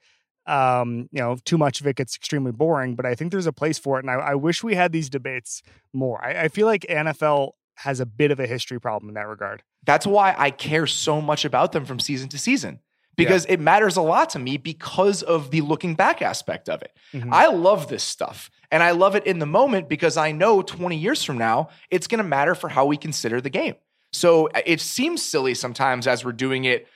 um, 0.47 1.09
you 1.11 1.19
know, 1.19 1.37
too 1.45 1.57
much 1.57 1.81
of 1.81 1.87
it 1.87 1.95
gets 1.95 2.15
extremely 2.15 2.51
boring. 2.51 2.95
But 2.95 3.05
I 3.05 3.15
think 3.15 3.31
there's 3.31 3.47
a 3.47 3.53
place 3.53 3.77
for 3.77 3.99
it, 3.99 4.03
and 4.03 4.11
I, 4.11 4.15
I 4.15 4.35
wish 4.35 4.63
we 4.63 4.75
had 4.75 4.91
these 4.91 5.09
debates 5.09 5.61
more. 5.93 6.23
I, 6.23 6.43
I 6.43 6.47
feel 6.47 6.65
like 6.65 6.85
NFL 6.89 7.51
has 7.75 7.99
a 7.99 8.05
bit 8.05 8.31
of 8.31 8.39
a 8.39 8.47
history 8.47 8.79
problem 8.79 9.09
in 9.09 9.15
that 9.15 9.27
regard. 9.27 9.61
That's 9.85 10.07
why 10.07 10.35
I 10.37 10.51
care 10.51 10.87
so 10.87 11.21
much 11.21 11.45
about 11.45 11.71
them 11.71 11.85
from 11.85 11.99
season 11.99 12.29
to 12.29 12.39
season 12.39 12.79
because 13.17 13.45
yeah. 13.45 13.53
it 13.53 13.59
matters 13.59 13.97
a 13.97 14.01
lot 14.01 14.29
to 14.31 14.39
me 14.39 14.57
because 14.57 15.23
of 15.23 15.51
the 15.51 15.61
looking 15.61 15.95
back 15.95 16.21
aspect 16.21 16.69
of 16.69 16.81
it. 16.81 16.91
Mm-hmm. 17.13 17.33
I 17.33 17.47
love 17.47 17.89
this 17.89 18.03
stuff 18.03 18.49
and 18.71 18.83
I 18.83 18.91
love 18.91 19.15
it 19.15 19.25
in 19.25 19.39
the 19.39 19.45
moment 19.45 19.89
because 19.89 20.15
I 20.17 20.31
know 20.31 20.61
20 20.61 20.95
years 20.95 21.23
from 21.23 21.37
now, 21.37 21.69
it's 21.89 22.07
going 22.07 22.19
to 22.19 22.27
matter 22.27 22.55
for 22.55 22.69
how 22.69 22.85
we 22.85 22.95
consider 22.95 23.41
the 23.41 23.49
game. 23.49 23.75
So 24.13 24.47
uh, 24.49 24.61
it 24.65 24.79
seems 24.79 25.23
silly 25.23 25.55
sometimes 25.55 26.07
as 26.07 26.23
we're 26.23 26.31
doing 26.31 26.65
it 26.65 26.87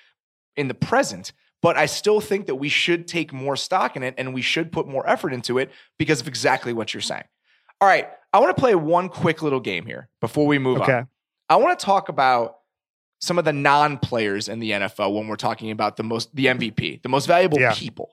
in 0.56 0.68
the 0.68 0.74
present, 0.74 1.34
but 1.62 1.78
I 1.78 1.86
still 1.86 2.19
think 2.19 2.47
that 2.47 2.56
we 2.56 2.69
should 2.69 3.08
take 3.08 3.32
more 3.32 3.56
stock 3.56 3.95
in 3.95 4.04
it 4.04 4.15
and 4.17 4.34
we 4.34 4.41
should 4.41 4.71
put 4.71 4.88
more 4.88 5.08
effort 5.08 5.34
into 5.34 5.58
it 5.58 5.71
because 5.97 6.21
of 6.21 6.28
exactly 6.28 6.74
what 6.74 6.93
you're 6.93 7.02
saying. 7.02 7.24
All 7.80 7.88
right, 7.88 8.10
I 8.34 8.39
want 8.39 8.56
to 8.56 8.60
play 8.60 8.76
one 8.76 9.10
quick 9.10 9.41
little 9.41 9.60
game 9.60 9.86
here 9.86 10.10
before 10.19 10.47
we 10.47 10.60
move 10.60 10.82
okay. 10.82 10.93
on. 10.93 11.08
I 11.50 11.56
want 11.58 11.78
to 11.78 11.86
talk 11.86 12.10
about 12.10 12.58
some 13.19 13.38
of 13.38 13.45
the 13.45 13.54
non-players 13.54 14.50
in 14.50 14.60
the 14.60 14.71
NFL 14.71 15.13
when 15.13 15.28
we're 15.28 15.36
talking 15.36 15.71
about 15.71 15.97
the 15.97 16.04
most 16.04 16.36
the 16.36 16.47
MVP, 16.47 17.02
the 17.02 17.10
most 17.10 17.28
valuable 17.28 17.60
yeah. 17.60 17.74
people. 17.74 18.12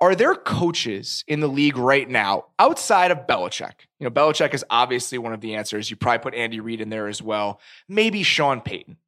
Are 0.00 0.14
there 0.14 0.34
coaches 0.34 1.24
in 1.28 1.40
the 1.40 1.46
league 1.46 1.78
right 1.78 2.08
now 2.08 2.46
outside 2.58 3.10
of 3.10 3.26
Belichick? 3.26 3.72
You 3.98 4.04
know, 4.04 4.10
Belichick 4.10 4.52
is 4.52 4.64
obviously 4.68 5.18
one 5.18 5.32
of 5.32 5.40
the 5.40 5.54
answers. 5.54 5.88
You 5.88 5.96
probably 5.96 6.18
put 6.18 6.34
Andy 6.34 6.60
Reid 6.60 6.80
in 6.80 6.90
there 6.90 7.06
as 7.06 7.22
well. 7.22 7.60
Maybe 7.88 8.22
Sean 8.22 8.60
Payton. 8.60 8.98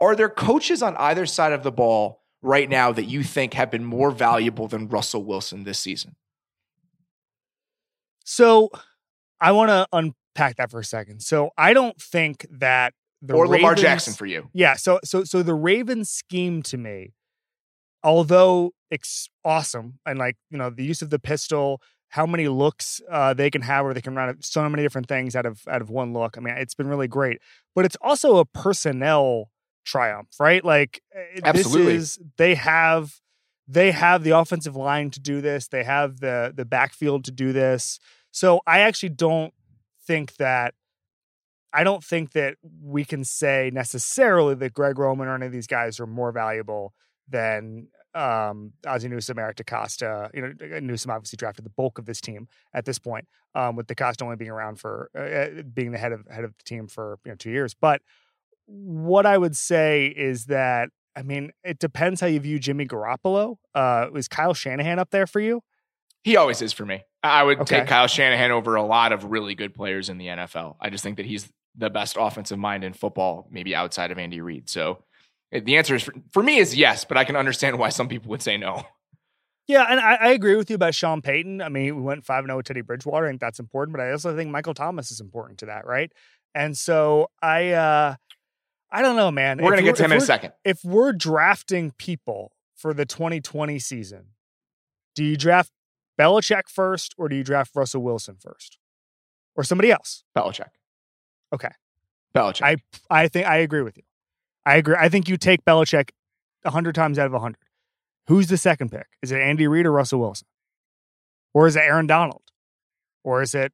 Are 0.00 0.16
there 0.16 0.30
coaches 0.30 0.82
on 0.82 0.96
either 0.96 1.26
side 1.26 1.52
of 1.52 1.62
the 1.62 1.72
ball 1.72 2.21
right 2.42 2.68
now 2.68 2.92
that 2.92 3.04
you 3.04 3.22
think 3.22 3.54
have 3.54 3.70
been 3.70 3.84
more 3.84 4.10
valuable 4.10 4.68
than 4.68 4.88
Russell 4.88 5.24
Wilson 5.24 5.64
this 5.64 5.78
season? 5.78 6.16
So 8.24 8.70
I 9.40 9.52
want 9.52 9.70
to 9.70 9.86
unpack 9.92 10.56
that 10.56 10.70
for 10.70 10.80
a 10.80 10.84
second. 10.84 11.20
So 11.20 11.50
I 11.56 11.72
don't 11.72 12.00
think 12.00 12.46
that 12.50 12.94
the 13.20 13.34
or 13.34 13.44
Ravens, 13.44 13.62
Lamar 13.62 13.74
Jackson 13.74 14.14
for 14.14 14.26
you. 14.26 14.50
Yeah. 14.52 14.74
So 14.74 15.00
so 15.04 15.24
so 15.24 15.42
the 15.42 15.54
Ravens 15.54 16.10
scheme 16.10 16.62
to 16.64 16.76
me, 16.76 17.14
although 18.02 18.72
it's 18.90 19.28
awesome 19.44 19.98
and 20.04 20.18
like 20.18 20.36
you 20.50 20.58
know 20.58 20.70
the 20.70 20.84
use 20.84 21.02
of 21.02 21.10
the 21.10 21.18
pistol, 21.18 21.80
how 22.08 22.26
many 22.26 22.48
looks 22.48 23.00
uh, 23.10 23.32
they 23.32 23.50
can 23.50 23.62
have, 23.62 23.86
or 23.86 23.94
they 23.94 24.00
can 24.00 24.14
run 24.14 24.36
so 24.42 24.68
many 24.68 24.82
different 24.82 25.08
things 25.08 25.34
out 25.36 25.46
of 25.46 25.62
out 25.68 25.80
of 25.80 25.90
one 25.90 26.12
look. 26.12 26.36
I 26.36 26.40
mean, 26.40 26.54
it's 26.58 26.74
been 26.74 26.88
really 26.88 27.08
great, 27.08 27.38
but 27.74 27.84
it's 27.84 27.96
also 28.02 28.38
a 28.38 28.44
personnel 28.44 29.50
triumph, 29.84 30.28
right? 30.38 30.64
Like 30.64 31.02
eh, 31.14 31.40
Absolutely. 31.44 31.94
this 31.94 32.02
is 32.02 32.18
they 32.36 32.54
have 32.54 33.20
they 33.68 33.92
have 33.92 34.24
the 34.24 34.30
offensive 34.30 34.76
line 34.76 35.10
to 35.10 35.20
do 35.20 35.40
this. 35.40 35.68
They 35.68 35.84
have 35.84 36.20
the 36.20 36.52
the 36.54 36.64
backfield 36.64 37.24
to 37.24 37.30
do 37.30 37.52
this. 37.52 37.98
So 38.30 38.60
I 38.66 38.80
actually 38.80 39.10
don't 39.10 39.52
think 40.06 40.36
that 40.36 40.74
I 41.72 41.84
don't 41.84 42.04
think 42.04 42.32
that 42.32 42.56
we 42.82 43.04
can 43.04 43.24
say 43.24 43.70
necessarily 43.72 44.54
that 44.56 44.74
Greg 44.74 44.98
Roman 44.98 45.28
or 45.28 45.34
any 45.34 45.46
of 45.46 45.52
these 45.52 45.66
guys 45.66 45.98
are 46.00 46.06
more 46.06 46.32
valuable 46.32 46.92
than 47.28 47.88
um, 48.14 48.72
Ozzie 48.86 49.08
Newsome, 49.08 49.38
Eric 49.38 49.56
DeCosta. 49.56 50.30
You 50.34 50.42
know, 50.42 50.80
Newsome 50.80 51.10
obviously 51.10 51.38
drafted 51.38 51.64
the 51.64 51.70
bulk 51.70 51.98
of 51.98 52.04
this 52.04 52.20
team 52.20 52.48
at 52.74 52.84
this 52.84 52.98
point, 52.98 53.26
um, 53.54 53.76
with 53.76 53.86
DeCosta 53.86 54.22
only 54.22 54.36
being 54.36 54.50
around 54.50 54.80
for 54.80 55.10
uh, 55.16 55.62
being 55.62 55.92
the 55.92 55.98
head 55.98 56.12
of 56.12 56.26
head 56.30 56.44
of 56.44 56.56
the 56.56 56.64
team 56.64 56.88
for 56.88 57.18
you 57.24 57.32
know 57.32 57.36
two 57.36 57.50
years. 57.50 57.74
But 57.74 58.02
what 58.66 59.26
I 59.26 59.38
would 59.38 59.56
say 59.56 60.06
is 60.06 60.46
that 60.46 60.88
I 61.16 61.22
mean 61.22 61.52
it 61.64 61.78
depends 61.78 62.20
how 62.20 62.26
you 62.26 62.40
view 62.40 62.58
Jimmy 62.58 62.86
Garoppolo. 62.86 63.56
Uh, 63.74 64.08
is 64.14 64.28
Kyle 64.28 64.54
Shanahan 64.54 64.98
up 64.98 65.10
there 65.10 65.26
for 65.26 65.40
you? 65.40 65.62
He 66.24 66.36
always 66.36 66.62
is 66.62 66.72
for 66.72 66.86
me. 66.86 67.02
I 67.22 67.42
would 67.42 67.60
okay. 67.60 67.80
take 67.80 67.88
Kyle 67.88 68.06
Shanahan 68.06 68.50
over 68.50 68.76
a 68.76 68.82
lot 68.82 69.12
of 69.12 69.24
really 69.24 69.54
good 69.54 69.74
players 69.74 70.08
in 70.08 70.18
the 70.18 70.26
NFL. 70.26 70.76
I 70.80 70.90
just 70.90 71.02
think 71.02 71.16
that 71.16 71.26
he's 71.26 71.48
the 71.76 71.90
best 71.90 72.16
offensive 72.18 72.58
mind 72.58 72.84
in 72.84 72.92
football, 72.92 73.48
maybe 73.50 73.74
outside 73.74 74.10
of 74.10 74.18
Andy 74.18 74.40
Reid. 74.40 74.68
So 74.68 75.02
eh, 75.52 75.60
the 75.64 75.76
answer 75.76 75.94
is 75.94 76.02
for, 76.02 76.14
for 76.32 76.42
me 76.42 76.58
is 76.58 76.76
yes, 76.76 77.04
but 77.04 77.16
I 77.16 77.24
can 77.24 77.36
understand 77.36 77.78
why 77.78 77.88
some 77.88 78.08
people 78.08 78.30
would 78.30 78.42
say 78.42 78.56
no. 78.56 78.84
Yeah, 79.68 79.86
and 79.88 80.00
I, 80.00 80.14
I, 80.14 80.28
agree 80.30 80.56
with 80.56 80.68
you 80.70 80.74
about 80.74 80.94
Sean 80.94 81.22
Payton. 81.22 81.62
I 81.62 81.68
mean, 81.68 81.94
we 81.94 82.02
went 82.02 82.24
5 82.24 82.44
0 82.44 82.56
with 82.56 82.66
Teddy 82.66 82.80
Bridgewater. 82.80 83.26
I 83.26 83.30
think 83.30 83.40
that's 83.40 83.60
important, 83.60 83.96
but 83.96 84.02
I 84.02 84.10
also 84.10 84.36
think 84.36 84.50
Michael 84.50 84.74
Thomas 84.74 85.12
is 85.12 85.20
important 85.20 85.60
to 85.60 85.66
that, 85.66 85.86
right? 85.86 86.12
And 86.54 86.76
so 86.76 87.30
I 87.40 87.70
uh 87.70 88.16
I 88.92 89.00
don't 89.00 89.16
know, 89.16 89.30
man. 89.30 89.58
We're 89.62 89.70
gonna 89.70 89.82
get 89.82 89.96
to 89.96 90.04
him 90.04 90.12
in 90.12 90.18
a 90.18 90.20
second. 90.20 90.52
If 90.64 90.84
we're 90.84 91.12
drafting 91.12 91.92
people 91.92 92.52
for 92.76 92.92
the 92.92 93.06
2020 93.06 93.78
season, 93.78 94.26
do 95.14 95.24
you 95.24 95.36
draft 95.36 95.72
Belichick 96.20 96.68
first, 96.68 97.14
or 97.16 97.28
do 97.28 97.36
you 97.36 97.42
draft 97.42 97.74
Russell 97.74 98.02
Wilson 98.02 98.36
first, 98.38 98.78
or 99.56 99.64
somebody 99.64 99.90
else? 99.90 100.24
Belichick. 100.36 100.68
Okay. 101.54 101.70
Belichick. 102.34 102.62
I 102.62 102.76
I 103.10 103.28
think 103.28 103.46
I 103.46 103.56
agree 103.56 103.82
with 103.82 103.96
you. 103.96 104.04
I 104.66 104.76
agree. 104.76 104.96
I 104.98 105.08
think 105.08 105.26
you 105.28 105.38
take 105.38 105.64
Belichick 105.64 106.10
hundred 106.66 106.94
times 106.94 107.18
out 107.18 107.32
of 107.32 107.40
hundred. 107.40 107.58
Who's 108.28 108.48
the 108.48 108.58
second 108.58 108.90
pick? 108.90 109.06
Is 109.22 109.32
it 109.32 109.40
Andy 109.40 109.66
Reid 109.66 109.86
or 109.86 109.92
Russell 109.92 110.20
Wilson, 110.20 110.46
or 111.54 111.66
is 111.66 111.76
it 111.76 111.80
Aaron 111.80 112.06
Donald, 112.06 112.42
or 113.24 113.40
is 113.40 113.54
it 113.54 113.72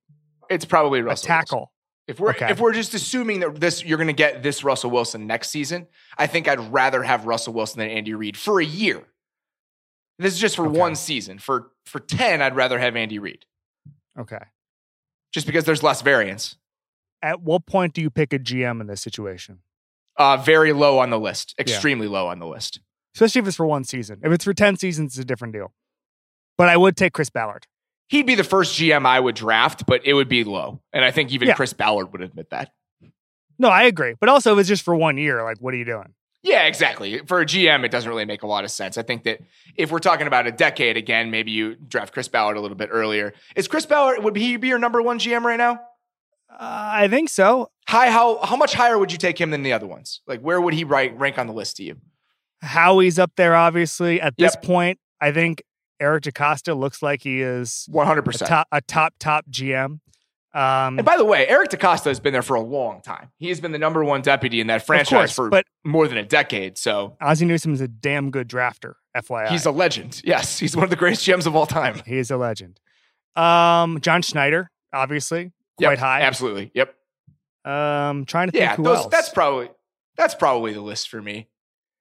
it's 0.49 0.65
probably 0.65 1.01
a 1.01 1.15
tackle? 1.17 1.59
Wilson. 1.59 1.73
If 2.09 2.19
we're 2.19 2.31
Okay. 2.31 2.51
if 2.51 2.59
we're 2.59 2.73
just 2.73 2.95
assuming 2.95 3.41
that 3.41 3.61
this 3.61 3.85
you're 3.85 3.99
going 3.99 4.07
to 4.09 4.13
get 4.15 4.43
this 4.43 4.65
Russell 4.65 4.91
Wilson 4.91 5.27
next 5.27 5.51
season, 5.51 5.87
I 6.17 6.27
think 6.27 6.49
I'd 6.49 6.73
rather 6.73 7.03
have 7.03 7.27
Russell 7.27 7.53
Wilson 7.53 7.79
than 7.81 7.91
Andy 7.91 8.15
Reid 8.15 8.37
for 8.37 8.61
a 8.61 8.65
year. 8.65 9.05
This 10.19 10.33
is 10.35 10.41
just 10.41 10.57
for 10.57 10.67
Okay. 10.67 10.79
one 10.79 10.97
season. 10.97 11.39
For 11.39 11.71
for 11.85 12.01
10, 12.01 12.43
I'd 12.43 12.57
rather 12.57 12.79
have 12.79 12.97
Andy 12.97 13.19
Reid 13.19 13.45
Okay. 14.19 14.41
just 15.33 15.47
because 15.47 15.65
there's 15.65 15.83
less 15.83 16.01
variance. 16.03 16.57
At 17.23 17.43
what 17.43 17.67
point 17.67 17.93
do 17.95 18.01
you 18.01 18.11
pick 18.11 18.33
a 18.33 18.39
GM 18.39 18.81
in 18.81 18.87
this 18.87 19.01
situation? 19.03 19.61
Uh, 20.17 20.37
very 20.39 20.73
low 20.73 20.99
on 20.99 21.11
the 21.11 21.19
list, 21.19 21.55
extremely 21.59 22.09
low 22.09 22.27
on 22.29 22.39
the 22.39 22.47
list. 22.47 22.81
Especially 23.15 23.41
if 23.41 23.47
it's 23.49 23.57
for 23.57 23.67
one 23.67 23.85
season. 23.85 24.21
If 24.25 24.33
it's 24.33 24.45
for 24.45 24.55
ten 24.55 24.77
seasons, 24.77 25.13
it's 25.13 25.19
a 25.23 25.25
different 25.25 25.53
deal. 25.53 25.73
But 26.57 26.69
I 26.69 26.77
would 26.77 26.97
take 26.97 27.13
Chris 27.13 27.31
Ballard. 27.31 27.67
He'd 28.09 28.27
be 28.27 28.35
the 28.35 28.45
first 28.45 28.79
GM 28.79 29.07
I 29.07 29.21
would 29.21 29.35
draft, 29.35 29.85
but 29.87 30.05
it 30.07 30.15
would 30.15 30.29
be 30.29 30.45
low. 30.45 30.81
And 30.93 31.05
I 31.05 31.11
think 31.11 31.31
even 31.33 31.49
Yeah. 31.49 31.55
Chris 31.55 31.73
Ballard 31.73 32.11
would 32.13 32.23
admit 32.23 32.51
that. 32.51 32.73
No, 33.59 33.69
I 33.69 33.85
agree. 33.85 34.15
But 34.19 34.29
also, 34.29 34.53
if 34.55 34.61
it's 34.61 34.69
just 34.69 34.85
for 34.85 34.95
one 34.95 35.17
year, 35.19 35.43
like, 35.43 35.59
what 35.59 35.75
are 35.75 35.77
you 35.77 35.85
doing? 35.85 36.15
Yeah, 36.45 36.63
exactly. 36.67 37.19
For 37.27 37.41
a 37.41 37.45
GM, 37.45 37.85
it 37.85 37.91
doesn't 37.91 38.09
really 38.09 38.25
make 38.25 38.43
a 38.45 38.47
lot 38.47 38.63
of 38.65 38.71
sense. 38.71 38.97
I 38.97 39.03
think 39.03 39.25
that 39.25 39.41
if 39.77 39.91
we're 39.91 39.99
talking 39.99 40.29
about 40.29 40.47
a 40.47 40.53
decade 40.53 40.97
again, 40.97 41.31
maybe 41.33 41.51
you 41.51 41.75
draft 41.75 42.13
Chris 42.15 42.29
Ballard 42.29 42.57
a 42.57 42.61
little 42.61 42.77
bit 42.77 42.89
earlier. 42.93 43.35
Is 43.57 43.67
Chris 43.67 43.85
Ballard 43.87 44.23
would 44.23 44.37
he 44.37 44.57
be 44.57 44.69
your 44.69 44.79
number 44.79 45.03
one 45.03 45.19
GM 45.19 45.43
right 45.43 45.57
now? 45.59 45.81
Uh, 46.51 46.57
I 46.61 47.09
think 47.09 47.29
so. 47.29 47.71
High 47.89 48.11
how 48.11 48.39
how 48.45 48.57
much 48.57 48.73
higher 48.75 48.97
would 48.99 49.11
you 49.13 49.19
take 49.19 49.39
him 49.39 49.51
than 49.51 49.63
the 49.65 49.73
other 49.73 49.87
ones? 49.87 50.21
Like 50.27 50.41
where 50.41 50.61
would 50.61 50.73
he 50.75 50.85
rank 50.85 51.15
rank 51.21 51.39
on 51.39 51.47
the 51.49 51.53
list 51.53 51.77
to 51.79 51.83
you? 51.83 51.97
Howie's 52.63 53.19
up 53.19 53.33
there, 53.37 53.55
obviously. 53.55 54.21
At 54.21 54.37
this 54.37 54.55
Yep. 54.55 54.63
point, 54.65 54.99
I 55.21 55.33
think 55.33 55.63
Eric 56.01 56.25
DeCosta 56.25 56.77
looks 56.79 57.03
like 57.03 57.23
he 57.23 57.41
is 57.43 57.87
One 57.91 58.07
hundred 58.07 58.21
a 58.21 58.23
percent. 58.25 58.49
top, 58.49 58.69
a 58.73 58.81
top, 58.81 59.15
top 59.19 59.47
GM. 59.51 60.01
Um, 60.55 60.99
And 60.99 61.05
by 61.05 61.17
the 61.17 61.25
way, 61.25 61.47
Eric 61.47 61.71
DeCosta 61.71 62.07
has 62.07 62.21
been 62.21 62.33
there 62.33 62.43
for 62.43 62.55
a 62.57 62.61
long 62.61 63.01
time. 63.03 63.31
He 63.37 63.49
has 63.51 63.61
been 63.61 63.73
the 63.73 63.79
number 63.79 64.03
one 64.03 64.23
deputy 64.23 64.61
in 64.61 64.67
that 64.69 64.85
franchise 64.87 65.09
course, 65.11 65.33
for 65.35 65.51
but- 65.51 65.67
more 65.85 66.09
than 66.09 66.17
a 66.19 66.23
decade. 66.25 66.79
So 66.79 67.17
Ozzie 67.21 67.45
Newsome 67.45 67.75
is 67.75 67.81
a 67.81 67.89
damn 67.89 68.31
good 68.31 68.49
drafter, 68.49 68.95
FYI. 69.17 69.49
he's 69.51 69.67
a 69.67 69.71
legend. 69.71 70.21
Yes, 70.25 70.59
he's 70.59 70.75
one 70.75 70.85
of 70.85 70.91
the 70.91 70.97
greatest 70.97 71.27
GMs 71.27 71.47
of 71.47 71.55
all 71.55 71.67
time. 71.67 72.01
he 72.07 72.17
is 72.19 72.31
a 72.31 72.37
legend. 72.37 72.81
Um, 73.37 74.01
John 74.01 74.23
Schneider, 74.23 74.71
obviously, 74.93 75.53
quite 75.79 75.91
Yep, 75.93 75.99
high. 75.99 76.21
Absolutely. 76.23 76.71
Yep. 76.75 76.95
Um, 77.65 78.25
trying 78.25 78.49
to 78.49 78.53
think 78.53 78.63
Yeah, 78.63 78.77
who 78.77 78.85
those, 78.85 78.97
else. 78.99 79.07
that's 79.11 79.29
probably 79.29 79.69
that's 80.17 80.35
probably 80.35 80.73
the 80.73 80.81
list 80.81 81.09
for 81.11 81.21
me. 81.21 81.49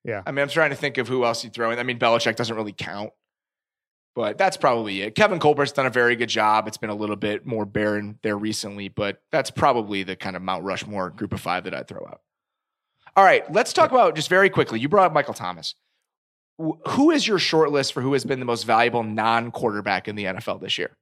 Yeah. 0.03 0.23
I 0.25 0.31
mean, 0.31 0.41
I'm 0.43 0.49
trying 0.49 0.69
to 0.69 0.75
think 0.75 0.97
of 0.97 1.07
who 1.07 1.25
else 1.25 1.43
you 1.43 1.49
throw 1.49 1.69
in. 1.71 1.77
I 1.79 1.83
mean, 1.83 1.99
Belichick 1.99 2.35
doesn't 2.37 2.55
really 2.55 2.71
count, 2.71 3.11
but 4.17 4.35
that's 4.35 4.57
probably 4.57 5.03
it. 5.03 5.13
Kevin 5.13 5.37
Colbert's 5.37 5.73
done 5.73 5.85
a 5.85 5.91
very 5.91 6.15
good 6.15 6.27
job. 6.27 6.67
It's 6.67 6.77
been 6.77 6.89
a 6.89 6.95
little 6.95 7.15
bit 7.15 7.45
more 7.45 7.67
barren 7.67 8.17
there 8.23 8.35
recently, 8.35 8.87
but 8.87 9.21
that's 9.31 9.51
probably 9.51 10.01
the 10.01 10.15
kind 10.15 10.35
of 10.35 10.41
Mount 10.41 10.63
Rushmore 10.63 11.11
group 11.11 11.33
of 11.33 11.39
five 11.39 11.65
that 11.65 11.75
I'd 11.75 11.87
throw 11.87 12.03
out. 12.03 12.21
All 13.15 13.23
right, 13.23 13.49
let's 13.53 13.73
talk 13.73 13.91
about 13.91 14.15
just 14.15 14.27
very 14.27 14.49
quickly. 14.49 14.79
You 14.79 14.89
brought 14.89 15.05
up 15.05 15.13
Michael 15.13 15.35
Thomas. 15.35 15.75
Who 16.57 17.11
is 17.11 17.27
your 17.27 17.37
short 17.37 17.71
list 17.71 17.93
for 17.93 18.01
who 18.01 18.13
has 18.13 18.25
been 18.25 18.39
the 18.39 18.45
most 18.45 18.63
valuable 18.63 19.03
non 19.03 19.51
quarterback 19.51 20.07
in 20.07 20.15
the 20.15 20.23
NFL 20.23 20.61
this 20.61 20.79
year? 20.79 20.97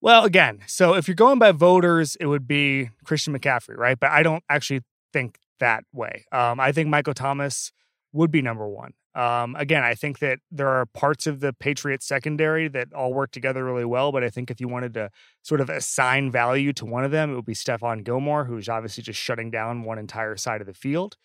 Well, 0.00 0.24
again, 0.24 0.60
so 0.68 0.94
if 0.94 1.06
you're 1.06 1.14
going 1.14 1.38
by 1.38 1.52
voters, 1.52 2.16
it 2.16 2.28
would 2.28 2.48
be 2.48 2.88
Christian 3.04 3.38
McCaffrey, 3.38 3.76
right? 3.76 4.00
But 4.00 4.12
I 4.12 4.22
don't 4.22 4.42
actually 4.48 4.80
think 5.12 5.36
that 5.60 5.84
way. 5.92 6.24
Um, 6.32 6.58
I 6.58 6.72
think 6.72 6.88
Michael 6.88 7.12
Thomas 7.12 7.72
would 8.14 8.30
be 8.30 8.40
number 8.40 8.66
one. 8.66 8.94
Um, 9.14 9.56
again, 9.56 9.82
I 9.82 9.94
think 9.94 10.20
that 10.20 10.38
there 10.50 10.68
are 10.68 10.86
parts 10.86 11.26
of 11.26 11.40
the 11.40 11.52
Patriots 11.52 12.06
secondary 12.06 12.68
that 12.68 12.92
all 12.92 13.12
work 13.12 13.30
together 13.32 13.64
really 13.64 13.84
well. 13.84 14.12
But 14.12 14.22
I 14.22 14.30
think 14.30 14.50
if 14.50 14.60
you 14.60 14.68
wanted 14.68 14.94
to 14.94 15.10
sort 15.42 15.60
of 15.60 15.68
assign 15.70 16.30
value 16.30 16.72
to 16.74 16.86
one 16.86 17.04
of 17.04 17.10
them, 17.10 17.32
it 17.32 17.34
would 17.34 17.44
be 17.44 17.54
Stephon 17.54 18.04
Gilmore, 18.04 18.44
who's 18.44 18.68
obviously 18.68 19.02
just 19.02 19.18
shutting 19.20 19.50
down 19.50 19.82
one 19.82 19.98
entire 19.98 20.36
side 20.36 20.60
of 20.60 20.66
the 20.66 20.74
field. 20.74 21.16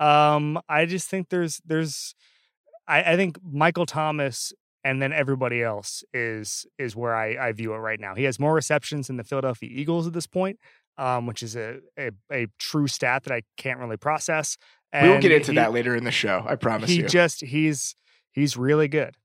Um, 0.00 0.60
I 0.68 0.86
just 0.86 1.08
think 1.08 1.28
there's 1.28 1.60
there's 1.64 2.14
I, 2.86 3.12
I 3.12 3.16
think 3.16 3.38
Michael 3.42 3.86
Thomas 3.86 4.52
and 4.84 5.02
then 5.02 5.12
everybody 5.12 5.62
else 5.62 6.04
is 6.14 6.66
is 6.78 6.94
where 6.96 7.14
I, 7.14 7.48
I 7.48 7.52
view 7.52 7.74
it 7.74 7.78
right 7.78 8.00
now. 8.00 8.14
He 8.14 8.24
has 8.24 8.38
more 8.38 8.54
receptions 8.54 9.08
than 9.08 9.16
the 9.16 9.24
Philadelphia 9.24 9.68
Eagles 9.72 10.06
at 10.06 10.12
this 10.12 10.26
point, 10.26 10.58
um, 10.96 11.26
which 11.26 11.42
is 11.42 11.56
a, 11.56 11.78
a 11.98 12.10
a 12.32 12.46
true 12.58 12.86
stat 12.86 13.24
that 13.24 13.32
I 13.32 13.42
can't 13.56 13.78
really 13.78 13.96
process. 13.96 14.56
We 14.92 15.08
will 15.08 15.20
get 15.20 15.32
into 15.32 15.52
he- 15.52 15.56
that 15.56 15.72
later 15.72 15.94
in 15.94 16.04
the 16.04 16.10
show. 16.10 16.44
I 16.46 16.56
promise 16.56 16.90
He 16.90 16.98
you. 16.98 17.08
just 17.08 17.40
he's 17.42 17.94
he's 18.32 18.56
really 18.56 18.88
good. 18.88 19.16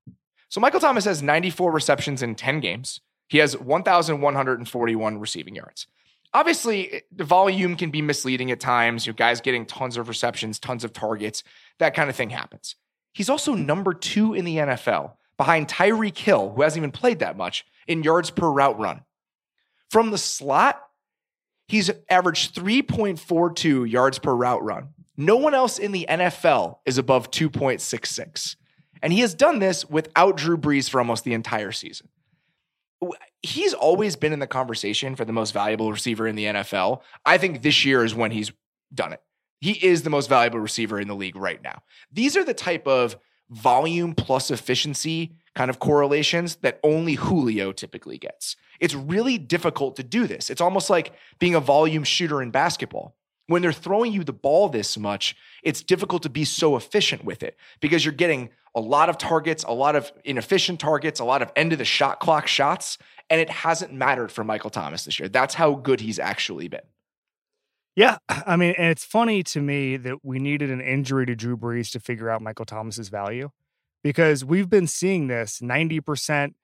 So 0.49 0.61
Michael 0.61 0.79
Thomas 0.79 1.05
has 1.05 1.23
94 1.23 1.71
receptions 1.71 2.21
in 2.21 2.35
10 2.35 2.59
games. 2.59 3.01
He 3.27 3.39
has 3.39 3.57
1,141 3.57 5.19
receiving 5.19 5.55
yards. 5.55 5.87
Obviously, 6.33 6.93
eh, 6.93 6.99
the 7.11 7.23
volume 7.23 7.75
can 7.75 7.89
be 7.89 8.01
misleading 8.01 8.51
at 8.51 8.59
times. 8.59 9.07
You 9.07 9.13
guys 9.13 9.41
getting 9.41 9.65
tons 9.65 9.97
of 9.97 10.07
receptions, 10.07 10.59
tons 10.59 10.83
of 10.83 10.93
targets, 10.93 11.43
that 11.79 11.95
kind 11.95 12.09
of 12.09 12.15
thing 12.15 12.29
happens. 12.29 12.75
He's 13.13 13.29
also 13.29 13.53
number 13.53 13.93
two 13.93 14.33
in 14.33 14.45
the 14.45 14.57
NFL 14.57 15.13
behind 15.37 15.67
Tyreek 15.67 16.17
Hill, 16.17 16.51
who 16.55 16.61
hasn't 16.61 16.79
even 16.81 16.91
played 16.91 17.19
that 17.19 17.37
much, 17.37 17.65
in 17.87 18.03
yards 18.03 18.29
per 18.29 18.49
route 18.49 18.79
run. 18.79 19.01
From 19.89 20.09
the 20.11 20.17
slot, 20.17 20.81
he's 21.67 21.91
averaged 22.09 22.55
3.42 22.55 23.89
yards 23.89 24.19
per 24.19 24.33
route 24.33 24.63
run. 24.63 24.89
No 25.17 25.37
one 25.37 25.53
else 25.53 25.77
in 25.77 25.91
the 25.91 26.05
NFL 26.09 26.77
is 26.85 26.97
above 26.97 27.31
2.66. 27.31 28.55
And 29.01 29.13
he 29.13 29.19
has 29.19 29.33
done 29.33 29.59
this 29.59 29.87
without 29.89 30.37
Drew 30.37 30.57
Brees 30.57 30.89
for 30.89 30.99
almost 30.99 31.23
the 31.23 31.33
entire 31.33 31.71
season. 31.71 32.07
He's 33.41 33.73
always 33.73 34.15
been 34.15 34.31
in 34.31 34.39
the 34.39 34.47
conversation 34.47 35.15
for 35.15 35.25
the 35.25 35.33
most 35.33 35.51
valuable 35.51 35.91
receiver 35.91 36.25
in 36.25 36.35
the 36.35 36.45
NFL. 36.45 37.01
I 37.25 37.37
think 37.37 37.61
this 37.61 37.83
year 37.83 38.05
is 38.05 38.15
when 38.15 38.31
he's 38.31 38.51
done 38.93 39.13
it. 39.13 39.21
He 39.59 39.71
is 39.71 40.03
the 40.03 40.09
most 40.09 40.29
valuable 40.29 40.59
receiver 40.59 40.99
in 40.99 41.07
the 41.07 41.15
league 41.15 41.35
right 41.35 41.61
now. 41.61 41.83
These 42.11 42.37
are 42.37 42.43
the 42.43 42.53
type 42.53 42.87
of 42.87 43.17
volume 43.49 44.15
plus 44.15 44.51
efficiency 44.51 45.35
kind 45.55 45.69
of 45.69 45.79
correlations 45.79 46.55
that 46.57 46.79
only 46.83 47.15
Julio 47.15 47.71
typically 47.71 48.17
gets. 48.17 48.55
It's 48.79 48.95
really 48.95 49.37
difficult 49.37 49.95
to 49.97 50.03
do 50.03 50.27
this. 50.27 50.49
It's 50.49 50.61
almost 50.61 50.89
like 50.89 51.13
being 51.39 51.55
a 51.55 51.59
volume 51.59 52.03
shooter 52.03 52.41
in 52.41 52.51
basketball. 52.51 53.15
When 53.47 53.61
they're 53.61 53.73
throwing 53.73 54.13
you 54.13 54.23
the 54.23 54.33
ball 54.33 54.69
this 54.69 54.97
much, 54.97 55.35
it's 55.63 55.81
difficult 55.83 56.23
to 56.23 56.29
be 56.29 56.45
so 56.45 56.75
efficient 56.75 57.25
with 57.25 57.43
it 57.43 57.57
because 57.81 58.05
you're 58.05 58.13
getting 58.13 58.49
a 58.75 58.79
lot 58.79 59.09
of 59.09 59.17
targets, 59.17 59.63
a 59.63 59.71
lot 59.73 59.95
of 59.95 60.11
inefficient 60.23 60.79
targets, 60.79 61.19
a 61.19 61.25
lot 61.25 61.41
of 61.41 61.51
end 61.55 61.73
of 61.73 61.77
the 61.77 61.85
shot 61.85 62.19
clock 62.19 62.47
shots, 62.47 62.97
and 63.29 63.39
it 63.39 63.49
hasn't 63.49 63.93
mattered 63.93 64.31
for 64.31 64.43
Michael 64.43 64.69
Thomas 64.69 65.05
this 65.05 65.19
year. 65.19 65.29
That's 65.29 65.53
how 65.53 65.75
good 65.75 65.99
he's 65.99 66.19
actually 66.19 66.67
been. 66.69 66.81
Yeah, 67.95 68.17
I 68.27 68.55
mean, 68.55 68.73
and 68.77 68.87
it's 68.87 69.03
funny 69.05 69.43
to 69.43 69.61
me 69.61 69.97
that 69.97 70.23
we 70.23 70.39
needed 70.39 70.71
an 70.71 70.81
injury 70.81 71.27
to 71.27 71.35
Drew 71.35 71.55
Brees 71.55 71.91
to 71.91 71.99
figure 71.99 72.29
out 72.29 72.41
Michael 72.41 72.65
Thomas's 72.65 73.09
value, 73.09 73.51
because 74.03 74.43
we've 74.43 74.69
been 74.69 74.87
seeing 74.87 75.27
this 75.27 75.61
ninety 75.61 75.99
percent, 75.99 76.55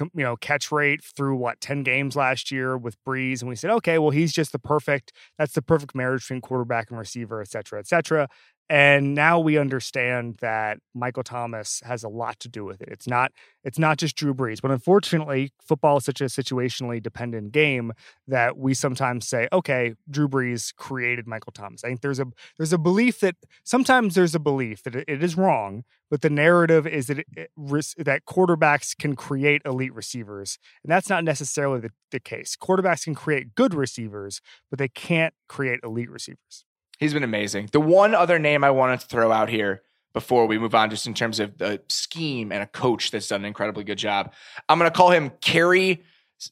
you 0.00 0.24
know, 0.24 0.36
catch 0.36 0.70
rate 0.72 1.02
through 1.02 1.36
what 1.36 1.60
ten 1.60 1.82
games 1.82 2.16
last 2.16 2.50
year 2.50 2.76
with 2.76 2.96
Brees 3.04 3.40
and 3.40 3.48
we 3.48 3.56
said, 3.56 3.70
okay, 3.70 3.98
well, 3.98 4.10
he's 4.10 4.32
just 4.32 4.52
the 4.52 4.58
perfect. 4.58 5.12
That's 5.38 5.52
the 5.54 5.62
perfect 5.62 5.94
marriage 5.94 6.22
between 6.22 6.40
quarterback 6.40 6.90
and 6.90 6.98
receiver, 6.98 7.40
et 7.40 7.48
cetera, 7.48 7.78
et 7.78 7.86
cetera. 7.86 8.28
And 8.70 9.14
now 9.14 9.38
we 9.38 9.58
understand 9.58 10.38
that 10.40 10.78
Michael 10.94 11.22
Thomas 11.22 11.82
has 11.84 12.02
a 12.02 12.08
lot 12.08 12.40
to 12.40 12.48
do 12.48 12.64
with 12.64 12.80
it. 12.80 12.88
It's 12.90 13.06
not 13.06 13.30
it's 13.62 13.78
not 13.78 13.98
just 13.98 14.16
Drew 14.16 14.32
Brees, 14.34 14.60
but 14.62 14.70
unfortunately, 14.70 15.52
football 15.60 15.98
is 15.98 16.06
such 16.06 16.22
a 16.22 16.24
situationally 16.24 17.02
dependent 17.02 17.52
game 17.52 17.92
that 18.26 18.56
we 18.56 18.72
sometimes 18.72 19.28
say, 19.28 19.48
okay, 19.52 19.94
Drew 20.08 20.28
Brees 20.28 20.74
created 20.74 21.26
Michael 21.26 21.52
Thomas. 21.52 21.84
I 21.84 21.88
think 21.88 22.00
there's 22.00 22.20
a 22.20 22.26
there's 22.56 22.72
a 22.72 22.78
belief 22.78 23.20
that 23.20 23.36
sometimes 23.64 24.14
there's 24.14 24.34
a 24.34 24.40
belief 24.40 24.82
that 24.84 24.96
it, 24.96 25.22
is 25.22 25.36
wrong, 25.36 25.84
but 26.10 26.22
the 26.22 26.30
narrative 26.30 26.86
is 26.86 27.08
that 27.08 27.18
it, 27.18 27.26
it, 27.36 27.50
that 27.98 28.24
quarterbacks 28.26 28.96
can 28.96 29.14
create 29.14 29.60
elite 29.66 29.94
receivers, 29.94 30.58
and 30.82 30.90
that's 30.90 31.10
not 31.10 31.22
necessarily 31.22 31.80
the, 31.80 31.90
the 32.10 32.20
case. 32.20 32.56
Quarterbacks 32.56 33.04
can 33.04 33.14
create 33.14 33.54
good 33.54 33.74
receivers, 33.74 34.40
but 34.70 34.78
they 34.78 34.88
can't 34.88 35.34
create 35.48 35.80
elite 35.82 36.10
receivers. 36.10 36.64
He's 36.98 37.12
been 37.12 37.24
amazing. 37.24 37.70
The 37.72 37.80
one 37.80 38.14
other 38.14 38.38
name 38.38 38.64
I 38.64 38.70
wanted 38.70 39.00
to 39.00 39.06
throw 39.06 39.32
out 39.32 39.48
here 39.48 39.82
before 40.12 40.46
we 40.46 40.58
move 40.58 40.74
on, 40.74 40.90
just 40.90 41.06
in 41.06 41.14
terms 41.14 41.40
of 41.40 41.58
the 41.58 41.82
scheme 41.88 42.52
and 42.52 42.62
a 42.62 42.66
coach 42.66 43.10
that's 43.10 43.28
done 43.28 43.40
an 43.40 43.46
incredibly 43.46 43.84
good 43.84 43.98
job, 43.98 44.32
I'm 44.68 44.78
going 44.78 44.90
to 44.90 44.96
call 44.96 45.10
him 45.10 45.30
Kerry 45.40 46.04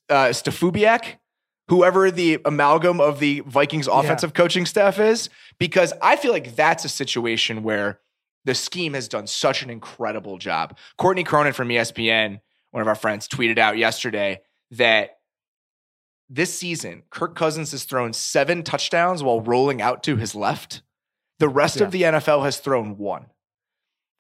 uh, 0.09 0.27
Stefubiak, 0.27 1.19
whoever 1.69 2.11
the 2.11 2.41
amalgam 2.45 3.01
of 3.01 3.21
the 3.21 3.41
Vikings 3.47 3.87
offensive 3.87 4.35
coaching 4.35 4.67
staff 4.67 4.99
is, 4.99 5.31
because 5.59 5.93
I 6.03 6.17
feel 6.17 6.33
like 6.33 6.57
that's 6.57 6.85
a 6.85 6.89
situation 6.89 7.63
where 7.63 8.01
the 8.45 8.55
scheme 8.55 8.95
has 8.95 9.07
done 9.07 9.29
such 9.29 9.63
an 9.63 9.71
incredible 9.71 10.39
job. 10.39 10.77
Courtney 10.99 11.23
Cronin 11.23 11.53
from 11.53 11.69
ESPN, 11.69 12.41
one 12.73 12.81
of 12.81 12.89
our 12.89 12.97
friends, 12.97 13.29
tweeted 13.29 13.59
out 13.59 13.79
yesterday 13.79 14.41
that 14.73 15.19
this 16.35 16.55
season, 16.55 17.03
Kirk 17.11 17.35
Cousins 17.37 17.73
has 17.73 17.85
thrown 17.85 18.13
seven 18.13 18.63
touchdowns 18.63 19.23
while 19.23 19.41
rolling 19.41 19.83
out 19.83 20.03
to 20.05 20.17
his 20.17 20.35
left. 20.35 20.83
The 21.39 21.49
rest 21.49 21.79
Yeah. 21.79 21.85
of 21.87 21.93
the 21.93 22.03
NFL 22.05 22.43
has 22.45 22.59
thrown 22.59 22.97
one. 22.97 23.27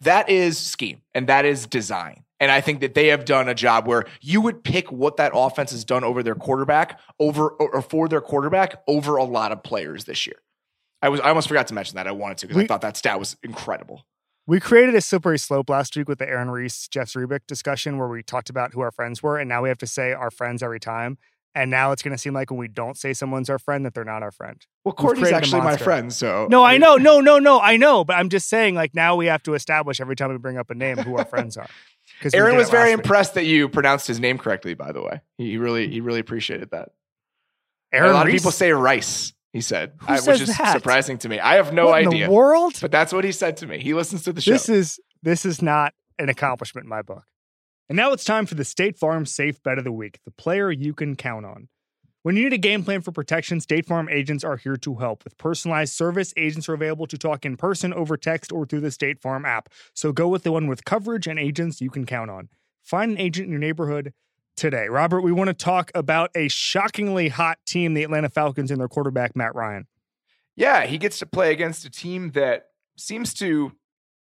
That 0.01 0.29
is 0.29 0.59
scheme 0.59 1.03
and 1.15 1.29
that 1.29 1.45
is 1.45 1.67
design. 1.67 2.25
And 2.41 2.51
I 2.51 2.61
think 2.61 2.81
that 2.81 2.95
they 2.95 3.07
have 3.09 3.25
done 3.25 3.49
a 3.49 3.55
job 3.55 3.87
where 3.87 4.05
you 4.21 4.41
would 4.41 4.65
pick 4.65 4.91
what 4.91 5.17
that 5.17 5.31
offense 5.33 5.71
has 5.71 5.85
done 5.85 6.03
over 6.03 6.25
their 6.25 6.35
quarterback, 6.35 6.99
over 7.21 7.51
or 7.51 7.81
for 7.83 8.09
their 8.09 8.21
quarterback, 8.21 8.83
over 8.89 9.15
a 9.17 9.23
lot 9.25 9.53
of 9.53 9.63
players 9.63 10.05
this 10.07 10.27
year. 10.27 10.37
I 11.01 11.09
was 11.09 11.21
I 11.21 11.29
almost 11.29 11.47
forgot 11.47 11.69
to 11.69 11.75
mention 11.75 11.95
that. 11.97 12.09
I 12.09 12.13
wanted 12.13 12.39
to 12.39 12.49
because 12.49 12.65
I 12.65 12.67
thought 12.67 12.81
that 12.81 12.97
stat 12.97 13.19
was 13.21 13.37
incredible. 13.45 14.05
We 14.45 14.59
created 14.59 14.97
a 14.97 15.01
slippery 15.01 15.39
slope 15.39 15.71
last 15.71 15.97
week 15.97 16.09
with 16.09 16.19
the 16.19 16.29
Aaron 16.29 16.51
Reiss, 16.51 16.89
Jeff 16.89 17.07
Zrebiec 17.13 17.47
discussion 17.47 17.97
where 17.97 18.09
we 18.09 18.25
talked 18.25 18.51
about 18.51 18.73
who 18.73 18.81
our 18.81 18.91
friends 18.91 19.23
were, 19.23 19.39
and 19.39 19.49
now 19.49 19.63
we 19.63 19.69
have 19.69 19.79
to 19.79 19.87
say 19.87 20.13
our 20.13 20.33
friends 20.33 20.65
every 20.65 20.81
time. 20.81 21.19
And 21.55 21.71
now 21.71 21.93
it's 21.93 22.03
going 22.03 22.13
to 22.13 22.19
seem 22.19 22.33
like 22.33 22.51
when 22.51 22.59
we 22.59 22.69
don't 22.69 22.97
say 22.97 23.13
someone's 23.13 23.51
our 23.51 23.59
friend, 23.59 23.85
that 23.85 23.93
they're 23.93 24.05
not 24.07 24.23
our 24.23 24.31
friend. 24.31 24.59
Well, 24.85 24.95
Courtney's 24.95 25.33
actually 25.33 25.61
my 25.61 25.77
friend, 25.77 26.11
so 26.11 26.47
No, 26.51 26.65
I 26.65 26.79
know, 26.79 26.97
no, 26.97 27.21
no, 27.21 27.39
no, 27.39 27.61
I 27.61 27.77
know, 27.77 28.05
but 28.05 28.15
I'm 28.17 28.31
just 28.31 28.49
saying, 28.49 28.75
like 28.75 28.95
now 28.95 29.17
we 29.17 29.27
have 29.27 29.43
to 29.43 29.53
establish 29.55 30.01
every 30.01 30.17
time 30.17 30.31
we 30.31 30.39
bring 30.39 30.57
up 30.57 30.71
a 30.71 30.75
name 30.75 30.97
who 30.97 31.19
our 31.19 31.27
friends 31.27 31.59
are. 31.59 31.67
'Cause 32.23 32.33
we 32.33 32.39
Aaron 32.39 32.57
was 32.57 32.71
very 32.71 32.91
week. 32.91 33.01
impressed 33.05 33.35
that 33.35 33.45
you 33.45 33.69
pronounced 33.69 34.07
his 34.07 34.19
name 34.19 34.39
correctly. 34.39 34.73
By 34.75 34.93
the 34.93 35.03
way, 35.03 35.21
he 35.39 35.57
really 35.59 35.89
he 35.89 36.01
really 36.01 36.21
appreciated 36.21 36.71
that. 36.71 36.91
Aaron 37.93 38.11
a 38.11 38.15
lot 38.15 38.27
Reese? 38.27 38.37
of 38.37 38.39
people 38.41 38.53
say 38.53 38.73
Rice. 38.73 39.33
He 39.53 39.61
said, 39.61 39.93
uh, 40.01 40.05
I, 40.13 40.17
says 40.17 40.41
which 40.41 40.49
is 40.49 40.57
that? 40.57 40.73
surprising 40.73 41.19
to 41.19 41.29
me. 41.29 41.39
I 41.39 41.57
have 41.57 41.75
no 41.75 41.87
What 41.89 42.01
in 42.03 42.09
idea, 42.09 42.27
the 42.27 42.33
world. 42.33 42.79
but 42.81 42.91
that's 42.91 43.13
what 43.13 43.25
he 43.25 43.33
said 43.33 43.59
to 43.59 43.67
me. 43.67 43.81
He 43.81 43.93
listens 43.93 44.23
to 44.25 44.33
the 44.33 44.41
show. 44.41 44.53
This 44.53 44.69
is 44.71 45.01
this 45.23 45.45
is 45.45 45.61
not 45.61 45.93
an 46.19 46.29
accomplishment 46.31 46.85
in 46.85 46.89
my 46.89 47.03
book. 47.03 47.25
And 47.93 47.99
now 47.99 48.13
it's 48.13 48.25
time 48.25 48.47
for 48.47 48.55
the 48.55 48.65
State 48.65 48.97
Farm 48.97 49.27
Safe 49.27 49.63
Bet 49.63 49.77
of 49.77 49.85
the 49.85 49.93
Week, 49.93 50.19
the 50.25 50.31
player 50.31 50.71
you 50.71 50.95
can 50.95 51.15
count 51.15 51.45
on. 51.45 51.69
When 52.23 52.39
you 52.39 52.45
need 52.45 52.55
a 52.55 52.57
game 52.57 52.85
plan 52.85 53.03
for 53.03 53.13
protection, 53.13 53.61
State 53.61 53.85
Farm 53.85 54.09
agents 54.09 54.43
are 54.43 54.57
here 54.57 54.79
to 54.79 54.95
help. 54.95 55.25
With 55.25 55.37
personalized 55.37 55.93
service, 55.93 56.33
agents 56.39 56.71
are 56.71 56.73
available 56.73 57.07
to 57.07 57.19
talk 57.19 57.45
in 57.45 57.59
person, 57.59 57.93
over 57.93 58.17
text, 58.17 58.51
or 58.51 58.65
through 58.65 58.81
the 58.81 58.91
State 58.91 59.21
Farm 59.21 59.45
app. 59.45 59.69
So 59.95 60.11
go 60.11 60.27
with 60.27 60.43
the 60.43 60.53
one 60.53 60.69
with 60.69 60.87
coverage 60.87 61.27
and 61.27 61.39
agents 61.39 61.83
you 61.83 61.91
can 61.91 62.07
count 62.07 62.31
on. 62.31 62.49
Find 62.83 63.13
an 63.13 63.19
agent 63.19 63.45
in 63.45 63.51
your 63.51 63.61
neighborhood 63.61 64.15
today. 64.57 64.89
Robert, 64.89 65.21
we 65.21 65.31
want 65.31 65.49
to 65.49 65.55
talk 65.55 65.91
about 65.95 66.31
a 66.35 66.49
shockingly 66.49 67.29
hot 67.29 67.59
team, 67.67 67.93
the 67.93 68.05
Atlanta 68.05 68.31
Falcons, 68.31 68.71
and 68.71 68.81
their 68.81 68.89
quarterback, 68.89 69.37
Matt 69.37 69.55
Ryan. 69.55 69.87
yeah, 70.57 70.87
he 70.87 70.97
gets 70.97 71.19
to 71.19 71.27
play 71.27 71.53
against 71.53 71.85
a 71.85 71.91
team 71.91 72.31
that 72.31 72.69
seems 72.97 73.35
to 73.35 73.73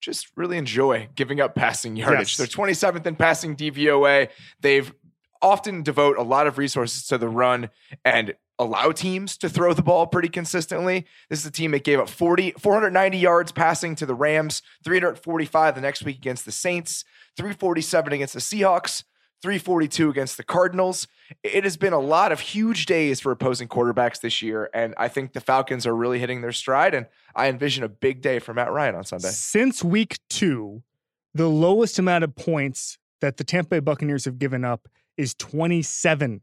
just 0.03 0.29
really 0.37 0.59
enjoy 0.59 1.09
giving 1.15 1.41
up 1.41 1.55
passing 1.55 1.97
yardage. 1.97 2.37
Yes. 2.37 2.37
They're 2.37 2.65
27th 2.67 3.07
in 3.07 3.17
passing 3.17 3.57
DVOA. 3.57 4.29
They've 4.61 4.93
often 5.41 5.83
devote 5.83 6.19
a 6.19 6.23
lot 6.23 6.47
of 6.47 6.59
resources 6.59 7.07
to 7.07 7.17
the 7.17 7.29
run 7.29 7.71
and 8.05 8.35
allow 8.59 8.93
teams 8.93 9.37
to 9.39 9.49
throw 9.49 9.73
the 9.73 9.83
ball 9.83 10.07
pretty 10.07 10.29
consistently. 10.29 11.07
This 11.31 11.41
is 11.41 11.47
a 11.47 11.51
team 11.51 11.71
that 11.71 11.85
gave 11.85 11.99
up 11.99 12.09
40 12.09 12.53
490 12.59 13.17
yards 13.17 13.53
passing 13.53 13.95
to 13.97 14.07
the 14.07 14.15
Rams, 14.15 14.63
345 14.85 15.75
the 15.75 15.81
next 15.81 16.05
week 16.05 16.19
against 16.19 16.45
the 16.45 16.53
Saints, 16.53 17.05
347 17.37 18.13
against 18.13 18.35
the 18.35 18.41
Seahawks, 18.41 19.05
342 19.43 20.09
against 20.09 20.37
the 20.37 20.45
Cardinals. 20.45 21.09
It 21.43 21.65
has 21.65 21.77
been 21.77 21.93
a 21.93 22.01
lot 22.01 22.31
of 22.31 22.41
huge 22.41 22.87
days 22.87 23.21
for 23.21 23.33
opposing 23.33 23.69
quarterbacks 23.69 24.21
this 24.21 24.41
year, 24.41 24.71
and 24.73 24.95
I 24.97 25.09
think 25.09 25.33
the 25.33 25.41
Falcons 25.41 25.87
are 25.87 25.95
really 25.95 26.21
hitting 26.21 26.43
their 26.43 26.53
stride. 26.53 26.95
And 26.95 27.07
I 27.35 27.49
envision 27.49 27.83
a 27.83 27.89
big 27.89 28.23
day 28.23 28.39
for 28.39 28.55
Matt 28.55 28.71
Ryan 28.71 28.95
on 28.95 29.05
Sunday. 29.05 29.29
Since 29.29 29.83
week 29.83 30.19
two, 30.31 30.83
the 31.35 31.49
lowest 31.49 31.99
amount 31.99 32.25
of 32.25 32.37
points 32.37 32.99
that 33.21 33.37
the 33.37 33.45
Tampa 33.45 33.71
Bay 33.71 33.81
Buccaneers 33.81 34.25
have 34.25 34.39
given 34.39 34.65
up 34.65 34.89
is 35.17 35.35
27. 35.35 36.43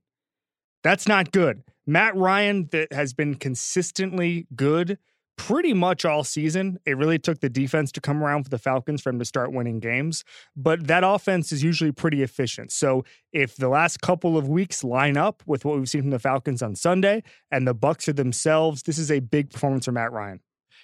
That's 0.84 1.08
not 1.08 1.32
good. 1.32 1.64
Matt 1.86 2.16
Ryan, 2.16 2.68
that 2.72 2.94
has 2.94 3.14
been 3.14 3.36
consistently 3.36 4.48
good 4.56 4.98
pretty 5.40 5.74
much 5.74 6.04
all 6.04 6.26
season. 6.26 6.78
It 6.86 6.98
really 6.98 7.18
took 7.18 7.40
the 7.40 7.50
defense 7.50 7.94
to 7.94 8.02
come 8.02 8.22
around 8.22 8.44
for 8.44 8.50
the 8.50 8.58
Falcons 8.58 9.02
for 9.02 9.10
him 9.10 9.20
to 9.20 9.26
start 9.26 9.54
winning 9.54 9.80
games, 9.80 10.26
but 10.56 10.88
that 10.88 11.06
offense 11.06 11.54
is 11.54 11.64
usually 11.64 11.94
pretty 11.94 12.22
efficient. 12.22 12.74
So 12.74 13.06
if 13.32 13.56
the 13.56 13.70
last 13.70 14.02
couple 14.02 14.38
of 14.38 14.50
weeks 14.50 14.84
line 14.84 15.16
up 15.16 15.42
with 15.46 15.64
what 15.64 15.78
we've 15.78 15.88
seen 15.88 16.02
from 16.02 16.10
the 16.10 16.20
Falcons 16.20 16.62
on 16.62 16.76
Sunday 16.76 17.24
and 17.52 17.66
the 17.66 17.74
Bucks 17.74 18.10
are 18.10 18.14
themselves, 18.14 18.84
this 18.84 18.98
is 18.98 19.10
a 19.10 19.22
big 19.22 19.50
performance 19.50 19.86
for 19.86 19.94
Matt 19.94 20.12
Ryan. 20.12 20.42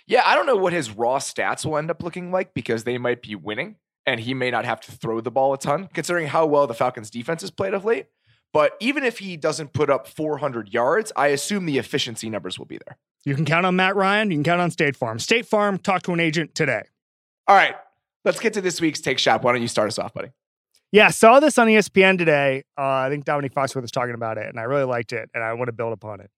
Yeah, 0.07 0.21
I 0.25 0.35
don't 0.35 0.45
know 0.45 0.55
what 0.55 0.71
his 0.71 0.89
raw 0.89 1.17
stats 1.17 1.65
will 1.65 1.77
end 1.77 1.91
up 1.91 2.01
looking 2.01 2.31
like 2.31 2.53
because 2.53 2.85
they 2.85 2.97
might 2.97 3.21
be 3.21 3.35
winning 3.35 3.75
and 4.05 4.21
he 4.21 4.33
may 4.33 4.51
not 4.51 4.63
have 4.63 4.79
to 4.81 4.91
throw 4.93 5.19
the 5.19 5.31
ball 5.31 5.53
a 5.53 5.57
ton, 5.57 5.89
considering 5.93 6.27
how 6.27 6.45
well 6.45 6.65
the 6.65 6.73
Falcons 6.73 7.09
defense 7.09 7.41
has 7.41 7.51
played 7.51 7.73
of 7.73 7.83
late. 7.83 8.05
But 8.55 8.77
even 8.79 9.03
if 9.03 9.19
he 9.19 9.35
doesn't 9.35 9.73
put 9.73 9.89
up 9.89 10.07
400 10.07 10.73
yards, 10.73 11.11
I 11.17 11.27
assume 11.27 11.65
the 11.65 11.77
efficiency 11.77 12.29
numbers 12.29 12.57
will 12.57 12.65
be 12.65 12.79
there. 12.87 12.97
You 13.25 13.35
can 13.35 13.43
count 13.43 13.65
on 13.65 13.75
Matt 13.75 13.97
Ryan. 13.97 14.31
You 14.31 14.37
can 14.37 14.45
count 14.45 14.61
on 14.61 14.71
State 14.71 14.95
Farm. 14.95 15.19
State 15.19 15.45
Farm, 15.45 15.77
talk 15.77 16.03
to 16.03 16.13
an 16.13 16.21
agent 16.21 16.55
today. 16.55 16.83
All 17.49 17.55
right, 17.57 17.75
let's 18.23 18.39
get 18.39 18.53
to 18.53 18.61
this 18.61 18.79
week's 18.79 19.01
Take 19.01 19.19
Shop. 19.19 19.43
Why 19.43 19.51
don't 19.51 19.61
you 19.61 19.67
start 19.67 19.89
us 19.89 19.99
off, 19.99 20.13
buddy? 20.13 20.29
Yeah, 20.93 21.09
saw 21.09 21.41
this 21.41 21.57
on 21.57 21.67
ESPN 21.67 22.17
today. 22.17 22.63
Uh, 22.77 22.83
I 22.83 23.09
think 23.09 23.25
Domonique 23.25 23.51
Foxworth 23.51 23.81
was 23.81 23.91
talking 23.91 24.15
about 24.15 24.37
it, 24.37 24.47
and 24.47 24.57
I 24.57 24.63
really 24.63 24.85
liked 24.85 25.11
it, 25.11 25.29
and 25.33 25.43
I 25.43 25.51
want 25.51 25.67
to 25.67 25.73
build 25.73 25.91
upon 25.91 26.21
it. 26.21 26.31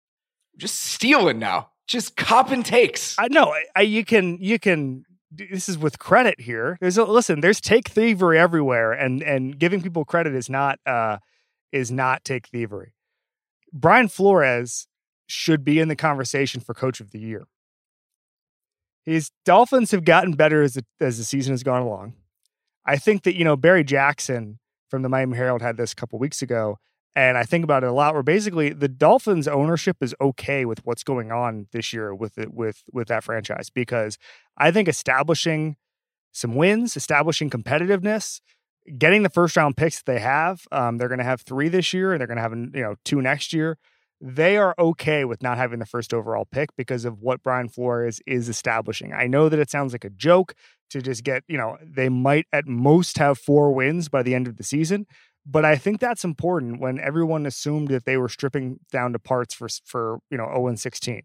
Just 0.58 0.82
stealing 0.82 1.38
now. 1.38 1.69
Just 1.86 2.15
copping 2.15 2.63
takes. 2.63 3.15
I 3.19 3.27
know 3.27 3.53
I, 3.53 3.65
I, 3.75 3.82
you 3.84 4.03
can 4.03 4.39
you 4.41 4.58
can. 4.58 5.03
This 5.30 5.69
is 5.69 5.77
with 5.77 5.99
credit 5.99 6.41
here. 6.41 6.80
There's 6.82 6.97
a 6.97 7.06
listen. 7.06 7.41
There's 7.41 7.62
take 7.62 7.89
thievery 7.89 8.39
everywhere, 8.39 8.91
and 8.91 9.21
and 9.21 9.60
giving 9.60 9.84
people 9.84 10.03
credit 10.03 10.34
is 10.34 10.49
not 10.49 10.80
uh 10.88 11.17
is 11.71 11.91
not 11.91 12.23
take 12.23 12.47
thievery. 12.47 12.93
Brian 13.73 14.08
Flores 14.08 14.88
should 15.27 15.63
be 15.63 15.80
in 15.80 15.88
the 15.88 15.95
conversation 15.95 16.62
for 16.62 16.73
Coach 16.73 16.99
of 16.99 17.12
the 17.12 17.19
Year. 17.19 17.47
His 19.03 19.32
Dolphins 19.45 19.91
have 19.91 20.03
gotten 20.03 20.34
better 20.34 20.62
as 20.62 20.73
the, 20.73 20.86
as 20.99 21.17
the 21.17 21.23
season 21.23 21.53
has 21.53 21.63
gone 21.63 21.82
along. 21.82 22.13
I 22.86 22.97
think 22.97 23.23
that 23.23 23.36
you 23.36 23.43
know 23.43 23.56
Barry 23.56 23.84
Jackson 23.84 24.60
from 24.89 25.01
the 25.01 25.10
Miami 25.10 25.36
Herald 25.36 25.62
had 25.62 25.77
this 25.77 25.91
a 25.91 25.95
couple 25.95 26.19
weeks 26.19 26.41
ago, 26.41 26.77
and 27.15 27.38
I 27.38 27.43
think 27.43 27.63
about 27.63 27.84
it 27.84 27.89
a 27.89 27.93
lot. 27.93 28.13
Where 28.13 28.23
basically 28.23 28.69
the 28.69 28.88
Dolphins' 28.88 29.47
ownership 29.47 29.97
is 30.01 30.15
okay 30.19 30.65
with 30.65 30.86
what's 30.86 31.03
going 31.03 31.32
on 31.32 31.67
this 31.71 31.91
year 31.93 32.15
with 32.15 32.38
it 32.38 32.53
with 32.53 32.84
with 32.91 33.10
that 33.10 33.23
franchise 33.23 33.69
because 33.69 34.17
I 34.58 34.71
think 34.71 34.88
establishing 34.88 35.75
some 36.32 36.56
wins, 36.56 36.95
establishing 36.95 37.49
competitiveness, 37.49 38.41
getting 38.97 39.23
the 39.23 39.30
first 39.30 39.56
round 39.58 39.78
picks 39.78 39.97
that 39.97 40.06
they 40.06 40.19
have. 40.19 40.62
Um, 40.71 40.97
they're 40.97 41.08
going 41.08 41.19
to 41.19 41.23
have 41.23 41.41
three 41.41 41.69
this 41.69 41.93
year, 41.93 42.13
and 42.13 42.19
they're 42.19 42.28
going 42.28 42.38
to 42.38 42.41
have 42.41 42.54
you 42.54 42.82
know 42.82 42.95
two 43.04 43.21
next 43.21 43.54
year. 43.54 43.78
They 44.19 44.58
are 44.58 44.73
okay 44.80 45.26
with 45.26 45.43
not 45.43 45.58
having 45.58 45.80
the 45.80 45.86
first 45.86 46.13
overall 46.13 46.45
pick 46.45 46.76
because 46.76 47.06
of 47.06 47.21
what 47.21 47.43
Brian 47.43 47.69
Flores 47.69 48.19
is 48.26 48.50
establishing. 48.50 49.13
I 49.13 49.28
know 49.28 49.47
that 49.47 49.60
it 49.60 49.69
sounds 49.69 49.93
like 49.93 50.06
a 50.06 50.10
joke 50.10 50.56
to 50.89 51.02
just 51.02 51.23
get, 51.23 51.43
you 51.47 51.58
know, 51.58 51.78
they 51.84 52.10
might 52.10 52.47
at 52.52 52.65
most 52.65 53.19
have 53.19 53.38
four 53.38 53.73
wins 53.73 54.10
by 54.10 54.23
the 54.23 54.34
end 54.34 54.47
of 54.47 54.58
the 54.58 54.63
season, 54.63 55.06
but 55.45 55.63
I 55.63 55.78
think 55.78 56.00
that's 56.00 56.26
important 56.26 56.82
when 56.82 57.00
everyone 57.00 57.45
assumed 57.45 57.88
that 57.89 58.06
they 58.06 58.17
were 58.17 58.28
stripping 58.28 58.80
down 58.91 59.13
to 59.13 59.19
parts 59.19 59.54
for 59.54 59.69
for 59.86 60.19
you 60.30 60.38
know 60.38 60.45
0 60.45 60.67
and 60.67 60.80
16. 60.80 61.21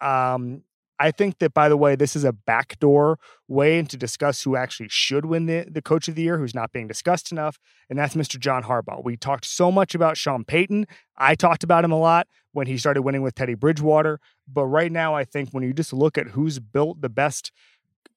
Um, 0.00 0.62
I 1.00 1.10
think 1.10 1.38
that, 1.38 1.54
by 1.54 1.70
the 1.70 1.78
way, 1.78 1.96
this 1.96 2.14
is 2.14 2.24
a 2.24 2.32
backdoor 2.32 3.18
way 3.48 3.82
to 3.82 3.96
discuss 3.96 4.42
who 4.42 4.54
actually 4.54 4.90
should 4.90 5.24
win 5.24 5.46
the, 5.46 5.66
the 5.66 5.80
coach 5.80 6.08
of 6.08 6.14
the 6.14 6.20
year, 6.20 6.36
who's 6.36 6.54
not 6.54 6.72
being 6.72 6.86
discussed 6.86 7.32
enough. 7.32 7.58
And 7.88 7.98
that's 7.98 8.14
Mr. 8.14 8.38
John 8.38 8.64
Harbaugh. 8.64 9.02
We 9.02 9.16
talked 9.16 9.46
so 9.46 9.72
much 9.72 9.94
about 9.94 10.18
Sean 10.18 10.44
Payton. 10.44 10.86
I 11.16 11.36
talked 11.36 11.64
about 11.64 11.86
him 11.86 11.90
a 11.90 11.98
lot 11.98 12.28
when 12.52 12.66
he 12.66 12.76
started 12.76 13.00
winning 13.00 13.22
with 13.22 13.34
Teddy 13.34 13.54
Bridgewater. 13.54 14.20
But 14.46 14.66
right 14.66 14.92
now, 14.92 15.14
I 15.14 15.24
think 15.24 15.48
when 15.52 15.64
you 15.64 15.72
just 15.72 15.94
look 15.94 16.18
at 16.18 16.28
who's 16.28 16.58
built 16.58 17.00
the 17.00 17.08
best 17.08 17.50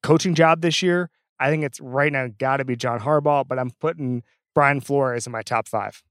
coaching 0.01 0.35
job 0.35 0.59
this 0.59 0.81
year, 0.81 1.09
I 1.39 1.49
think 1.49 1.63
it's 1.63 1.79
right 1.79 2.11
now 2.11 2.27
got 2.37 2.57
to 2.57 2.65
be 2.65 2.75
John 2.75 2.99
Harbaugh. 2.99 3.47
But 3.47 3.59
I'm 3.59 3.71
putting 3.71 4.23
Brian 4.53 4.81
Flores 4.81 5.25
in 5.25 5.31
my 5.31 5.41
top 5.41 5.69
five. 5.69 6.03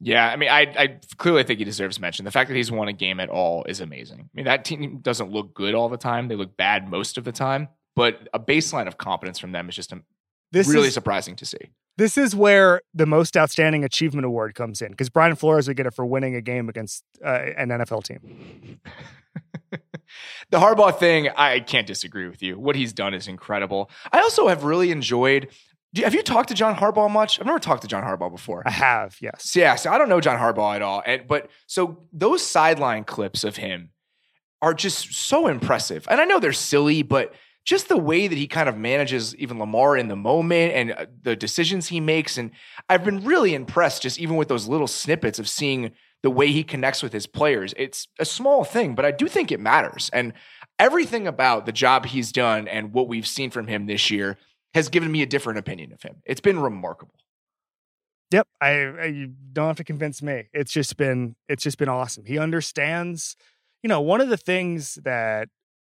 Yeah, 0.00 0.28
I 0.28 0.36
mean, 0.36 0.48
I, 0.48 0.60
I 0.76 0.98
clearly 1.16 1.42
think 1.42 1.58
he 1.58 1.64
deserves 1.64 1.98
mention. 1.98 2.24
The 2.24 2.30
fact 2.30 2.48
that 2.48 2.56
he's 2.56 2.70
won 2.70 2.86
a 2.88 2.92
game 2.92 3.18
at 3.18 3.28
all 3.28 3.64
is 3.64 3.80
amazing. 3.80 4.20
I 4.20 4.30
mean, 4.32 4.44
that 4.44 4.64
team 4.64 4.98
doesn't 5.02 5.30
look 5.30 5.54
good 5.54 5.74
all 5.74 5.88
the 5.88 5.96
time; 5.96 6.28
they 6.28 6.36
look 6.36 6.56
bad 6.56 6.88
most 6.88 7.18
of 7.18 7.24
the 7.24 7.32
time. 7.32 7.68
But 7.96 8.28
a 8.32 8.38
baseline 8.38 8.86
of 8.86 8.96
competence 8.96 9.40
from 9.40 9.50
them 9.50 9.68
is 9.68 9.74
just 9.74 9.92
This 10.52 10.68
really 10.68 10.88
is 10.88 10.94
surprising 10.94 11.34
to 11.36 11.44
see. 11.44 11.72
this 11.96 12.16
is 12.16 12.36
where 12.36 12.80
the 12.94 13.06
most 13.06 13.36
outstanding 13.36 13.82
achievement 13.82 14.24
award 14.24 14.54
comes 14.54 14.80
in 14.80 14.92
because 14.92 15.08
Brian 15.08 15.34
Flores 15.34 15.66
would 15.66 15.76
get 15.76 15.86
it 15.86 15.94
for 15.94 16.06
winning 16.06 16.36
a 16.36 16.40
game 16.40 16.68
against 16.68 17.02
uh, 17.24 17.28
an 17.56 17.70
NFL 17.70 18.04
team. 18.04 18.78
the 19.70 20.58
Harbaugh 20.58 20.96
thing, 20.96 21.28
I 21.30 21.60
can't 21.60 21.86
disagree 21.86 22.28
with 22.28 22.42
you. 22.42 22.58
What 22.58 22.76
he's 22.76 22.92
done 22.92 23.14
is 23.14 23.26
incredible. 23.26 23.90
I 24.12 24.20
also 24.20 24.46
have 24.48 24.62
really 24.64 24.90
enjoyed. 24.92 25.48
Do- 25.94 26.02
Have 26.02 26.14
you 26.14 26.22
talked 26.22 26.48
to 26.48 26.54
John 26.54 26.76
Harbaugh 26.76 27.10
much? 27.10 27.40
I've 27.40 27.46
never 27.46 27.58
talked 27.58 27.82
to 27.82 27.88
John 27.88 28.02
Harbaugh 28.02 28.30
before. 28.30 28.62
I 28.66 28.70
have, 28.70 29.16
yes. 29.20 29.54
Yeah, 29.56 29.74
so 29.76 29.90
I 29.90 29.98
don't 29.98 30.08
know 30.08 30.20
John 30.20 30.38
Harbaugh 30.38 30.76
at 30.76 30.82
all. 30.82 31.02
And 31.04 31.26
but 31.26 31.50
so 31.66 32.04
those 32.12 32.42
sideline 32.44 33.04
clips 33.04 33.44
of 33.44 33.56
him 33.56 33.90
are 34.60 34.74
just 34.74 35.14
so 35.14 35.46
impressive. 35.46 36.06
And 36.10 36.20
I 36.20 36.24
know 36.24 36.40
they're 36.40 36.52
silly, 36.52 37.02
but 37.02 37.32
just 37.64 37.88
the 37.88 37.98
way 37.98 38.26
that 38.26 38.38
he 38.38 38.46
kind 38.46 38.68
of 38.68 38.76
manages 38.76 39.36
even 39.36 39.58
Lamar 39.58 39.96
in 39.96 40.08
the 40.08 40.16
moment 40.16 40.72
and 40.72 40.92
uh, 40.92 41.06
the 41.22 41.36
decisions 41.36 41.88
he 41.88 42.00
makes. 42.00 42.38
And 42.38 42.50
I've 42.88 43.04
been 43.04 43.24
really 43.24 43.54
impressed 43.54 44.02
just 44.02 44.18
even 44.18 44.36
with 44.36 44.48
those 44.48 44.66
little 44.66 44.86
snippets 44.86 45.38
of 45.38 45.48
seeing 45.48 45.92
the 46.22 46.30
way 46.30 46.50
he 46.50 46.64
connects 46.64 47.02
with 47.02 47.12
his 47.12 47.26
players. 47.26 47.74
It's 47.76 48.08
a 48.18 48.24
small 48.24 48.64
thing, 48.64 48.94
but 48.94 49.04
I 49.04 49.10
do 49.10 49.28
think 49.28 49.52
it 49.52 49.60
matters. 49.60 50.10
And 50.12 50.32
everything 50.78 51.26
about 51.26 51.66
the 51.66 51.72
job 51.72 52.06
he's 52.06 52.32
done 52.32 52.66
and 52.68 52.92
what 52.92 53.06
we've 53.06 53.26
seen 53.26 53.50
from 53.50 53.66
him 53.66 53.86
this 53.86 54.10
year 54.10 54.38
has 54.74 54.88
given 54.88 55.10
me 55.10 55.22
a 55.22 55.26
different 55.26 55.58
opinion 55.58 55.92
of 55.92 56.02
him. 56.02 56.22
It's 56.24 56.40
been 56.40 56.60
remarkable. 56.60 57.14
Yep, 58.30 58.46
I, 58.60 58.68
I 58.68 59.04
you 59.06 59.32
don't 59.52 59.68
have 59.68 59.76
to 59.76 59.84
convince 59.84 60.22
me. 60.22 60.48
It's 60.52 60.72
just 60.72 60.96
been 60.96 61.36
it's 61.48 61.62
just 61.62 61.78
been 61.78 61.88
awesome. 61.88 62.24
He 62.26 62.38
understands, 62.38 63.36
you 63.82 63.88
know, 63.88 64.00
one 64.00 64.20
of 64.20 64.28
the 64.28 64.36
things 64.36 64.98
that 65.04 65.48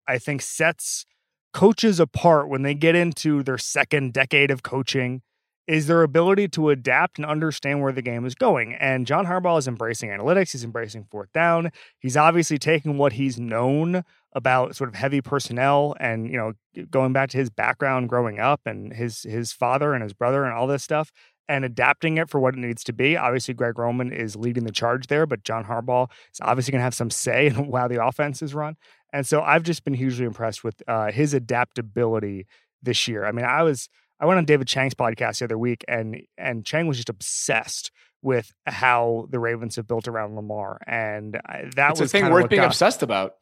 I 0.08 0.18
think 0.18 0.42
sets 0.42 1.06
coaches 1.54 2.00
apart 2.00 2.50
when 2.50 2.64
they 2.64 2.74
get 2.74 2.96
into 2.96 3.44
their 3.44 3.60
second 3.60 4.14
decade 4.14 4.50
of 4.50 4.64
coaching 4.64 5.22
is 5.68 5.88
their 5.88 6.04
ability 6.04 6.48
to 6.50 6.70
adapt 6.70 7.18
and 7.18 7.26
understand 7.26 7.82
where 7.82 7.94
the 7.94 8.02
game 8.02 8.26
is 8.26 8.36
going. 8.36 8.74
And 8.76 9.08
John 9.08 9.26
Harbaugh 9.26 9.60
is 9.60 9.68
embracing 9.68 10.10
analytics, 10.10 10.52
he's 10.52 10.64
embracing 10.64 11.06
fourth 11.10 11.32
down. 11.34 11.72
He's 12.00 12.18
obviously 12.18 12.58
taking 12.58 12.98
what 12.98 13.14
he's 13.14 13.40
known 13.40 14.04
about 14.34 14.76
sort 14.76 14.90
of 14.90 14.96
heavy 14.96 15.22
personnel 15.22 15.96
and, 16.00 16.30
you 16.30 16.38
know, 16.38 16.54
going 16.90 17.14
back 17.14 17.30
to 17.30 17.38
his 17.38 17.50
background 17.50 18.10
growing 18.10 18.40
up 18.40 18.62
and 18.66 18.94
his 18.94 19.24
his 19.24 19.54
father 19.54 19.94
and 19.94 20.02
his 20.02 20.14
brother 20.14 20.44
and 20.44 20.54
all 20.54 20.68
this 20.68 20.84
stuff 20.84 21.12
and 21.48 21.66
adapting 21.66 22.18
it 22.18 22.30
for 22.30 22.40
what 22.40 22.56
it 22.56 22.60
needs 22.60 22.84
to 22.86 22.94
be. 22.94 23.18
Obviously, 23.18 23.54
Greg 23.54 23.78
Roman 23.78 24.12
is 24.12 24.36
leading 24.36 24.64
the 24.64 24.72
charge 24.72 25.08
there, 25.08 25.26
but 25.26 25.44
John 25.44 25.66
Harbaugh 25.66 26.10
is 26.34 26.40
obviously 26.42 26.72
going 26.72 26.80
to 26.80 26.86
have 26.86 26.96
some 26.96 27.10
say 27.10 27.48
in 27.48 27.72
how 27.74 27.88
the 27.88 28.04
offense 28.04 28.42
is 28.42 28.54
run. 28.54 28.76
And 29.12 29.28
so 29.28 29.42
I've 29.42 29.64
just 29.64 29.84
been 29.84 29.94
hugely 29.94 30.26
impressed 30.26 30.64
with 30.64 30.82
uh, 30.88 31.12
his 31.12 31.34
adaptability 31.34 32.48
this 32.82 33.08
year. 33.08 33.26
I 33.26 33.32
mean, 33.32 33.46
I 33.46 33.64
was 33.64 33.90
I 34.20 34.26
went 34.26 34.38
on 34.38 34.46
David 34.46 34.68
Chang's 34.68 34.94
podcast 34.94 35.40
the 35.40 35.46
other 35.46 35.58
week, 35.58 35.84
and 35.88 36.22
and 36.38 36.66
Chang 36.66 36.88
was 36.88 36.98
just 36.98 37.10
obsessed 37.10 37.92
with 38.22 38.54
how 38.66 39.28
the 39.30 39.40
Ravens 39.40 39.76
have 39.76 39.88
built 39.88 40.08
around 40.08 40.36
Lamar, 40.36 40.80
and 40.88 41.34
that 41.34 41.92
it's 41.92 42.00
was 42.00 42.10
a 42.10 42.18
thing 42.18 42.32
worth 42.32 42.50
being 42.50 42.62
got, 42.62 42.68
obsessed 42.68 43.04
about. 43.04 43.36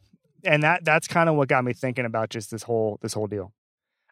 And 0.44 0.64
that 0.64 0.84
that's 0.84 1.08
kind 1.08 1.30
of 1.30 1.36
what 1.36 1.48
got 1.48 1.64
me 1.64 1.74
thinking 1.74 2.06
about 2.06 2.30
just 2.30 2.52
this 2.52 2.64
whole 2.64 2.98
this 3.02 3.14
whole 3.14 3.28
deal. 3.28 3.54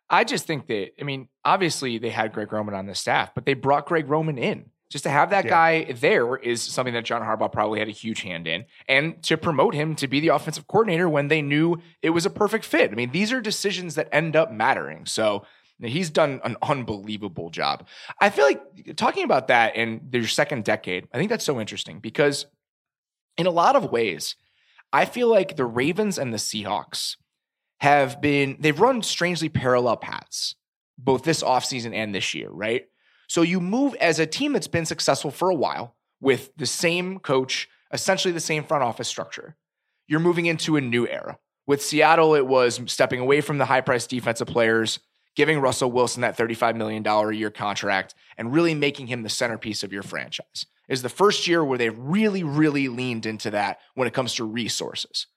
I 0.09 0.23
just 0.23 0.45
think 0.45 0.67
that 0.67 0.91
I 0.99 1.03
mean, 1.03 1.27
obviously 1.43 1.97
they 1.97 2.09
had 2.09 2.33
Greg 2.33 2.51
Roman 2.53 2.75
on 2.75 2.85
the 2.85 2.95
staff, 2.95 3.33
but 3.33 3.45
they 3.45 3.53
brought 3.53 3.85
Greg 3.85 4.07
Roman 4.07 4.37
in. 4.37 4.69
Just 4.89 5.03
to 5.03 5.11
have 5.11 5.29
that 5.29 5.45
yeah. 5.45 5.51
guy 5.51 5.91
there 5.91 6.35
is 6.35 6.63
something 6.63 6.95
that 6.95 7.05
John 7.05 7.21
Harbaugh 7.21 7.51
probably 7.51 7.77
had 7.77 7.87
a 7.87 7.91
huge 7.91 8.21
hand 8.21 8.47
in, 8.47 8.65
and 8.87 9.21
to 9.23 9.37
promote 9.37 9.75
him 9.75 9.95
to 9.97 10.07
be 10.07 10.19
the 10.19 10.29
offensive 10.29 10.67
coordinator 10.67 11.07
when 11.07 11.27
they 11.27 11.43
knew 11.43 11.77
it 12.01 12.09
was 12.09 12.25
a 12.25 12.29
perfect 12.31 12.65
fit. 12.65 12.91
I 12.91 12.95
mean, 12.95 13.11
these 13.11 13.31
are 13.31 13.39
decisions 13.39 13.93
that 13.95 14.09
end 14.11 14.35
up 14.35 14.51
mattering. 14.51 15.05
So 15.05 15.45
He's 15.81 16.09
done 16.09 16.41
an 16.43 16.57
unbelievable 16.61 17.49
job. 17.49 17.87
I 18.19 18.29
feel 18.29 18.45
like 18.45 18.95
talking 18.97 19.23
about 19.23 19.47
that 19.47 19.75
in 19.75 20.01
their 20.09 20.27
second 20.27 20.65
decade, 20.65 21.07
I 21.13 21.17
think 21.17 21.29
that's 21.29 21.45
so 21.45 21.59
interesting 21.59 21.99
because 21.99 22.45
in 23.37 23.45
a 23.45 23.51
lot 23.51 23.75
of 23.75 23.91
ways, 23.91 24.35
I 24.91 25.05
feel 25.05 25.29
like 25.29 25.55
the 25.55 25.65
Ravens 25.65 26.17
and 26.17 26.33
the 26.33 26.37
Seahawks 26.37 27.15
have 27.79 28.19
been, 28.19 28.57
they've 28.59 28.79
run 28.79 29.01
strangely 29.01 29.47
parallel 29.47 29.97
paths, 29.97 30.55
both 30.97 31.23
this 31.23 31.41
offseason 31.41 31.93
and 31.93 32.13
this 32.13 32.33
year, 32.33 32.49
right? 32.49 32.85
So 33.27 33.41
you 33.41 33.61
move 33.61 33.95
as 33.95 34.19
a 34.19 34.25
team 34.25 34.53
that's 34.53 34.67
been 34.67 34.85
successful 34.85 35.31
for 35.31 35.49
a 35.49 35.55
while 35.55 35.95
with 36.19 36.51
the 36.57 36.65
same 36.65 37.19
coach, 37.19 37.69
essentially 37.93 38.33
the 38.33 38.39
same 38.39 38.63
front 38.63 38.83
office 38.83 39.07
structure. 39.07 39.55
You're 40.07 40.19
moving 40.19 40.47
into 40.47 40.75
a 40.75 40.81
new 40.81 41.07
era. 41.07 41.37
With 41.67 41.83
Seattle, 41.83 42.33
it 42.33 42.47
was 42.47 42.81
stepping 42.87 43.19
away 43.19 43.41
from 43.41 43.59
the 43.59 43.65
high 43.65 43.81
priced 43.81 44.09
defensive 44.09 44.47
players 44.47 44.99
giving 45.39 45.61
Russell 45.61 45.89
Wilson 45.89 46.19
that 46.19 46.37
$35 46.37 46.75
million 46.75 47.07
a 47.07 47.31
year 47.31 47.49
contract 47.49 48.13
and 48.37 48.51
really 48.51 48.75
making 48.75 49.07
him 49.07 49.23
the 49.23 49.29
centerpiece 49.29 49.83
of 49.83 49.93
your 49.93 50.03
franchise. 50.03 50.65
Is 50.89 51.01
the 51.01 51.07
first 51.07 51.47
year 51.47 51.63
where 51.63 51.77
they've 51.77 51.97
really, 51.97 52.43
really 52.43 52.89
leaned 52.89 53.25
into 53.25 53.49
that 53.51 53.79
when 53.95 54.05
it 54.05 54.13
comes 54.13 54.33
to 54.33 54.43
resources. 54.43 55.27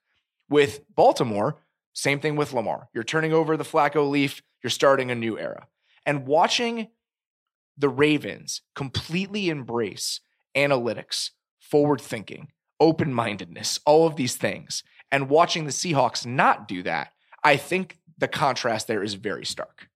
With 0.49 0.81
Baltimore, 0.93 1.61
same 1.93 2.19
thing 2.19 2.35
with 2.35 2.53
Lamar. 2.53 2.89
You're 2.93 3.05
turning 3.05 3.33
over 3.33 3.57
the 3.57 3.63
Flacco 3.63 4.11
leaf, 4.11 4.43
you're 4.61 4.73
starting 4.73 5.13
a 5.13 5.15
new 5.15 5.39
era. 5.39 5.69
And 6.05 6.27
watching 6.27 6.89
the 7.79 7.89
Ravens 7.89 8.63
completely 8.75 9.51
embrace 9.51 10.19
analytics, 10.57 11.31
forward 11.61 12.01
thinking, 12.01 12.49
open 12.81 13.15
mindedness, 13.15 13.79
all 13.87 14.09
of 14.09 14.17
these 14.17 14.35
things, 14.35 14.83
and 15.13 15.31
watching 15.31 15.65
the 15.65 15.71
Seahawks 15.71 16.27
not 16.27 16.67
do 16.67 16.83
that, 16.83 17.13
I 17.45 17.57
think 17.57 17.99
the 18.19 18.27
contrast 18.27 18.89
there 18.89 19.05
is 19.05 19.15
very 19.15 19.45
stark. 19.45 19.87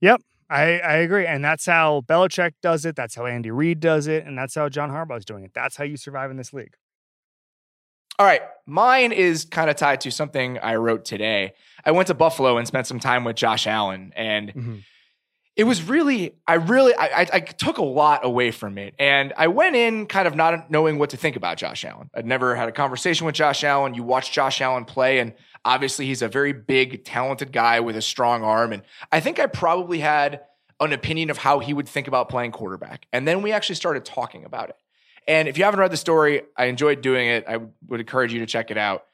Yep. 0.00 0.22
I, 0.48 0.78
I 0.80 0.94
agree. 0.94 1.26
And 1.26 1.44
that's 1.44 1.64
how 1.64 2.02
Belichick 2.08 2.54
does 2.60 2.84
it. 2.84 2.96
That's 2.96 3.14
how 3.14 3.26
Andy 3.26 3.52
Reid 3.52 3.78
does 3.78 4.08
it. 4.08 4.26
And 4.26 4.36
that's 4.36 4.54
how 4.54 4.68
John 4.68 4.90
Harbaugh 4.90 5.18
is 5.18 5.24
doing 5.24 5.44
it. 5.44 5.52
That's 5.54 5.76
how 5.76 5.84
you 5.84 5.96
survive 5.96 6.30
in 6.30 6.36
this 6.36 6.52
league. 6.52 6.74
All 8.18 8.26
right. 8.26 8.42
Mine 8.66 9.12
is 9.12 9.44
kind 9.44 9.70
of 9.70 9.76
tied 9.76 10.00
to 10.02 10.10
something 10.10 10.58
I 10.58 10.74
wrote 10.74 11.04
today. 11.04 11.52
I 11.84 11.92
went 11.92 12.08
to 12.08 12.14
Buffalo 12.14 12.58
and 12.58 12.66
spent 12.66 12.86
some 12.86 12.98
time 12.98 13.24
with 13.24 13.36
Josh 13.36 13.66
Allen. 13.66 14.12
And 14.16 14.48
mm-hmm. 14.48 14.76
it 15.54 15.64
was 15.64 15.84
really, 15.84 16.34
I 16.46 16.54
really, 16.54 16.94
I, 16.96 17.06
I, 17.06 17.26
I 17.32 17.40
took 17.40 17.78
a 17.78 17.84
lot 17.84 18.24
away 18.24 18.50
from 18.50 18.76
it. 18.76 18.94
And 18.98 19.32
I 19.36 19.46
went 19.46 19.76
in 19.76 20.06
kind 20.06 20.26
of 20.26 20.34
not 20.34 20.68
knowing 20.70 20.98
what 20.98 21.10
to 21.10 21.16
think 21.16 21.36
about 21.36 21.58
Josh 21.58 21.84
Allen. 21.84 22.10
I'd 22.12 22.26
never 22.26 22.56
had 22.56 22.68
a 22.68 22.72
conversation 22.72 23.24
with 23.24 23.36
Josh 23.36 23.62
Allen. 23.62 23.94
You 23.94 24.02
watch 24.02 24.32
Josh 24.32 24.60
Allen 24.60 24.84
play 24.84 25.20
and 25.20 25.32
Obviously, 25.64 26.06
he's 26.06 26.22
a 26.22 26.28
very 26.28 26.52
big, 26.52 27.04
talented 27.04 27.52
guy 27.52 27.80
with 27.80 27.96
a 27.96 28.02
strong 28.02 28.42
arm. 28.42 28.72
And 28.72 28.82
I 29.12 29.20
think 29.20 29.38
I 29.38 29.46
probably 29.46 30.00
had 30.00 30.40
an 30.80 30.92
opinion 30.92 31.30
of 31.30 31.38
how 31.38 31.58
he 31.58 31.74
would 31.74 31.88
think 31.88 32.08
about 32.08 32.28
playing 32.28 32.52
quarterback. 32.52 33.06
And 33.12 33.28
then 33.28 33.42
we 33.42 33.52
actually 33.52 33.74
started 33.74 34.04
talking 34.04 34.44
about 34.44 34.70
it. 34.70 34.76
And 35.28 35.48
if 35.48 35.58
you 35.58 35.64
haven't 35.64 35.80
read 35.80 35.92
the 35.92 35.98
story, 35.98 36.42
I 36.56 36.64
enjoyed 36.66 37.02
doing 37.02 37.28
it. 37.28 37.44
I 37.46 37.58
would 37.86 38.00
encourage 38.00 38.32
you 38.32 38.40
to 38.40 38.46
check 38.46 38.70
it 38.70 38.78
out. 38.78 39.04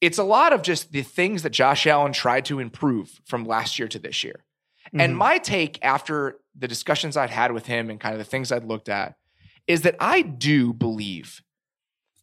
It's 0.00 0.18
a 0.18 0.24
lot 0.24 0.52
of 0.52 0.62
just 0.62 0.92
the 0.92 1.02
things 1.02 1.42
that 1.42 1.50
Josh 1.50 1.86
Allen 1.86 2.12
tried 2.12 2.46
to 2.46 2.58
improve 2.58 3.20
from 3.26 3.44
last 3.44 3.78
year 3.78 3.88
to 3.88 3.98
this 3.98 4.24
year. 4.24 4.44
Mm-hmm. 4.88 5.00
And 5.00 5.16
my 5.16 5.38
take 5.38 5.78
after 5.82 6.38
the 6.56 6.68
discussions 6.68 7.16
I'd 7.16 7.30
had 7.30 7.52
with 7.52 7.66
him 7.66 7.90
and 7.90 8.00
kind 8.00 8.14
of 8.14 8.18
the 8.18 8.24
things 8.24 8.50
I'd 8.50 8.64
looked 8.64 8.88
at 8.88 9.16
is 9.66 9.82
that 9.82 9.96
I 10.00 10.22
do 10.22 10.72
believe 10.72 11.42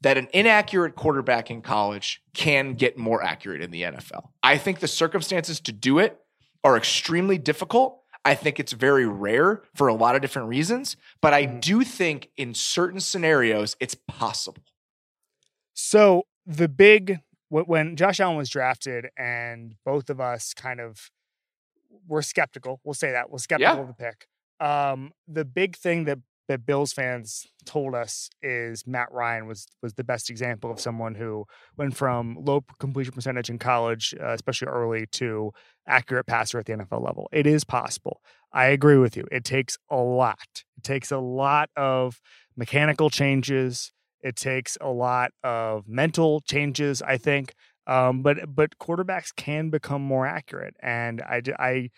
that 0.02 0.18
an 0.18 0.28
inaccurate 0.34 0.96
quarterback 0.96 1.52
in 1.52 1.62
college 1.62 2.22
can 2.34 2.74
get 2.74 2.98
more 2.98 3.24
accurate 3.24 3.62
in 3.62 3.72
the 3.72 3.84
NFL. 3.84 4.30
I 4.44 4.58
think 4.58 4.80
the 4.80 4.88
circumstances 4.88 5.60
to 5.62 5.72
do 5.72 6.00
it 6.00 6.20
are 6.64 6.76
extremely 6.76 7.38
difficult. 7.38 8.00
I 8.24 8.36
think 8.36 8.60
it's 8.60 8.72
very 8.72 9.08
rare 9.08 9.64
for 9.74 9.88
a 9.88 9.94
lot 9.94 10.16
of 10.16 10.22
different 10.22 10.48
reasons, 10.48 10.96
but 11.22 11.34
I 11.34 11.46
mm-hmm. 11.46 11.60
do 11.60 11.84
think 11.84 12.30
in 12.38 12.54
certain 12.54 13.00
scenarios 13.00 13.76
it's 13.80 13.96
possible. 13.96 14.64
So 15.74 16.24
the 16.46 16.68
big 16.68 17.20
when 17.50 17.96
Josh 17.98 18.20
Allen 18.20 18.38
was 18.38 18.50
drafted, 18.50 19.08
and 19.18 19.76
both 19.84 20.10
of 20.10 20.22
us 20.22 20.54
kind 20.54 20.80
of 20.80 21.12
were 22.08 22.22
skeptical. 22.22 22.80
We'll 22.84 22.94
say 22.94 23.12
that 23.12 23.30
we're 23.30 23.40
skeptical 23.40 23.76
yeah. 23.76 23.82
of 23.82 23.88
the 23.88 23.94
pick. 23.94 24.28
Um, 24.62 25.12
the 25.28 25.44
big 25.44 25.76
thing 25.76 26.06
that 26.06 26.20
that 26.52 26.66
Bills 26.66 26.92
fans 26.92 27.48
told 27.66 27.96
us 27.96 28.30
is 28.42 28.86
Matt 28.86 29.08
Ryan 29.12 29.48
was 29.48 29.68
was 29.82 29.94
the 29.94 30.04
best 30.04 30.30
example 30.30 30.70
of 30.70 30.82
someone 30.82 31.16
who 31.16 31.46
went 31.78 31.96
from 31.96 32.38
low 32.44 32.66
completion 32.78 33.14
percentage 33.14 33.50
in 33.50 33.58
college, 33.58 34.14
uh, 34.22 34.34
especially 34.34 34.68
early, 34.68 35.06
to 35.14 35.52
accurate 35.88 36.28
passer 36.28 36.60
at 36.60 36.66
the 36.66 36.74
NFL 36.74 37.06
level. 37.06 37.30
It 37.32 37.48
is 37.48 37.64
possible. 37.64 38.22
I 38.52 38.66
agree 38.66 38.98
with 38.98 39.16
you. 39.16 39.26
It 39.32 39.46
takes 39.46 39.78
a 39.90 39.96
lot. 39.96 40.64
It 40.78 40.84
takes 40.84 41.10
a 41.10 41.20
lot 41.20 41.70
of 41.78 42.20
mechanical 42.58 43.10
changes. 43.10 43.94
It 44.22 44.36
takes 44.36 44.78
a 44.82 44.90
lot 44.90 45.32
of 45.42 45.88
mental 45.88 46.42
changes. 46.42 47.02
I 47.02 47.16
think, 47.16 47.54
um, 47.88 48.24
but 48.24 48.54
but 48.54 48.78
quarterbacks 48.78 49.34
can 49.34 49.70
become 49.70 50.02
more 50.02 50.28
accurate, 50.28 50.76
and 50.84 51.22
I 51.22 51.42
I 51.58 51.90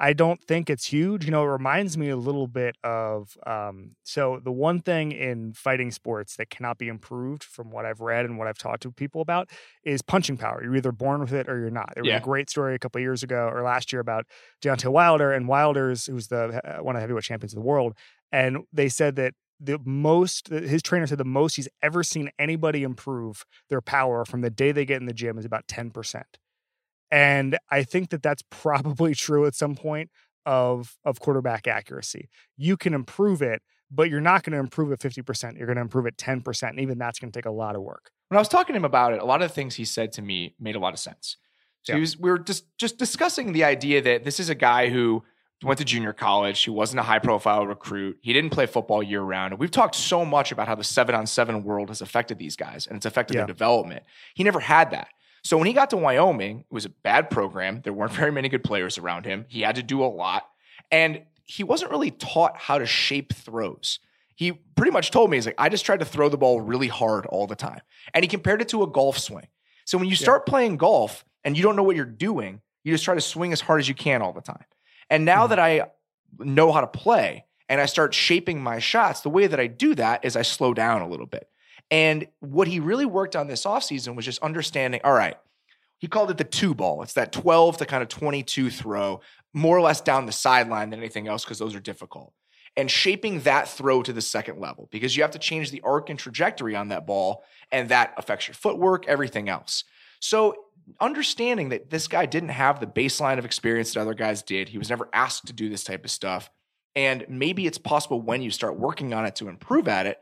I 0.00 0.12
don't 0.12 0.40
think 0.40 0.70
it's 0.70 0.86
huge. 0.86 1.24
You 1.24 1.32
know, 1.32 1.42
it 1.42 1.48
reminds 1.48 1.98
me 1.98 2.08
a 2.08 2.16
little 2.16 2.46
bit 2.46 2.76
of 2.84 3.36
um, 3.44 3.96
so 4.04 4.40
the 4.42 4.52
one 4.52 4.80
thing 4.80 5.10
in 5.10 5.52
fighting 5.54 5.90
sports 5.90 6.36
that 6.36 6.50
cannot 6.50 6.78
be 6.78 6.86
improved 6.86 7.42
from 7.42 7.70
what 7.70 7.84
I've 7.84 8.00
read 8.00 8.24
and 8.24 8.38
what 8.38 8.46
I've 8.46 8.58
talked 8.58 8.82
to 8.82 8.92
people 8.92 9.20
about 9.20 9.50
is 9.82 10.00
punching 10.00 10.36
power. 10.36 10.62
You're 10.62 10.76
either 10.76 10.92
born 10.92 11.20
with 11.20 11.32
it 11.32 11.48
or 11.48 11.58
you're 11.58 11.70
not. 11.70 11.94
There 11.94 12.04
was 12.04 12.10
yeah. 12.10 12.18
a 12.18 12.22
great 12.22 12.48
story 12.48 12.76
a 12.76 12.78
couple 12.78 13.00
years 13.00 13.24
ago 13.24 13.50
or 13.52 13.62
last 13.62 13.92
year 13.92 14.00
about 14.00 14.26
Deontay 14.62 14.90
Wilder 14.90 15.32
and 15.32 15.48
Wilder's, 15.48 16.06
who's 16.06 16.28
the 16.28 16.60
uh, 16.64 16.82
one 16.82 16.94
of 16.94 17.00
the 17.00 17.02
heavyweight 17.02 17.24
champions 17.24 17.52
of 17.52 17.56
the 17.56 17.66
world, 17.66 17.94
and 18.30 18.58
they 18.72 18.88
said 18.88 19.16
that 19.16 19.34
the 19.60 19.78
most 19.84 20.48
his 20.48 20.82
trainer 20.82 21.06
said 21.06 21.18
the 21.18 21.24
most 21.24 21.56
he's 21.56 21.68
ever 21.82 22.04
seen 22.04 22.30
anybody 22.38 22.84
improve 22.84 23.44
their 23.68 23.80
power 23.80 24.24
from 24.24 24.42
the 24.42 24.50
day 24.50 24.70
they 24.70 24.84
get 24.84 25.00
in 25.00 25.06
the 25.06 25.12
gym 25.12 25.36
is 25.36 25.44
about 25.44 25.66
10%. 25.66 26.22
And 27.10 27.58
I 27.70 27.82
think 27.82 28.10
that 28.10 28.22
that's 28.22 28.42
probably 28.50 29.14
true 29.16 29.46
at 29.46 29.54
some 29.54 29.74
point 29.74 30.10
of 30.46 30.96
of 31.04 31.20
quarterback 31.20 31.66
accuracy. 31.66 32.28
You 32.56 32.76
can 32.76 32.94
improve 32.94 33.42
it, 33.42 33.62
but 33.90 34.10
you're 34.10 34.20
not 34.20 34.42
going 34.42 34.52
to 34.52 34.58
improve 34.58 34.92
it 34.92 35.00
50%. 35.00 35.56
You're 35.56 35.66
going 35.66 35.76
to 35.76 35.82
improve 35.82 36.06
it 36.06 36.16
10%. 36.16 36.68
And 36.68 36.80
even 36.80 36.98
that's 36.98 37.18
going 37.18 37.30
to 37.30 37.38
take 37.38 37.46
a 37.46 37.50
lot 37.50 37.76
of 37.76 37.82
work. 37.82 38.10
When 38.28 38.36
I 38.36 38.40
was 38.40 38.48
talking 38.48 38.74
to 38.74 38.76
him 38.76 38.84
about 38.84 39.12
it, 39.12 39.20
a 39.20 39.24
lot 39.24 39.42
of 39.42 39.48
the 39.48 39.54
things 39.54 39.74
he 39.74 39.84
said 39.84 40.12
to 40.12 40.22
me 40.22 40.54
made 40.60 40.76
a 40.76 40.78
lot 40.78 40.92
of 40.92 40.98
sense. 40.98 41.36
So 41.82 41.94
yeah. 41.94 42.00
was, 42.00 42.18
we 42.18 42.30
were 42.30 42.38
just 42.38 42.64
just 42.76 42.98
discussing 42.98 43.52
the 43.52 43.64
idea 43.64 44.02
that 44.02 44.24
this 44.24 44.40
is 44.40 44.48
a 44.48 44.54
guy 44.54 44.88
who 44.88 45.22
went 45.62 45.78
to 45.78 45.84
junior 45.84 46.12
college. 46.12 46.62
He 46.62 46.70
wasn't 46.70 47.00
a 47.00 47.02
high 47.02 47.18
profile 47.18 47.66
recruit. 47.66 48.18
He 48.20 48.32
didn't 48.32 48.50
play 48.50 48.66
football 48.66 49.02
year 49.02 49.22
round. 49.22 49.58
We've 49.58 49.70
talked 49.70 49.94
so 49.94 50.24
much 50.24 50.52
about 50.52 50.68
how 50.68 50.74
the 50.74 50.84
seven 50.84 51.14
on 51.14 51.26
seven 51.26 51.64
world 51.64 51.88
has 51.88 52.00
affected 52.00 52.38
these 52.38 52.56
guys 52.56 52.86
and 52.86 52.96
it's 52.96 53.06
affected 53.06 53.34
yeah. 53.34 53.40
their 53.40 53.46
development. 53.46 54.04
He 54.34 54.44
never 54.44 54.60
had 54.60 54.90
that. 54.90 55.08
So 55.48 55.56
when 55.56 55.66
he 55.66 55.72
got 55.72 55.88
to 55.90 55.96
Wyoming, 55.96 56.58
it 56.58 56.74
was 56.74 56.84
a 56.84 56.90
bad 56.90 57.30
program. 57.30 57.80
There 57.80 57.94
weren't 57.94 58.12
very 58.12 58.30
many 58.30 58.50
good 58.50 58.62
players 58.62 58.98
around 58.98 59.24
him. 59.24 59.46
He 59.48 59.62
had 59.62 59.76
to 59.76 59.82
do 59.82 60.04
a 60.04 60.04
lot. 60.04 60.46
And 60.90 61.22
he 61.46 61.64
wasn't 61.64 61.90
really 61.90 62.10
taught 62.10 62.58
how 62.58 62.76
to 62.76 62.84
shape 62.84 63.32
throws. 63.32 63.98
He 64.36 64.52
pretty 64.52 64.90
much 64.90 65.10
told 65.10 65.30
me, 65.30 65.38
he's 65.38 65.46
like, 65.46 65.54
I 65.56 65.70
just 65.70 65.86
tried 65.86 66.00
to 66.00 66.04
throw 66.04 66.28
the 66.28 66.36
ball 66.36 66.60
really 66.60 66.88
hard 66.88 67.24
all 67.24 67.46
the 67.46 67.56
time. 67.56 67.80
And 68.12 68.22
he 68.22 68.28
compared 68.28 68.60
it 68.60 68.68
to 68.68 68.82
a 68.82 68.86
golf 68.86 69.16
swing. 69.16 69.46
So 69.86 69.96
when 69.96 70.06
you 70.06 70.16
start 70.16 70.42
yeah. 70.46 70.50
playing 70.50 70.76
golf 70.76 71.24
and 71.42 71.56
you 71.56 71.62
don't 71.62 71.76
know 71.76 71.82
what 71.82 71.96
you're 71.96 72.04
doing, 72.04 72.60
you 72.84 72.92
just 72.92 73.04
try 73.06 73.14
to 73.14 73.20
swing 73.22 73.54
as 73.54 73.62
hard 73.62 73.80
as 73.80 73.88
you 73.88 73.94
can 73.94 74.20
all 74.20 74.34
the 74.34 74.42
time. 74.42 74.66
And 75.08 75.24
now 75.24 75.44
mm-hmm. 75.44 75.48
that 75.48 75.58
I 75.58 75.86
know 76.38 76.72
how 76.72 76.82
to 76.82 76.86
play 76.86 77.46
and 77.70 77.80
I 77.80 77.86
start 77.86 78.12
shaping 78.12 78.62
my 78.62 78.80
shots, 78.80 79.22
the 79.22 79.30
way 79.30 79.46
that 79.46 79.58
I 79.58 79.66
do 79.66 79.94
that 79.94 80.26
is 80.26 80.36
I 80.36 80.42
slow 80.42 80.74
down 80.74 81.00
a 81.00 81.08
little 81.08 81.24
bit. 81.24 81.48
And 81.90 82.26
what 82.40 82.68
he 82.68 82.80
really 82.80 83.06
worked 83.06 83.34
on 83.34 83.46
this 83.46 83.64
offseason 83.64 84.14
was 84.14 84.24
just 84.24 84.42
understanding 84.42 85.00
all 85.04 85.12
right, 85.12 85.36
he 85.98 86.06
called 86.06 86.30
it 86.30 86.38
the 86.38 86.44
two 86.44 86.74
ball. 86.74 87.02
It's 87.02 87.14
that 87.14 87.32
12 87.32 87.78
to 87.78 87.86
kind 87.86 88.02
of 88.02 88.08
22 88.08 88.70
throw, 88.70 89.20
more 89.52 89.76
or 89.76 89.80
less 89.80 90.00
down 90.00 90.26
the 90.26 90.32
sideline 90.32 90.90
than 90.90 91.00
anything 91.00 91.28
else, 91.28 91.44
because 91.44 91.58
those 91.58 91.74
are 91.74 91.80
difficult. 91.80 92.32
And 92.76 92.90
shaping 92.90 93.40
that 93.40 93.68
throw 93.68 94.02
to 94.02 94.12
the 94.12 94.22
second 94.22 94.60
level, 94.60 94.88
because 94.92 95.16
you 95.16 95.22
have 95.22 95.32
to 95.32 95.38
change 95.38 95.70
the 95.70 95.80
arc 95.80 96.10
and 96.10 96.18
trajectory 96.18 96.76
on 96.76 96.88
that 96.88 97.06
ball, 97.06 97.42
and 97.72 97.88
that 97.88 98.14
affects 98.16 98.46
your 98.46 98.54
footwork, 98.54 99.06
everything 99.08 99.48
else. 99.48 99.82
So 100.20 100.54
understanding 101.00 101.70
that 101.70 101.90
this 101.90 102.06
guy 102.06 102.26
didn't 102.26 102.50
have 102.50 102.78
the 102.78 102.86
baseline 102.86 103.38
of 103.38 103.44
experience 103.44 103.92
that 103.92 104.00
other 104.00 104.14
guys 104.14 104.42
did. 104.42 104.68
He 104.68 104.78
was 104.78 104.90
never 104.90 105.08
asked 105.12 105.46
to 105.46 105.52
do 105.52 105.68
this 105.68 105.84
type 105.84 106.04
of 106.04 106.10
stuff. 106.10 106.50
And 106.94 107.24
maybe 107.28 107.66
it's 107.66 107.78
possible 107.78 108.20
when 108.20 108.42
you 108.42 108.50
start 108.50 108.78
working 108.78 109.12
on 109.12 109.26
it 109.26 109.36
to 109.36 109.48
improve 109.48 109.88
at 109.88 110.06
it. 110.06 110.20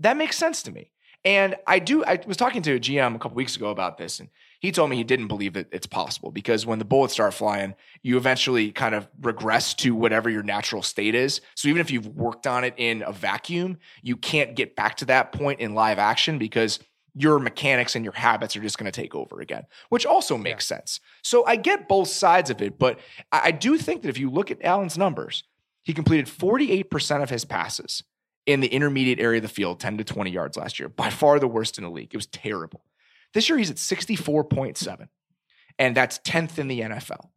That 0.00 0.16
makes 0.16 0.36
sense 0.36 0.62
to 0.64 0.72
me. 0.72 0.90
And 1.24 1.56
I 1.66 1.78
do, 1.78 2.04
I 2.04 2.20
was 2.26 2.36
talking 2.36 2.60
to 2.62 2.74
a 2.74 2.78
GM 2.78 3.14
a 3.14 3.18
couple 3.18 3.36
weeks 3.36 3.56
ago 3.56 3.70
about 3.70 3.96
this, 3.96 4.20
and 4.20 4.28
he 4.60 4.70
told 4.70 4.90
me 4.90 4.96
he 4.96 5.04
didn't 5.04 5.28
believe 5.28 5.54
that 5.54 5.68
it's 5.72 5.86
possible 5.86 6.30
because 6.30 6.66
when 6.66 6.78
the 6.78 6.84
bullets 6.84 7.14
start 7.14 7.32
flying, 7.32 7.74
you 8.02 8.18
eventually 8.18 8.72
kind 8.72 8.94
of 8.94 9.08
regress 9.22 9.72
to 9.74 9.94
whatever 9.94 10.28
your 10.28 10.42
natural 10.42 10.82
state 10.82 11.14
is. 11.14 11.40
So 11.54 11.68
even 11.68 11.80
if 11.80 11.90
you've 11.90 12.08
worked 12.08 12.46
on 12.46 12.62
it 12.62 12.74
in 12.76 13.02
a 13.06 13.12
vacuum, 13.12 13.78
you 14.02 14.16
can't 14.16 14.54
get 14.54 14.76
back 14.76 14.96
to 14.96 15.06
that 15.06 15.32
point 15.32 15.60
in 15.60 15.74
live 15.74 15.98
action 15.98 16.36
because 16.38 16.78
your 17.14 17.38
mechanics 17.38 17.94
and 17.94 18.04
your 18.04 18.14
habits 18.14 18.56
are 18.56 18.60
just 18.60 18.76
going 18.76 18.90
to 18.90 19.00
take 19.00 19.14
over 19.14 19.40
again, 19.40 19.64
which 19.88 20.04
also 20.04 20.36
makes 20.36 20.70
yeah. 20.70 20.76
sense. 20.76 21.00
So 21.22 21.46
I 21.46 21.56
get 21.56 21.88
both 21.88 22.08
sides 22.08 22.50
of 22.50 22.60
it, 22.60 22.78
but 22.78 22.98
I 23.32 23.50
do 23.50 23.78
think 23.78 24.02
that 24.02 24.08
if 24.08 24.18
you 24.18 24.30
look 24.30 24.50
at 24.50 24.62
Allen's 24.62 24.98
numbers, 24.98 25.44
he 25.84 25.94
completed 25.94 26.26
48% 26.26 27.22
of 27.22 27.30
his 27.30 27.44
passes 27.44 28.02
in 28.46 28.60
the 28.60 28.68
intermediate 28.68 29.20
area 29.20 29.38
of 29.38 29.42
the 29.42 29.48
field, 29.48 29.80
10 29.80 29.98
to 29.98 30.04
20 30.04 30.30
yards 30.30 30.56
last 30.56 30.78
year, 30.78 30.88
by 30.88 31.10
far 31.10 31.38
the 31.38 31.48
worst 31.48 31.78
in 31.78 31.84
the 31.84 31.90
league. 31.90 32.10
It 32.12 32.16
was 32.16 32.26
terrible. 32.26 32.84
This 33.32 33.48
year 33.48 33.58
he's 33.58 33.70
at 33.70 33.76
64.7, 33.76 35.08
and 35.78 35.96
that's 35.96 36.18
10th 36.20 36.58
in 36.58 36.68
the 36.68 36.80
NFL. 36.80 37.28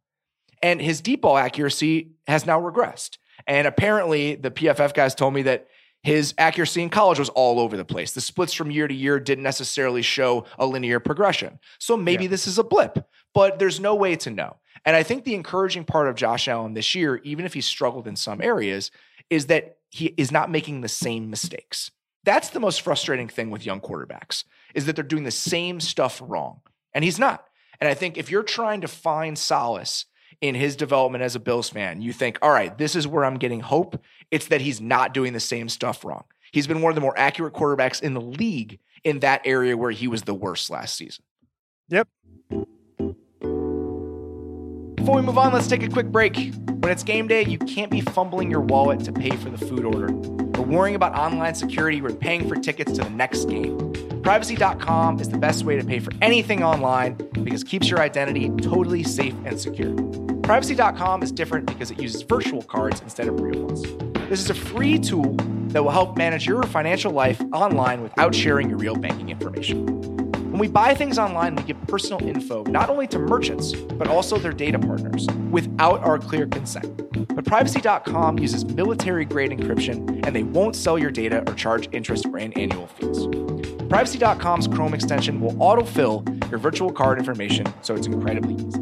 And 0.62 0.80
his 0.80 1.00
deep 1.00 1.22
ball 1.22 1.38
accuracy 1.38 2.12
has 2.26 2.46
now 2.46 2.60
regressed. 2.60 3.18
And 3.46 3.66
apparently, 3.66 4.34
the 4.34 4.50
PFF 4.50 4.92
guys 4.94 5.14
told 5.14 5.34
me 5.34 5.42
that 5.42 5.68
his 6.02 6.34
accuracy 6.38 6.82
in 6.82 6.90
college 6.90 7.18
was 7.18 7.28
all 7.30 7.58
over 7.58 7.76
the 7.76 7.84
place. 7.84 8.12
The 8.12 8.20
splits 8.20 8.52
from 8.52 8.70
year 8.70 8.86
to 8.86 8.94
year 8.94 9.18
didn't 9.18 9.44
necessarily 9.44 10.02
show 10.02 10.44
a 10.58 10.66
linear 10.66 11.00
progression. 11.00 11.58
So 11.78 11.96
maybe 11.96 12.24
yeah. 12.24 12.30
this 12.30 12.46
is 12.46 12.58
a 12.58 12.64
blip, 12.64 13.08
but 13.34 13.58
there's 13.58 13.80
no 13.80 13.94
way 13.94 14.16
to 14.16 14.30
know. 14.30 14.56
And 14.84 14.94
I 14.94 15.02
think 15.02 15.24
the 15.24 15.34
encouraging 15.34 15.84
part 15.84 16.08
of 16.08 16.14
Josh 16.14 16.46
Allen 16.46 16.74
this 16.74 16.94
year, 16.94 17.16
even 17.24 17.44
if 17.44 17.54
he 17.54 17.60
struggled 17.60 18.06
in 18.06 18.16
some 18.16 18.40
areas, 18.40 18.90
is 19.28 19.46
that 19.46 19.77
he 19.90 20.06
is 20.16 20.30
not 20.30 20.50
making 20.50 20.80
the 20.80 20.88
same 20.88 21.30
mistakes. 21.30 21.90
That's 22.24 22.50
the 22.50 22.60
most 22.60 22.82
frustrating 22.82 23.28
thing 23.28 23.50
with 23.50 23.64
young 23.64 23.80
quarterbacks 23.80 24.44
is 24.74 24.86
that 24.86 24.96
they're 24.96 25.04
doing 25.04 25.24
the 25.24 25.30
same 25.30 25.80
stuff 25.80 26.20
wrong. 26.24 26.60
And 26.92 27.04
he's 27.04 27.18
not. 27.18 27.44
And 27.80 27.88
I 27.88 27.94
think 27.94 28.18
if 28.18 28.30
you're 28.30 28.42
trying 28.42 28.80
to 28.82 28.88
find 28.88 29.38
solace 29.38 30.06
in 30.40 30.54
his 30.54 30.76
development 30.76 31.24
as 31.24 31.36
a 31.36 31.40
Bills 31.40 31.70
fan, 31.70 32.02
you 32.02 32.12
think, 32.12 32.38
all 32.42 32.50
right, 32.50 32.76
this 32.76 32.96
is 32.96 33.06
where 33.06 33.24
I'm 33.24 33.38
getting 33.38 33.60
hope. 33.60 34.02
It's 34.30 34.48
that 34.48 34.60
he's 34.60 34.80
not 34.80 35.14
doing 35.14 35.32
the 35.32 35.40
same 35.40 35.68
stuff 35.68 36.04
wrong. 36.04 36.24
He's 36.52 36.66
been 36.66 36.82
one 36.82 36.90
of 36.90 36.94
the 36.94 37.00
more 37.00 37.18
accurate 37.18 37.54
quarterbacks 37.54 38.02
in 38.02 38.14
the 38.14 38.20
league 38.20 38.78
in 39.04 39.20
that 39.20 39.42
area 39.44 39.76
where 39.76 39.90
he 39.90 40.08
was 40.08 40.22
the 40.22 40.34
worst 40.34 40.70
last 40.70 40.96
season. 40.96 41.24
Yep. 41.88 42.08
Before 45.08 45.22
we 45.22 45.26
move 45.26 45.38
on, 45.38 45.54
let's 45.54 45.66
take 45.66 45.82
a 45.82 45.88
quick 45.88 46.08
break. 46.08 46.52
When 46.66 46.92
it's 46.92 47.02
game 47.02 47.28
day, 47.28 47.42
you 47.42 47.56
can't 47.56 47.90
be 47.90 48.02
fumbling 48.02 48.50
your 48.50 48.60
wallet 48.60 49.02
to 49.04 49.10
pay 49.10 49.30
for 49.30 49.48
the 49.48 49.56
food 49.56 49.86
order 49.86 50.08
or 50.58 50.66
worrying 50.66 50.96
about 50.96 51.14
online 51.14 51.54
security 51.54 52.02
when 52.02 52.14
paying 52.14 52.46
for 52.46 52.56
tickets 52.56 52.92
to 52.92 53.04
the 53.04 53.08
next 53.08 53.46
game. 53.46 53.90
Privacy.com 54.22 55.18
is 55.18 55.30
the 55.30 55.38
best 55.38 55.64
way 55.64 55.76
to 55.76 55.82
pay 55.82 55.98
for 55.98 56.12
anything 56.20 56.62
online 56.62 57.14
because 57.32 57.62
it 57.62 57.68
keeps 57.68 57.88
your 57.88 58.00
identity 58.00 58.50
totally 58.60 59.02
safe 59.02 59.32
and 59.46 59.58
secure. 59.58 59.94
Privacy.com 60.42 61.22
is 61.22 61.32
different 61.32 61.64
because 61.64 61.90
it 61.90 61.98
uses 61.98 62.20
virtual 62.20 62.60
cards 62.60 63.00
instead 63.00 63.28
of 63.28 63.40
real 63.40 63.62
ones. 63.62 63.82
This 64.28 64.40
is 64.40 64.50
a 64.50 64.54
free 64.54 64.98
tool 64.98 65.36
that 65.68 65.82
will 65.82 65.90
help 65.90 66.18
manage 66.18 66.46
your 66.46 66.62
financial 66.64 67.12
life 67.12 67.40
online 67.54 68.02
without 68.02 68.34
sharing 68.34 68.68
your 68.68 68.76
real 68.76 68.94
banking 68.94 69.30
information. 69.30 70.07
When 70.58 70.68
we 70.70 70.72
buy 70.72 70.92
things 70.92 71.20
online, 71.20 71.54
we 71.54 71.62
give 71.62 71.80
personal 71.86 72.20
info 72.26 72.64
not 72.64 72.90
only 72.90 73.06
to 73.08 73.18
merchants, 73.20 73.74
but 73.74 74.08
also 74.08 74.38
their 74.38 74.50
data 74.50 74.76
partners 74.76 75.24
without 75.52 76.00
our 76.00 76.18
clear 76.18 76.48
consent. 76.48 76.96
But 77.32 77.44
privacy.com 77.44 78.40
uses 78.40 78.64
military 78.64 79.24
grade 79.24 79.52
encryption 79.52 80.26
and 80.26 80.34
they 80.34 80.42
won't 80.42 80.74
sell 80.74 80.98
your 80.98 81.12
data 81.12 81.44
or 81.46 81.54
charge 81.54 81.88
interest 81.92 82.26
or 82.26 82.38
annual 82.38 82.88
fees. 82.88 83.28
Privacy.com's 83.88 84.66
Chrome 84.66 84.94
extension 84.94 85.40
will 85.40 85.54
autofill 85.58 86.26
your 86.50 86.58
virtual 86.58 86.90
card 86.90 87.20
information, 87.20 87.72
so 87.82 87.94
it's 87.94 88.08
incredibly 88.08 88.54
easy. 88.54 88.80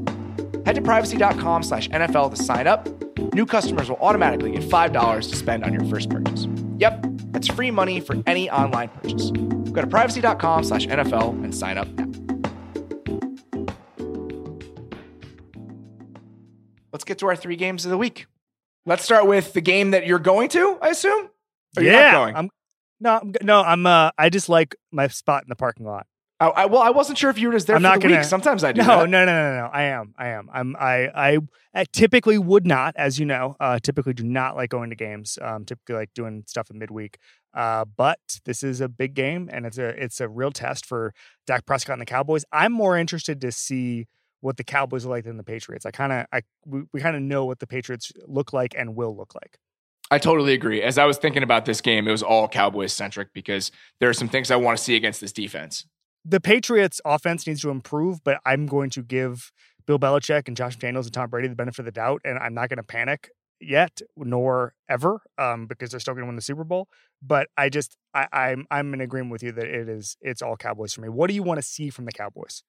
Head 0.64 0.76
to 0.76 0.80
privacy.com 0.80 1.62
slash 1.62 1.90
NFL 1.90 2.34
to 2.34 2.42
sign 2.42 2.66
up. 2.66 2.88
New 3.34 3.44
customers 3.44 3.90
will 3.90 3.98
automatically 3.98 4.52
get 4.52 4.62
$5 4.62 5.28
to 5.28 5.36
spend 5.36 5.62
on 5.62 5.74
your 5.74 5.84
first 5.90 6.08
purchase. 6.08 6.48
Yep, 6.78 7.04
that's 7.36 7.48
free 7.48 7.70
money 7.70 8.00
for 8.00 8.16
any 8.26 8.48
online 8.48 8.88
purchase. 8.88 9.30
Go 9.30 9.82
to 9.82 9.86
privacy.com 9.86 10.64
slash 10.64 10.86
NFL 10.86 11.44
and 11.44 11.54
sign 11.54 11.76
up 11.76 11.86
now. 11.88 12.06
Let's 16.94 17.04
get 17.04 17.18
to 17.18 17.26
our 17.26 17.36
three 17.36 17.56
games 17.56 17.84
of 17.84 17.90
the 17.90 17.98
week. 17.98 18.26
Let's 18.86 19.04
start 19.04 19.26
with 19.26 19.52
the 19.52 19.60
game 19.60 19.90
that 19.90 20.06
you're 20.06 20.18
going 20.18 20.48
to, 20.50 20.78
I 20.80 20.88
assume? 20.88 21.28
Yeah, 21.78 22.32
I'm, 22.34 22.48
no, 23.00 23.18
I'm, 23.20 23.34
no, 23.42 23.60
I'm. 23.60 23.84
Uh, 23.84 24.12
I 24.16 24.30
just 24.30 24.48
like 24.48 24.74
my 24.90 25.08
spot 25.08 25.42
in 25.42 25.50
the 25.50 25.56
parking 25.56 25.84
lot. 25.84 26.06
Oh, 26.38 26.50
I, 26.50 26.66
well, 26.66 26.82
I 26.82 26.90
wasn't 26.90 27.16
sure 27.16 27.30
if 27.30 27.38
you 27.38 27.48
were 27.48 27.54
just 27.54 27.66
there 27.66 27.76
I'm 27.76 27.80
for 27.80 27.88
not 27.88 27.94
the 27.94 28.08
gonna, 28.08 28.16
week. 28.16 28.24
Sometimes 28.24 28.62
I 28.62 28.72
do. 28.72 28.82
No, 28.82 29.00
that. 29.00 29.08
no, 29.08 29.24
no, 29.24 29.32
no, 29.32 29.56
no. 29.56 29.70
I 29.72 29.84
am. 29.84 30.14
I 30.18 30.28
am. 30.28 30.50
I'm. 30.52 30.76
I. 30.76 31.08
I, 31.14 31.38
I 31.74 31.84
typically 31.84 32.36
would 32.36 32.66
not, 32.66 32.94
as 32.96 33.18
you 33.18 33.24
know, 33.24 33.56
uh, 33.58 33.78
typically 33.78 34.12
do 34.12 34.22
not 34.22 34.54
like 34.54 34.68
going 34.68 34.90
to 34.90 34.96
games. 34.96 35.38
Um, 35.40 35.64
typically 35.64 35.94
like 35.94 36.12
doing 36.14 36.44
stuff 36.46 36.70
in 36.70 36.78
midweek. 36.78 37.18
Uh, 37.54 37.86
but 37.86 38.18
this 38.44 38.62
is 38.62 38.82
a 38.82 38.88
big 38.88 39.14
game, 39.14 39.48
and 39.50 39.64
it's 39.64 39.78
a 39.78 39.88
it's 39.88 40.20
a 40.20 40.28
real 40.28 40.50
test 40.50 40.84
for 40.84 41.14
Dak 41.46 41.64
Prescott 41.64 41.94
and 41.94 42.02
the 42.02 42.06
Cowboys. 42.06 42.44
I'm 42.52 42.72
more 42.72 42.98
interested 42.98 43.40
to 43.40 43.50
see 43.50 44.06
what 44.40 44.58
the 44.58 44.64
Cowboys 44.64 45.06
are 45.06 45.08
like 45.08 45.24
than 45.24 45.38
the 45.38 45.42
Patriots. 45.42 45.86
I 45.86 45.90
kind 45.90 46.12
of, 46.12 46.26
I 46.32 46.42
we, 46.66 46.82
we 46.92 47.00
kind 47.00 47.16
of 47.16 47.22
know 47.22 47.46
what 47.46 47.60
the 47.60 47.66
Patriots 47.66 48.12
look 48.26 48.52
like 48.52 48.74
and 48.76 48.94
will 48.94 49.16
look 49.16 49.34
like. 49.34 49.58
I 50.10 50.18
totally 50.18 50.52
agree. 50.52 50.82
As 50.82 50.98
I 50.98 51.06
was 51.06 51.16
thinking 51.16 51.42
about 51.42 51.64
this 51.64 51.80
game, 51.80 52.06
it 52.06 52.12
was 52.12 52.22
all 52.22 52.46
Cowboys 52.46 52.92
centric 52.92 53.32
because 53.32 53.72
there 54.00 54.08
are 54.10 54.14
some 54.14 54.28
things 54.28 54.50
I 54.50 54.56
want 54.56 54.76
to 54.76 54.84
see 54.84 54.94
against 54.94 55.22
this 55.22 55.32
defense. 55.32 55.86
The 56.28 56.40
Patriots 56.40 57.00
offense 57.04 57.46
needs 57.46 57.60
to 57.60 57.70
improve, 57.70 58.24
but 58.24 58.40
I'm 58.44 58.66
going 58.66 58.90
to 58.90 59.02
give 59.02 59.52
Bill 59.86 59.98
Belichick 59.98 60.48
and 60.48 60.56
Josh 60.56 60.76
McDaniels 60.76 61.04
and 61.04 61.12
Tom 61.12 61.30
Brady 61.30 61.46
the 61.46 61.54
benefit 61.54 61.80
of 61.80 61.84
the 61.84 61.92
doubt, 61.92 62.20
and 62.24 62.36
I'm 62.36 62.52
not 62.52 62.68
going 62.68 62.78
to 62.78 62.82
panic 62.82 63.30
yet, 63.60 64.02
nor 64.16 64.74
ever, 64.88 65.20
um, 65.38 65.66
because 65.66 65.90
they're 65.90 66.00
still 66.00 66.14
going 66.14 66.24
to 66.24 66.26
win 66.26 66.34
the 66.34 66.42
Super 66.42 66.64
Bowl. 66.64 66.88
But 67.22 67.46
I 67.56 67.68
just, 67.68 67.96
I, 68.12 68.26
I'm, 68.32 68.66
I'm 68.72 68.92
in 68.92 69.00
agreement 69.00 69.30
with 69.30 69.44
you 69.44 69.52
that 69.52 69.66
it 69.66 69.88
is, 69.88 70.16
it's 70.20 70.42
all 70.42 70.56
Cowboys 70.56 70.92
for 70.92 71.00
me. 71.00 71.08
What 71.08 71.28
do 71.28 71.34
you 71.34 71.44
want 71.44 71.58
to 71.58 71.62
see 71.62 71.90
from 71.90 72.06
the 72.06 72.12
Cowboys? 72.12 72.64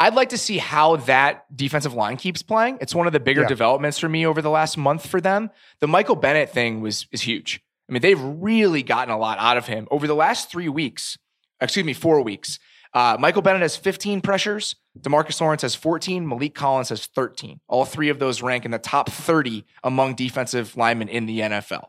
I'd 0.00 0.14
like 0.14 0.30
to 0.30 0.38
see 0.38 0.56
how 0.56 0.96
that 0.96 1.44
defensive 1.54 1.92
line 1.92 2.16
keeps 2.16 2.42
playing. 2.42 2.78
It's 2.80 2.94
one 2.94 3.06
of 3.06 3.12
the 3.12 3.20
bigger 3.20 3.42
yeah. 3.42 3.48
developments 3.48 3.98
for 3.98 4.08
me 4.08 4.26
over 4.26 4.40
the 4.40 4.50
last 4.50 4.78
month 4.78 5.06
for 5.06 5.20
them. 5.20 5.50
The 5.80 5.86
Michael 5.86 6.16
Bennett 6.16 6.50
thing 6.50 6.80
was 6.80 7.06
is 7.12 7.20
huge. 7.20 7.60
I 7.88 7.92
mean, 7.92 8.00
they've 8.00 8.20
really 8.20 8.82
gotten 8.82 9.12
a 9.12 9.18
lot 9.18 9.38
out 9.38 9.58
of 9.58 9.66
him 9.66 9.86
over 9.90 10.06
the 10.06 10.14
last 10.14 10.50
three 10.50 10.70
weeks. 10.70 11.18
Excuse 11.60 11.84
me, 11.84 11.92
four 11.92 12.22
weeks. 12.22 12.58
Uh, 12.94 13.16
Michael 13.18 13.42
Bennett 13.42 13.62
has 13.62 13.76
15 13.76 14.20
pressures. 14.20 14.76
DeMarcus 15.00 15.40
Lawrence 15.40 15.62
has 15.62 15.74
14. 15.74 16.24
Maliek 16.24 16.54
Collins 16.54 16.90
has 16.90 17.06
13. 17.06 17.60
All 17.66 17.84
three 17.84 18.08
of 18.08 18.20
those 18.20 18.40
rank 18.40 18.64
in 18.64 18.70
the 18.70 18.78
top 18.78 19.10
30 19.10 19.64
among 19.82 20.14
defensive 20.14 20.76
linemen 20.76 21.08
in 21.08 21.26
the 21.26 21.40
NFL. 21.40 21.88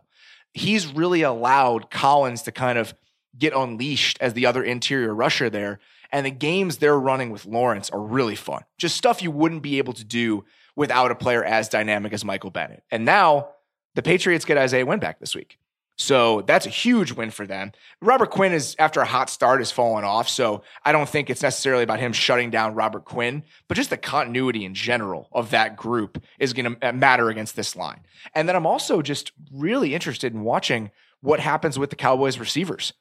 He's 0.53 0.87
really 0.87 1.21
allowed 1.21 1.91
Collins 1.91 2.41
to 2.43 2.51
kind 2.51 2.79
of 2.79 2.95
get 3.37 3.53
unleashed 3.53 4.17
as 4.19 4.33
the 4.33 4.47
other 4.47 4.63
interior 4.63 5.13
rusher 5.13 5.49
there. 5.49 5.79
And 6.11 6.25
the 6.25 6.31
games 6.31 6.77
they're 6.77 6.99
running 6.99 7.29
with 7.29 7.45
Lawrence 7.45 7.89
are 7.91 7.99
really 7.99 8.35
fun. 8.35 8.63
Just 8.77 8.95
stuff 8.95 9.21
you 9.21 9.31
wouldn't 9.31 9.61
be 9.61 9.77
able 9.77 9.93
to 9.93 10.03
do 10.03 10.45
without 10.75 11.11
a 11.11 11.15
player 11.15 11.43
as 11.43 11.69
dynamic 11.69 12.13
as 12.13 12.25
Michael 12.25 12.51
Bennett. 12.51 12.83
And 12.89 13.05
now 13.05 13.49
the 13.95 14.01
Patriots 14.01 14.45
get 14.45 14.57
Isaiah 14.57 14.85
Wynn 14.85 14.99
back 14.99 15.19
this 15.19 15.35
week. 15.35 15.59
So 15.97 16.41
that's 16.41 16.65
a 16.65 16.69
huge 16.69 17.13
win 17.13 17.31
for 17.31 17.47
them. 17.47 17.71
Robert 18.01 18.29
Quinn 18.29 18.51
is, 18.51 18.75
after 18.79 18.99
a 18.99 19.05
hot 19.05 19.29
start, 19.29 19.61
has 19.61 19.71
fallen 19.71 20.03
off. 20.03 20.27
So 20.27 20.61
I 20.83 20.91
don't 20.91 21.07
think 21.07 21.29
it's 21.29 21.41
necessarily 21.41 21.83
about 21.83 21.99
him 22.01 22.11
shutting 22.11 22.49
down 22.49 22.75
Robert 22.75 23.05
Quinn, 23.05 23.43
but 23.67 23.75
just 23.75 23.89
the 23.89 23.97
continuity 23.97 24.65
in 24.65 24.73
general 24.73 25.29
of 25.31 25.51
that 25.51 25.77
group 25.77 26.21
is 26.37 26.51
going 26.51 26.75
to 26.75 26.93
matter 26.93 27.29
against 27.29 27.55
this 27.55 27.75
line. 27.75 28.01
And 28.33 28.47
then 28.47 28.55
I'm 28.57 28.65
also 28.65 29.01
just 29.01 29.31
really 29.53 29.95
interested 29.95 30.33
in 30.33 30.41
watching 30.41 30.91
what 31.21 31.39
happens 31.39 31.79
with 31.79 31.91
the 31.91 31.95
Cowboys 31.95 32.39
receivers. 32.39 32.91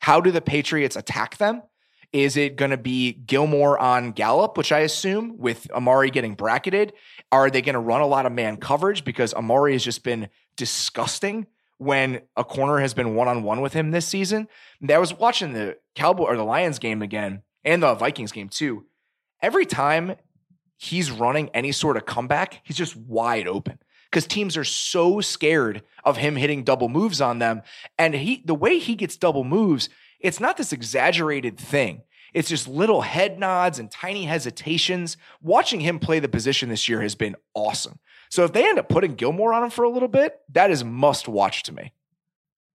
How 0.00 0.20
do 0.20 0.32
the 0.32 0.40
Patriots 0.40 0.96
attack 0.96 1.36
them? 1.36 1.62
Is 2.12 2.36
it 2.36 2.56
going 2.56 2.72
to 2.72 2.76
be 2.76 3.12
Gilmore 3.12 3.78
on 3.78 4.10
Gallup, 4.10 4.58
which 4.58 4.72
I 4.72 4.80
assume 4.80 5.38
with 5.38 5.70
Amari 5.70 6.10
getting 6.10 6.34
bracketed? 6.34 6.94
Are 7.30 7.48
they 7.48 7.62
going 7.62 7.74
to 7.74 7.80
run 7.80 8.00
a 8.00 8.06
lot 8.06 8.26
of 8.26 8.32
man 8.32 8.56
coverage 8.56 9.04
because 9.04 9.32
Amari 9.32 9.74
has 9.74 9.84
just 9.84 10.02
been 10.02 10.28
disgusting 10.56 11.46
when 11.80 12.20
a 12.36 12.44
corner 12.44 12.78
has 12.80 12.92
been 12.92 13.14
one 13.14 13.26
on 13.26 13.42
one 13.42 13.62
with 13.62 13.72
him 13.72 13.90
this 13.90 14.06
season. 14.06 14.46
I 14.86 14.98
was 14.98 15.14
watching 15.14 15.54
the 15.54 15.78
Cowboy 15.94 16.24
or 16.24 16.36
the 16.36 16.44
Lions 16.44 16.78
game 16.78 17.00
again 17.00 17.42
and 17.64 17.82
the 17.82 17.94
Vikings 17.94 18.32
game 18.32 18.50
too. 18.50 18.84
Every 19.40 19.64
time 19.64 20.16
he's 20.76 21.10
running 21.10 21.48
any 21.54 21.72
sort 21.72 21.96
of 21.96 22.04
comeback, 22.04 22.60
he's 22.64 22.76
just 22.76 22.96
wide 22.96 23.48
open 23.48 23.78
because 24.10 24.26
teams 24.26 24.58
are 24.58 24.64
so 24.64 25.22
scared 25.22 25.82
of 26.04 26.18
him 26.18 26.36
hitting 26.36 26.64
double 26.64 26.90
moves 26.90 27.18
on 27.18 27.38
them. 27.38 27.62
And 27.96 28.12
he, 28.12 28.42
the 28.44 28.54
way 28.54 28.78
he 28.78 28.94
gets 28.94 29.16
double 29.16 29.44
moves, 29.44 29.88
it's 30.20 30.38
not 30.38 30.58
this 30.58 30.74
exaggerated 30.74 31.56
thing. 31.56 32.02
It's 32.34 32.48
just 32.48 32.68
little 32.68 33.00
head 33.02 33.38
nods 33.38 33.78
and 33.78 33.90
tiny 33.90 34.24
hesitations. 34.24 35.16
Watching 35.42 35.80
him 35.80 35.98
play 35.98 36.18
the 36.20 36.28
position 36.28 36.68
this 36.68 36.88
year 36.88 37.00
has 37.02 37.14
been 37.14 37.36
awesome. 37.54 37.98
So 38.30 38.44
if 38.44 38.52
they 38.52 38.68
end 38.68 38.78
up 38.78 38.88
putting 38.88 39.14
Gilmore 39.14 39.52
on 39.52 39.64
him 39.64 39.70
for 39.70 39.84
a 39.84 39.90
little 39.90 40.08
bit, 40.08 40.36
that 40.52 40.70
is 40.70 40.84
must 40.84 41.28
watch 41.28 41.62
to 41.64 41.72
me. 41.72 41.92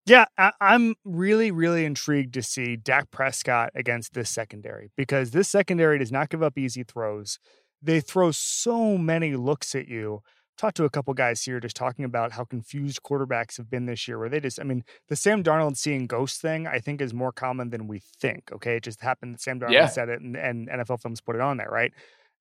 Yeah, 0.05 0.25
I- 0.37 0.51
am 0.61 0.95
really, 1.03 1.49
really 1.49 1.83
intrigued 1.83 2.33
to 2.35 2.43
see 2.43 2.75
Dak 2.75 3.09
Prescott 3.09 3.71
against 3.73 4.13
this 4.13 4.29
secondary 4.29 4.91
because 4.95 5.31
this 5.31 5.49
secondary 5.49 5.97
does 5.97 6.11
not 6.11 6.29
give 6.29 6.43
up 6.43 6.57
easy 6.57 6.83
throws. 6.83 7.39
They 7.81 8.01
throw 8.01 8.31
so 8.31 8.97
many 8.97 9.35
looks 9.35 9.73
at 9.73 9.87
you 9.87 10.21
talked 10.57 10.77
to 10.77 10.85
a 10.85 10.89
couple 10.89 11.13
guys 11.13 11.41
here 11.43 11.59
just 11.59 11.75
talking 11.75 12.05
about 12.05 12.31
how 12.31 12.43
confused 12.43 13.01
quarterbacks 13.03 13.57
have 13.57 13.69
been 13.69 13.85
this 13.85 14.07
year, 14.07 14.17
where 14.17 14.29
they 14.29 14.39
just, 14.39 14.59
I 14.59 14.63
mean, 14.63 14.83
the 15.07 15.15
Sam 15.15 15.43
Darnold 15.43 15.77
seeing 15.77 16.07
ghost 16.07 16.41
thing, 16.41 16.67
I 16.67 16.79
think 16.79 17.01
is 17.01 17.13
more 17.13 17.31
common 17.31 17.69
than 17.69 17.87
we 17.87 17.99
think. 17.99 18.51
Okay. 18.51 18.77
It 18.77 18.83
just 18.83 19.01
happened 19.01 19.35
that 19.35 19.41
Sam 19.41 19.59
Darnold 19.59 19.71
yeah. 19.71 19.87
said 19.87 20.09
it 20.09 20.21
and, 20.21 20.35
and 20.35 20.67
NFL 20.69 21.01
films 21.01 21.21
put 21.21 21.35
it 21.35 21.41
on 21.41 21.57
there. 21.57 21.69
Right. 21.69 21.91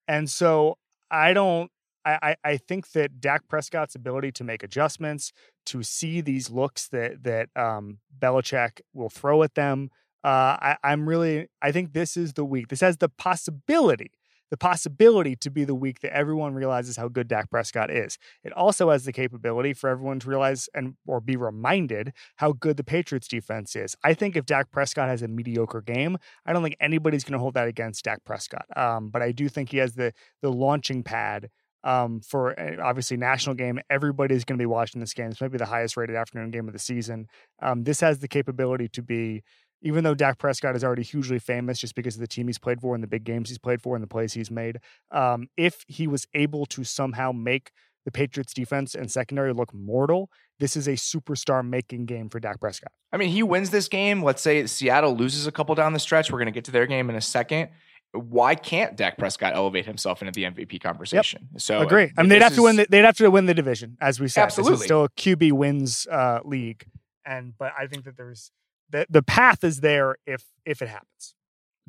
And 0.09 0.29
so 0.29 0.79
I 1.11 1.33
don't, 1.33 1.71
I, 2.07 2.37
I 2.45 2.59
think 2.59 2.93
that 2.93 3.21
Dak 3.21 3.49
Prescott's 3.49 3.95
ability 3.95 4.33
to 4.33 4.45
make 4.45 4.63
adjustments, 4.63 5.33
to 5.67 5.83
see 5.83 6.21
these 6.21 6.51
looks 6.51 6.89
that 6.89 7.23
that 7.25 7.49
um, 7.57 7.99
Belichick 8.19 8.81
will 8.93 9.09
throw 9.09 9.43
at 9.43 9.55
them, 9.55 9.91
uh, 10.23 10.29
I, 10.61 10.77
I'm 10.85 11.09
really 11.09 11.49
I 11.63 11.73
think 11.73 11.93
this 11.93 12.17
is 12.17 12.35
the 12.35 12.45
week. 12.45 12.69
This 12.69 12.81
has 12.81 12.99
the 12.99 13.09
possibility 13.09 14.11
the 14.55 14.59
possibility 14.59 15.35
to 15.35 15.51
be 15.51 15.65
the 15.65 15.75
week 15.75 15.99
that 15.99 16.17
everyone 16.17 16.55
realizes 16.55 16.97
how 16.97 17.09
good 17.09 17.27
Dak 17.27 17.51
Prescott 17.51 17.91
is. 17.91 18.19
It 18.45 18.53
also 18.53 18.91
has 18.91 19.05
the 19.05 19.13
capability 19.13 19.73
for 19.75 19.91
everyone 19.91 20.21
to 20.21 20.29
realize 20.29 20.69
and 20.73 20.95
or 21.09 21.21
be 21.21 21.35
reminded 21.35 22.13
how 22.37 22.53
good 22.53 22.77
the 22.77 22.85
Patriots 22.85 23.27
defense 23.27 23.75
is. 23.75 23.97
I 24.05 24.15
think 24.15 24.37
if 24.37 24.47
Dak 24.47 24.71
Prescott 24.71 25.09
has 25.09 25.23
a 25.23 25.27
mediocre 25.27 25.81
game, 25.81 26.19
I 26.47 26.53
don't 26.53 26.63
think 26.63 26.77
anybody's 26.79 27.25
going 27.25 27.33
to 27.33 27.41
hold 27.41 27.55
that 27.55 27.67
against 27.67 28.05
Dak 28.05 28.23
Prescott. 28.23 28.67
Um, 28.77 29.09
but 29.09 29.23
I 29.23 29.33
do 29.33 29.49
think 29.49 29.73
he 29.73 29.79
has 29.79 29.97
the 29.97 30.13
the 30.41 30.53
launching 30.53 31.03
pad 31.03 31.51
um, 31.83 32.21
for 32.21 32.57
eh, 32.57 32.77
obviously 32.81 33.17
national 33.17 33.57
game. 33.57 33.81
Everybody's 33.91 34.45
going 34.45 34.57
to 34.57 34.63
be 34.63 34.67
watching 34.67 35.01
this 35.01 35.15
game. 35.15 35.31
This 35.31 35.41
might 35.41 35.51
be 35.51 35.59
the 35.59 35.67
highest 35.67 35.97
rated 35.97 36.15
afternoon 36.15 36.53
game 36.53 36.69
of 36.69 36.75
the 36.75 36.79
season. 36.79 37.27
Um, 37.61 37.83
this 37.83 38.01
has 38.03 38.21
the 38.21 38.29
capability 38.29 38.87
to 38.91 39.03
be 39.03 39.43
even 39.85 40.03
though 40.03 40.15
Dak 40.15 40.39
Prescott 40.39 40.75
is 40.75 40.83
already 40.83 41.03
hugely 41.03 41.39
famous 41.39 41.79
just 41.79 41.95
because 41.95 42.17
of 42.17 42.21
the 42.21 42.27
team 42.27 42.47
he's 42.47 42.59
played 42.59 42.81
for 42.81 42.95
and 42.95 43.05
the 43.05 43.09
big 43.09 43.23
games 43.23 43.51
he's 43.51 43.59
played 43.59 43.83
for 43.83 43.95
and 43.95 44.03
the 44.03 44.09
plays 44.09 44.33
he's 44.33 44.51
made, 44.51 44.79
um, 45.13 45.47
if 45.57 45.85
he 45.87 46.09
was 46.09 46.27
able 46.35 46.65
to 46.67 46.83
somehow 46.83 47.31
make 47.31 47.71
the 48.07 48.11
Patriots 48.11 48.55
defense 48.55 48.95
and 48.95 49.11
secondary 49.11 49.53
look 49.53 49.73
mortal, 49.75 50.31
this 50.59 50.77
is 50.77 50.89
a 50.89 50.93
superstar 50.93 51.67
making 51.67 52.07
game 52.07 52.29
for 52.29 52.41
Dak 52.41 52.61
Prescott. 52.61 52.93
I 53.13 53.19
mean, 53.19 53.29
he 53.29 53.43
wins 53.43 53.71
this 53.71 53.87
game. 53.89 54.23
Let's 54.23 54.43
say 54.43 54.67
Seattle 54.67 55.15
loses 55.17 55.47
a 55.47 55.53
couple 55.53 55.75
down 55.75 55.93
the 55.93 55.99
stretch. 55.99 56.33
We're 56.33 56.39
going 56.39 56.47
to 56.47 56.53
get 56.53 56.65
to 56.65 56.71
their 56.71 56.87
game 56.87 57.11
in 57.11 57.17
a 57.17 57.21
second. 57.21 57.69
Why 58.13 58.55
can't 58.55 58.97
Dak 58.97 59.19
Prescott 59.19 59.55
elevate 59.55 59.87
himself 59.87 60.23
into 60.23 60.33
the 60.33 60.45
MVP 60.45 60.81
conversation? 60.81 61.49
Yep. 61.53 61.61
So 61.61 61.81
agree. 61.81 62.13
I 62.17 62.23
mean, 62.23 62.31
they'd 62.31 62.43
have 62.43 62.53
is... 62.53 62.59
to 62.59 62.63
win. 62.63 62.77
The, 62.77 62.87
they'd 62.89 63.05
have 63.05 63.17
to 63.17 63.29
win 63.29 63.47
the 63.47 63.55
division, 63.55 63.97
as 64.01 64.21
we 64.21 64.29
said. 64.29 64.45
Absolutely, 64.45 64.75
this 64.75 64.81
is 64.81 64.85
still 64.85 65.05
a 65.05 65.09
QB 65.09 65.53
wins 65.53 66.07
uh, 66.07 66.39
league, 66.45 66.87
and 67.27 67.55
but 67.59 67.73
I 67.77 67.89
think 67.89 68.05
that 68.05 68.17
there's 68.17 68.53
the 68.95 69.07
the 69.11 69.23
path 69.23 69.65
is 69.65 69.81
there 69.81 70.17
if 70.27 70.45
if 70.65 70.81
it 70.81 70.89
happens. 70.89 71.35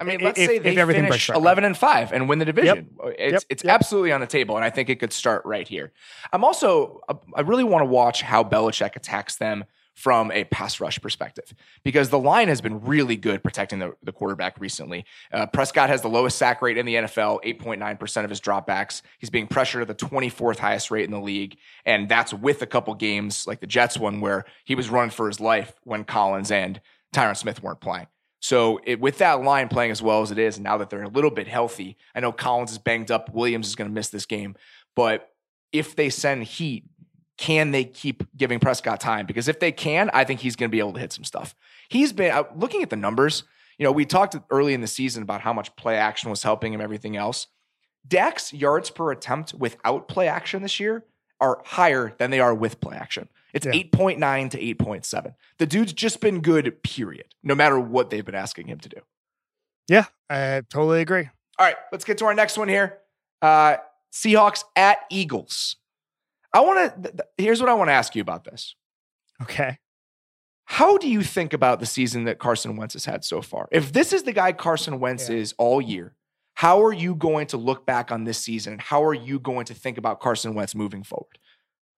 I 0.01 0.03
mean, 0.03 0.19
let's 0.19 0.37
if, 0.37 0.49
say 0.49 0.57
they 0.57 0.75
finish 0.75 1.29
eleven 1.29 1.63
and 1.63 1.77
five 1.77 2.11
and 2.11 2.27
win 2.27 2.39
the 2.39 2.45
division. 2.45 2.89
Yep. 3.01 3.15
It's 3.17 3.31
yep. 3.31 3.43
it's 3.49 3.63
yep. 3.63 3.75
absolutely 3.75 4.11
on 4.11 4.21
the 4.21 4.27
table, 4.27 4.55
and 4.55 4.65
I 4.65 4.69
think 4.69 4.89
it 4.89 4.99
could 4.99 5.13
start 5.13 5.45
right 5.45 5.67
here. 5.67 5.93
I'm 6.33 6.43
also 6.43 6.99
I 7.35 7.41
really 7.41 7.63
want 7.63 7.83
to 7.83 7.85
watch 7.85 8.21
how 8.21 8.43
Belichick 8.43 8.95
attacks 8.95 9.35
them 9.37 9.65
from 9.95 10.29
a 10.31 10.43
pass 10.43 10.81
rush 10.81 10.99
perspective 11.01 11.53
because 11.83 12.09
the 12.09 12.19
line 12.19 12.49
has 12.49 12.59
been 12.59 12.81
really 12.81 13.15
good 13.15 13.41
protecting 13.41 13.79
the, 13.79 13.93
the 14.03 14.11
quarterback 14.11 14.59
recently. 14.59 15.05
Uh, 15.31 15.45
Prescott 15.45 15.89
has 15.89 16.01
the 16.01 16.09
lowest 16.09 16.37
sack 16.37 16.61
rate 16.61 16.77
in 16.77 16.85
the 16.85 16.95
NFL, 16.95 17.41
8.9% 17.45 18.23
of 18.23 18.29
his 18.29 18.41
dropbacks. 18.41 19.01
He's 19.19 19.29
being 19.29 19.47
pressured 19.47 19.81
at 19.81 19.87
the 19.87 20.05
24th 20.05 20.59
highest 20.59 20.91
rate 20.91 21.05
in 21.05 21.11
the 21.11 21.19
league. 21.19 21.57
And 21.85 22.09
that's 22.09 22.33
with 22.33 22.61
a 22.61 22.65
couple 22.65 22.93
games 22.93 23.47
like 23.47 23.61
the 23.61 23.67
Jets 23.67 23.97
one 23.97 24.19
where 24.19 24.43
he 24.65 24.75
was 24.75 24.89
running 24.89 25.11
for 25.11 25.27
his 25.27 25.39
life 25.39 25.73
when 25.83 26.03
Collins 26.03 26.51
and 26.51 26.81
Tyron 27.15 27.37
Smith 27.37 27.63
weren't 27.63 27.81
playing. 27.81 28.07
So 28.41 28.79
it, 28.83 28.99
with 28.99 29.17
that 29.19 29.41
line 29.41 29.69
playing 29.69 29.91
as 29.91 30.01
well 30.01 30.21
as 30.21 30.29
it 30.29 30.37
is, 30.37 30.59
now 30.59 30.77
that 30.77 30.89
they're 30.89 31.03
a 31.03 31.09
little 31.09 31.31
bit 31.31 31.47
healthy, 31.47 31.97
I 32.13 32.19
know 32.19 32.31
Collins 32.31 32.71
is 32.71 32.77
banged 32.77 33.09
up. 33.09 33.33
Williams 33.33 33.67
is 33.67 33.75
going 33.75 33.89
to 33.89 33.93
miss 33.93 34.09
this 34.09 34.25
game, 34.25 34.55
but 34.95 35.31
if 35.71 35.95
they 35.95 36.09
send 36.09 36.43
heat, 36.43 36.85
can 37.37 37.71
they 37.71 37.83
keep 37.83 38.23
giving 38.37 38.59
Prescott 38.59 38.99
time? 39.01 39.25
Because 39.25 39.47
if 39.47 39.59
they 39.59 39.71
can, 39.71 40.09
I 40.13 40.23
think 40.23 40.39
he's 40.39 40.55
going 40.55 40.69
to 40.69 40.71
be 40.71 40.79
able 40.79 40.93
to 40.93 40.99
hit 40.99 41.11
some 41.11 41.23
stuff. 41.23 41.55
He's 41.89 42.13
been 42.13 42.31
uh, 42.31 42.43
looking 42.55 42.81
at 42.81 42.89
the 42.89 42.95
numbers. 42.95 43.43
You 43.77 43.83
know, 43.83 43.91
we 43.91 44.05
talked 44.05 44.37
early 44.49 44.73
in 44.73 44.81
the 44.81 44.87
season 44.87 45.23
about 45.23 45.41
how 45.41 45.51
much 45.51 45.75
play 45.75 45.97
action 45.97 46.29
was 46.29 46.43
helping 46.43 46.73
him, 46.73 46.79
everything 46.79 47.17
else. 47.17 47.47
Dak's 48.07 48.53
yards 48.53 48.89
per 48.89 49.11
attempt 49.11 49.53
without 49.53 50.07
play 50.07 50.27
action 50.27 50.61
this 50.61 50.79
year 50.79 51.03
are 51.41 51.61
higher 51.65 52.13
than 52.17 52.31
they 52.31 52.39
are 52.39 52.53
with 52.53 52.79
play 52.79 52.95
action. 52.95 53.27
It's 53.55 53.65
yeah. 53.65 53.71
8.9 53.71 54.49
to 54.51 54.59
8.7. 54.59 55.33
The 55.59 55.65
dude's 55.65 55.93
just 55.93 56.19
been 56.19 56.41
good, 56.41 56.83
period, 56.83 57.27
no 57.41 57.55
matter 57.55 57.79
what 57.79 58.09
they've 58.09 58.25
been 58.25 58.35
asking 58.35 58.67
him 58.67 58.79
to 58.79 58.89
do. 58.89 58.97
Yeah, 59.87 60.05
I 60.29 60.61
totally 60.69 61.01
agree. 61.01 61.29
All 61.57 61.65
right, 61.65 61.77
let's 61.93 62.03
get 62.03 62.17
to 62.17 62.25
our 62.25 62.33
next 62.33 62.57
one 62.57 62.67
here. 62.67 62.99
Uh, 63.41 63.77
Seahawks 64.13 64.65
at 64.75 64.99
Eagles. 65.09 65.77
I 66.53 66.59
want 66.61 67.03
to, 67.03 67.11
th- 67.11 67.21
here's 67.37 67.61
what 67.61 67.69
I 67.69 67.73
want 67.75 67.87
to 67.87 67.93
ask 67.93 68.13
you 68.13 68.21
about 68.21 68.43
this. 68.43 68.75
Okay. 69.41 69.79
How 70.65 70.97
do 70.97 71.07
you 71.07 71.21
think 71.21 71.53
about 71.53 71.79
the 71.79 71.85
season 71.85 72.25
that 72.25 72.39
Carson 72.39 72.75
Wentz 72.75 72.93
has 72.93 73.05
had 73.05 73.23
so 73.23 73.41
far? 73.41 73.69
If 73.71 73.93
this 73.93 74.11
is 74.11 74.23
the 74.23 74.33
guy 74.33 74.51
Carson 74.51 74.99
Wentz 74.99 75.29
yeah. 75.29 75.37
is 75.37 75.53
all 75.57 75.81
year, 75.81 76.15
how 76.55 76.83
are 76.83 76.93
you 76.93 77.15
going 77.15 77.47
to 77.47 77.57
look 77.57 77.85
back 77.85 78.11
on 78.11 78.25
this 78.25 78.37
season 78.37 78.73
and 78.73 78.81
how 78.81 79.03
are 79.03 79.13
you 79.13 79.39
going 79.39 79.65
to 79.65 79.73
think 79.73 79.97
about 79.97 80.19
Carson 80.19 80.55
Wentz 80.55 80.75
moving 80.75 81.03
forward? 81.03 81.37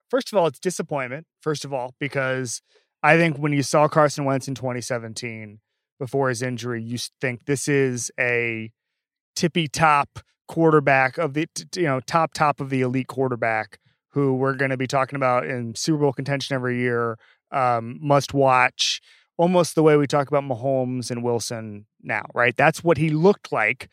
First 0.09 0.31
of 0.31 0.37
all, 0.37 0.47
it's 0.47 0.59
disappointment, 0.59 1.27
first 1.41 1.65
of 1.65 1.73
all, 1.73 1.93
because 1.99 2.61
I 3.03 3.17
think 3.17 3.37
when 3.37 3.53
you 3.53 3.63
saw 3.63 3.87
Carson 3.87 4.25
Wentz 4.25 4.47
in 4.47 4.55
2017 4.55 5.59
before 5.99 6.29
his 6.29 6.41
injury, 6.41 6.81
you 6.81 6.97
think 7.19 7.45
this 7.45 7.67
is 7.67 8.11
a 8.19 8.71
tippy 9.35 9.67
top 9.67 10.19
quarterback 10.47 11.17
of 11.17 11.33
the, 11.33 11.47
you 11.75 11.83
know, 11.83 11.99
top, 11.99 12.33
top 12.33 12.59
of 12.59 12.69
the 12.69 12.81
elite 12.81 13.07
quarterback 13.07 13.79
who 14.11 14.33
we're 14.35 14.55
going 14.55 14.71
to 14.71 14.77
be 14.77 14.87
talking 14.87 15.15
about 15.15 15.45
in 15.45 15.75
Super 15.75 15.99
Bowl 15.99 16.13
contention 16.13 16.55
every 16.55 16.79
year, 16.79 17.17
um, 17.51 17.99
must 18.01 18.33
watch, 18.33 19.01
almost 19.37 19.75
the 19.75 19.83
way 19.83 19.95
we 19.95 20.07
talk 20.07 20.27
about 20.27 20.43
Mahomes 20.43 21.11
and 21.11 21.23
Wilson 21.23 21.85
now, 22.01 22.25
right? 22.33 22.55
That's 22.55 22.83
what 22.83 22.97
he 22.97 23.09
looked 23.09 23.51
like. 23.51 23.89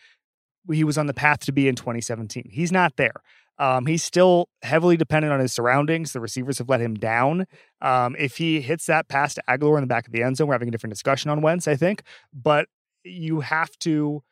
He 0.72 0.82
was 0.82 0.96
on 0.96 1.06
the 1.06 1.14
path 1.14 1.40
to 1.40 1.52
be 1.52 1.68
in 1.68 1.74
2017. 1.74 2.48
He's 2.50 2.72
not 2.72 2.96
there. 2.96 3.22
Um, 3.58 3.86
he's 3.86 4.02
still 4.02 4.48
heavily 4.62 4.96
dependent 4.96 5.32
on 5.32 5.40
his 5.40 5.52
surroundings. 5.52 6.12
The 6.12 6.20
receivers 6.20 6.58
have 6.58 6.68
let 6.68 6.80
him 6.80 6.94
down. 6.94 7.46
Um, 7.80 8.16
if 8.18 8.36
he 8.36 8.60
hits 8.60 8.86
that 8.86 9.08
pass 9.08 9.34
to 9.34 9.42
Agholor 9.48 9.76
in 9.76 9.82
the 9.82 9.88
back 9.88 10.06
of 10.06 10.12
the 10.12 10.22
end 10.22 10.36
zone, 10.36 10.48
we're 10.48 10.54
having 10.54 10.68
a 10.68 10.72
different 10.72 10.92
discussion 10.92 11.30
on 11.30 11.40
Wentz, 11.40 11.68
I 11.68 11.76
think. 11.76 12.02
But 12.32 12.68
you 13.04 13.40
have 13.40 13.78
to. 13.80 14.22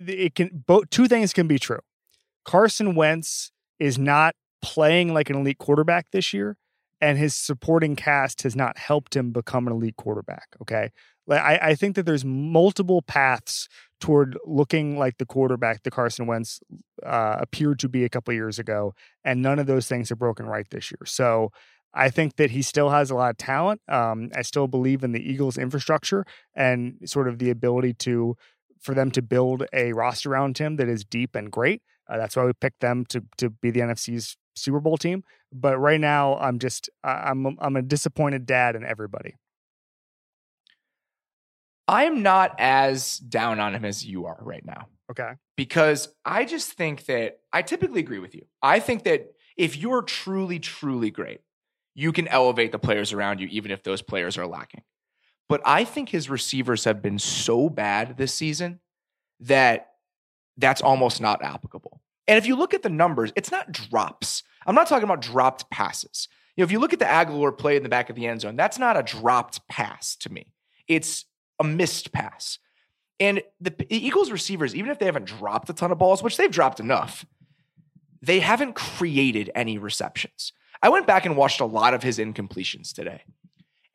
It 0.00 0.34
can 0.34 0.64
both 0.66 0.90
two 0.90 1.06
things 1.06 1.32
can 1.32 1.46
be 1.46 1.58
true. 1.58 1.80
Carson 2.44 2.94
Wentz 2.94 3.52
is 3.78 3.98
not 3.98 4.34
playing 4.62 5.14
like 5.14 5.30
an 5.30 5.36
elite 5.36 5.58
quarterback 5.58 6.10
this 6.10 6.32
year, 6.32 6.56
and 7.00 7.18
his 7.18 7.34
supporting 7.34 7.96
cast 7.96 8.42
has 8.42 8.56
not 8.56 8.78
helped 8.78 9.14
him 9.14 9.30
become 9.30 9.66
an 9.66 9.72
elite 9.72 9.96
quarterback. 9.96 10.48
Okay. 10.62 10.90
Like 11.30 11.40
I, 11.40 11.58
I 11.70 11.74
think 11.76 11.94
that 11.94 12.04
there's 12.04 12.24
multiple 12.24 13.02
paths 13.02 13.68
toward 14.00 14.36
looking 14.44 14.98
like 14.98 15.18
the 15.18 15.26
quarterback 15.26 15.84
the 15.84 15.90
Carson 15.90 16.26
Wentz 16.26 16.60
uh, 17.06 17.36
appeared 17.38 17.78
to 17.78 17.88
be 17.88 18.04
a 18.04 18.08
couple 18.08 18.34
years 18.34 18.58
ago, 18.58 18.92
and 19.24 19.40
none 19.40 19.60
of 19.60 19.66
those 19.66 19.86
things 19.86 20.08
have 20.08 20.18
broken 20.18 20.46
right 20.46 20.68
this 20.70 20.90
year. 20.90 21.06
So 21.06 21.52
I 21.94 22.10
think 22.10 22.36
that 22.36 22.50
he 22.50 22.62
still 22.62 22.90
has 22.90 23.10
a 23.10 23.14
lot 23.14 23.30
of 23.30 23.36
talent. 23.36 23.80
Um, 23.88 24.30
I 24.34 24.42
still 24.42 24.66
believe 24.66 25.04
in 25.04 25.12
the 25.12 25.20
Eagles' 25.20 25.56
infrastructure 25.56 26.24
and 26.54 26.98
sort 27.04 27.28
of 27.28 27.38
the 27.38 27.50
ability 27.50 27.94
to 27.94 28.36
for 28.80 28.94
them 28.94 29.10
to 29.12 29.22
build 29.22 29.64
a 29.72 29.92
roster 29.92 30.32
around 30.32 30.58
him 30.58 30.76
that 30.76 30.88
is 30.88 31.04
deep 31.04 31.36
and 31.36 31.52
great. 31.52 31.82
Uh, 32.08 32.16
that's 32.16 32.34
why 32.34 32.44
we 32.44 32.52
picked 32.60 32.80
them 32.80 33.04
to 33.06 33.22
to 33.36 33.50
be 33.50 33.70
the 33.70 33.80
NFC's 33.80 34.36
Super 34.56 34.80
Bowl 34.80 34.96
team. 34.96 35.22
But 35.52 35.78
right 35.78 36.00
now, 36.00 36.36
I'm 36.38 36.58
just 36.58 36.90
I'm 37.04 37.56
I'm 37.60 37.76
a 37.76 37.82
disappointed 37.82 38.46
dad 38.46 38.74
in 38.74 38.84
everybody. 38.84 39.34
I 41.88 42.04
am 42.04 42.22
not 42.22 42.54
as 42.58 43.18
down 43.18 43.60
on 43.60 43.74
him 43.74 43.84
as 43.84 44.04
you 44.04 44.26
are 44.26 44.38
right 44.40 44.64
now. 44.64 44.88
Okay. 45.10 45.32
Because 45.56 46.08
I 46.24 46.44
just 46.44 46.72
think 46.72 47.06
that 47.06 47.40
I 47.52 47.62
typically 47.62 48.00
agree 48.00 48.20
with 48.20 48.34
you. 48.34 48.42
I 48.62 48.80
think 48.80 49.04
that 49.04 49.32
if 49.56 49.76
you're 49.76 50.02
truly, 50.02 50.58
truly 50.58 51.10
great, 51.10 51.40
you 51.94 52.12
can 52.12 52.28
elevate 52.28 52.72
the 52.72 52.78
players 52.78 53.12
around 53.12 53.40
you, 53.40 53.48
even 53.48 53.70
if 53.70 53.82
those 53.82 54.02
players 54.02 54.38
are 54.38 54.46
lacking. 54.46 54.82
But 55.48 55.60
I 55.64 55.84
think 55.84 56.08
his 56.08 56.30
receivers 56.30 56.84
have 56.84 57.02
been 57.02 57.18
so 57.18 57.68
bad 57.68 58.16
this 58.16 58.32
season 58.32 58.78
that 59.40 59.88
that's 60.56 60.80
almost 60.80 61.20
not 61.20 61.42
applicable. 61.42 62.00
And 62.28 62.38
if 62.38 62.46
you 62.46 62.54
look 62.54 62.72
at 62.72 62.82
the 62.82 62.88
numbers, 62.88 63.32
it's 63.34 63.50
not 63.50 63.72
drops. 63.72 64.44
I'm 64.64 64.76
not 64.76 64.86
talking 64.86 65.04
about 65.04 65.20
dropped 65.20 65.68
passes. 65.70 66.28
You 66.56 66.62
know, 66.62 66.66
if 66.66 66.70
you 66.70 66.78
look 66.78 66.92
at 66.92 67.00
the 67.00 67.04
Agholor 67.04 67.56
play 67.56 67.76
in 67.76 67.82
the 67.82 67.88
back 67.88 68.10
of 68.10 68.16
the 68.16 68.26
end 68.26 68.42
zone, 68.42 68.54
that's 68.54 68.78
not 68.78 68.96
a 68.96 69.02
dropped 69.02 69.66
pass 69.68 70.14
to 70.16 70.32
me. 70.32 70.52
It's 70.86 71.24
a 71.60 71.64
missed 71.64 72.10
pass. 72.10 72.58
And 73.20 73.42
the 73.60 73.74
Eagles 73.90 74.30
receivers, 74.30 74.74
even 74.74 74.90
if 74.90 74.98
they 74.98 75.04
haven't 75.04 75.26
dropped 75.26 75.68
a 75.68 75.74
ton 75.74 75.92
of 75.92 75.98
balls, 75.98 76.22
which 76.22 76.38
they've 76.38 76.50
dropped 76.50 76.80
enough, 76.80 77.26
they 78.22 78.40
haven't 78.40 78.74
created 78.74 79.50
any 79.54 79.78
receptions. 79.78 80.52
I 80.82 80.88
went 80.88 81.06
back 81.06 81.26
and 81.26 81.36
watched 81.36 81.60
a 81.60 81.66
lot 81.66 81.92
of 81.92 82.02
his 82.02 82.18
incompletions 82.18 82.94
today. 82.94 83.22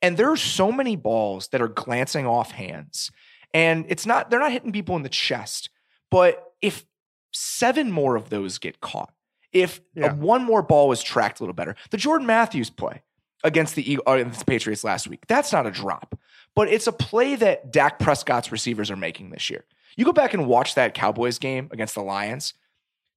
And 0.01 0.17
there 0.17 0.31
are 0.31 0.37
so 0.37 0.71
many 0.71 0.95
balls 0.95 1.47
that 1.47 1.61
are 1.61 1.67
glancing 1.67 2.27
off 2.27 2.51
hands. 2.51 3.11
And 3.53 3.85
it's 3.89 4.05
not, 4.05 4.29
they're 4.29 4.39
not 4.39 4.51
hitting 4.51 4.71
people 4.71 4.95
in 4.95 5.01
the 5.01 5.09
chest. 5.09 5.69
But 6.11 6.53
if 6.61 6.85
seven 7.33 7.91
more 7.91 8.15
of 8.15 8.29
those 8.29 8.59
get 8.59 8.81
caught, 8.81 9.11
if 9.51 9.81
yeah. 9.95 10.13
one 10.13 10.43
more 10.43 10.61
ball 10.61 10.87
was 10.87 11.01
tracked 11.01 11.39
a 11.39 11.43
little 11.43 11.55
better, 11.55 11.75
the 11.89 11.97
Jordan 11.97 12.27
Matthews 12.27 12.69
play 12.69 13.01
against 13.43 13.73
the, 13.73 13.99
uh, 14.05 14.11
against 14.11 14.39
the 14.39 14.45
Patriots 14.45 14.83
last 14.83 15.07
week, 15.07 15.25
that's 15.27 15.51
not 15.51 15.65
a 15.65 15.71
drop 15.71 16.19
but 16.55 16.69
it's 16.69 16.87
a 16.87 16.91
play 16.91 17.35
that 17.35 17.71
Dak 17.71 17.99
Prescott's 17.99 18.51
receivers 18.51 18.89
are 18.89 18.95
making 18.95 19.29
this 19.29 19.49
year. 19.49 19.65
You 19.97 20.05
go 20.05 20.13
back 20.13 20.33
and 20.33 20.47
watch 20.47 20.75
that 20.75 20.93
Cowboys 20.93 21.37
game 21.39 21.69
against 21.71 21.95
the 21.95 22.01
Lions. 22.01 22.53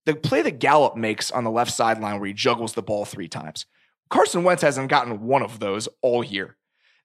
The 0.07 0.14
play 0.14 0.43
that 0.43 0.59
Gallup 0.59 0.97
makes 0.97 1.30
on 1.30 1.45
the 1.45 1.51
left 1.51 1.72
sideline 1.72 2.18
where 2.18 2.28
he 2.28 2.34
juggles 2.34 2.74
the 2.74 2.82
ball 2.82 3.05
three 3.05 3.28
times. 3.28 3.66
Carson 4.11 4.43
Wentz 4.43 4.62
hasn't 4.62 4.89
gotten 4.89 5.22
one 5.22 5.43
of 5.43 5.59
those 5.59 5.89
all 6.03 6.24
year. 6.24 6.57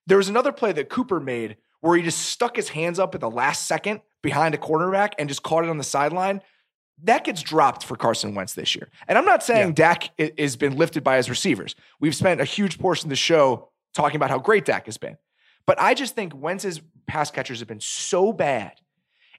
There 0.06 0.18
was 0.18 0.28
another 0.28 0.52
play 0.52 0.72
that 0.72 0.88
Cooper 0.88 1.20
made 1.20 1.56
where 1.80 1.96
he 1.96 2.02
just 2.02 2.20
stuck 2.20 2.56
his 2.56 2.70
hands 2.70 2.98
up 2.98 3.14
at 3.14 3.20
the 3.20 3.30
last 3.30 3.66
second 3.66 4.00
behind 4.22 4.54
a 4.54 4.58
cornerback 4.58 5.12
and 5.18 5.28
just 5.28 5.42
caught 5.42 5.64
it 5.64 5.70
on 5.70 5.76
the 5.78 5.84
sideline. 5.84 6.40
That 7.02 7.24
gets 7.24 7.42
dropped 7.42 7.84
for 7.84 7.96
Carson 7.96 8.34
Wentz 8.34 8.54
this 8.54 8.74
year. 8.74 8.88
And 9.06 9.18
I'm 9.18 9.24
not 9.24 9.42
saying 9.42 9.68
yeah. 9.68 9.94
Dak 9.94 10.38
has 10.38 10.56
been 10.56 10.76
lifted 10.76 11.04
by 11.04 11.16
his 11.16 11.28
receivers. 11.28 11.74
We've 12.00 12.14
spent 12.14 12.40
a 12.40 12.44
huge 12.44 12.78
portion 12.78 13.06
of 13.06 13.10
the 13.10 13.16
show 13.16 13.68
talking 13.92 14.16
about 14.16 14.30
how 14.30 14.38
great 14.38 14.64
Dak 14.64 14.86
has 14.86 14.96
been. 14.96 15.18
But 15.66 15.80
I 15.80 15.94
just 15.94 16.14
think 16.14 16.34
Wentz's 16.34 16.80
pass 17.06 17.30
catchers 17.30 17.60
have 17.60 17.68
been 17.68 17.80
so 17.80 18.32
bad. 18.32 18.80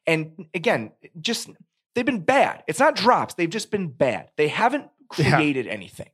And 0.07 0.47
again, 0.53 0.91
just 1.19 1.49
they've 1.93 2.05
been 2.05 2.21
bad. 2.21 2.63
It's 2.67 2.79
not 2.79 2.95
drops, 2.95 3.33
they've 3.33 3.49
just 3.49 3.71
been 3.71 3.87
bad. 3.87 4.29
They 4.37 4.47
haven't 4.47 4.89
created 5.09 5.65
yeah. 5.65 5.71
anything. 5.71 6.09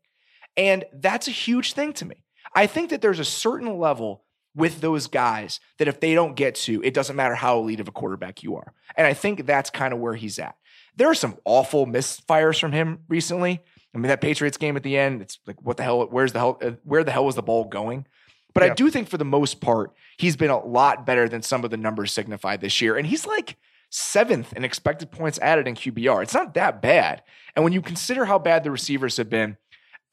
And 0.57 0.85
that's 0.93 1.27
a 1.27 1.31
huge 1.31 1.73
thing 1.73 1.93
to 1.93 2.05
me. 2.05 2.23
I 2.53 2.67
think 2.67 2.89
that 2.89 3.01
there's 3.01 3.19
a 3.19 3.25
certain 3.25 3.77
level 3.77 4.23
with 4.53 4.81
those 4.81 5.07
guys 5.07 5.59
that 5.77 5.87
if 5.87 5.99
they 5.99 6.13
don't 6.13 6.35
get 6.35 6.55
to, 6.55 6.81
it 6.83 6.93
doesn't 6.93 7.15
matter 7.15 7.35
how 7.35 7.59
elite 7.59 7.79
of 7.79 7.87
a 7.87 7.91
quarterback 7.91 8.43
you 8.43 8.57
are. 8.57 8.73
And 8.97 9.07
I 9.07 9.13
think 9.13 9.45
that's 9.45 9.69
kind 9.69 9.93
of 9.93 9.99
where 9.99 10.15
he's 10.15 10.39
at. 10.39 10.55
There 10.97 11.09
are 11.09 11.15
some 11.15 11.37
awful 11.45 11.87
misfires 11.87 12.59
from 12.59 12.73
him 12.73 12.99
recently. 13.07 13.61
I 13.93 13.97
mean, 13.97 14.09
that 14.09 14.19
Patriots 14.19 14.57
game 14.57 14.75
at 14.75 14.83
the 14.83 14.97
end, 14.97 15.21
it's 15.21 15.39
like, 15.47 15.61
what 15.61 15.77
the 15.77 15.83
hell? 15.83 16.05
Where's 16.05 16.33
the 16.33 16.39
hell? 16.39 16.57
Uh, 16.61 16.71
where 16.83 17.03
the 17.03 17.11
hell 17.11 17.25
was 17.25 17.35
the 17.35 17.41
ball 17.41 17.65
going? 17.65 18.07
But 18.53 18.63
I 18.63 18.73
do 18.73 18.89
think 18.89 19.07
for 19.07 19.17
the 19.17 19.25
most 19.25 19.61
part, 19.61 19.93
he's 20.17 20.35
been 20.35 20.49
a 20.49 20.63
lot 20.63 21.05
better 21.05 21.29
than 21.29 21.41
some 21.41 21.63
of 21.63 21.71
the 21.71 21.77
numbers 21.77 22.11
signify 22.11 22.57
this 22.57 22.81
year. 22.81 22.97
And 22.97 23.07
he's 23.07 23.25
like 23.25 23.57
seventh 23.89 24.53
in 24.53 24.63
expected 24.63 25.11
points 25.11 25.39
added 25.39 25.67
in 25.67 25.75
QBR. 25.75 26.23
It's 26.23 26.33
not 26.33 26.53
that 26.55 26.81
bad. 26.81 27.23
And 27.55 27.63
when 27.63 27.73
you 27.73 27.81
consider 27.81 28.25
how 28.25 28.39
bad 28.39 28.63
the 28.63 28.71
receivers 28.71 29.17
have 29.17 29.29
been, 29.29 29.57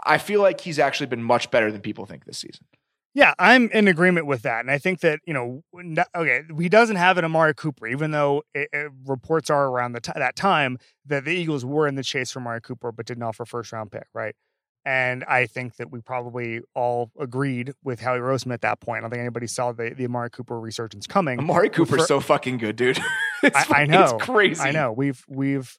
I 0.05 0.19
feel 0.19 0.41
like 0.41 0.61
he's 0.61 0.79
actually 0.79 1.07
been 1.07 1.23
much 1.23 1.51
better 1.51 1.73
than 1.73 1.81
people 1.81 2.07
think 2.07 2.25
this 2.25 2.39
season. 2.39 2.67
Yeah, 3.15 3.35
I'm 3.39 3.69
in 3.71 3.89
agreement 3.89 4.27
with 4.27 4.43
that. 4.43 4.61
And 4.61 4.71
I 4.71 4.79
think 4.79 5.01
that, 5.01 5.21
you 5.27 5.35
know, 5.35 5.63
okay, 6.15 6.43
he 6.57 6.69
doesn't 6.69 6.97
have 6.97 7.19
an 7.19 7.25
Amari 7.25 7.55
Cooper, 7.55 7.87
even 7.87 8.11
though 8.11 8.43
it, 8.55 8.69
it, 8.73 8.93
reports 9.07 9.51
are 9.51 9.67
around 9.67 9.93
the 9.93 10.01
t- 10.01 10.13
that 10.15 10.37
time 10.37 10.79
that 11.07 11.25
the 11.25 11.33
Eagles 11.33 11.65
were 11.65 11.89
in 11.89 11.97
the 11.97 12.05
chase 12.05 12.31
for 12.31 12.39
Amari 12.41 12.61
Cooper, 12.61 12.93
but 12.93 13.07
didn't 13.07 13.25
offer 13.25 13.45
first 13.45 13.73
round 13.73 13.91
pick, 13.91 14.07
right? 14.15 14.37
And 14.89 15.23
I 15.25 15.45
think 15.45 15.77
that 15.77 15.91
we 15.91 16.01
probably 16.01 16.63
all 16.75 17.11
agreed 17.21 17.75
with 17.85 18.01
Howie 18.01 18.21
Roseman 18.21 18.55
at 18.55 18.63
that 18.63 18.81
point. 18.81 19.01
I 19.01 19.01
don't 19.03 19.11
think 19.11 19.21
anybody 19.21 19.47
saw 19.47 19.71
the, 19.73 19.91
the 19.91 20.07
Amari 20.07 20.31
Cooper 20.31 20.59
resurgence 20.59 21.07
coming. 21.07 21.39
Amari 21.39 21.69
Cooper's 21.69 22.01
for, 22.01 22.07
so 22.07 22.21
fucking 22.21 22.57
good, 22.57 22.77
dude. 22.77 22.99
I, 23.43 23.67
I, 23.69 23.85
know. 23.85 24.17
It's 24.17 24.25
crazy. 24.25 24.63
I 24.63 24.71
know. 24.71 24.91
We've 24.91 25.23
we've 25.29 25.79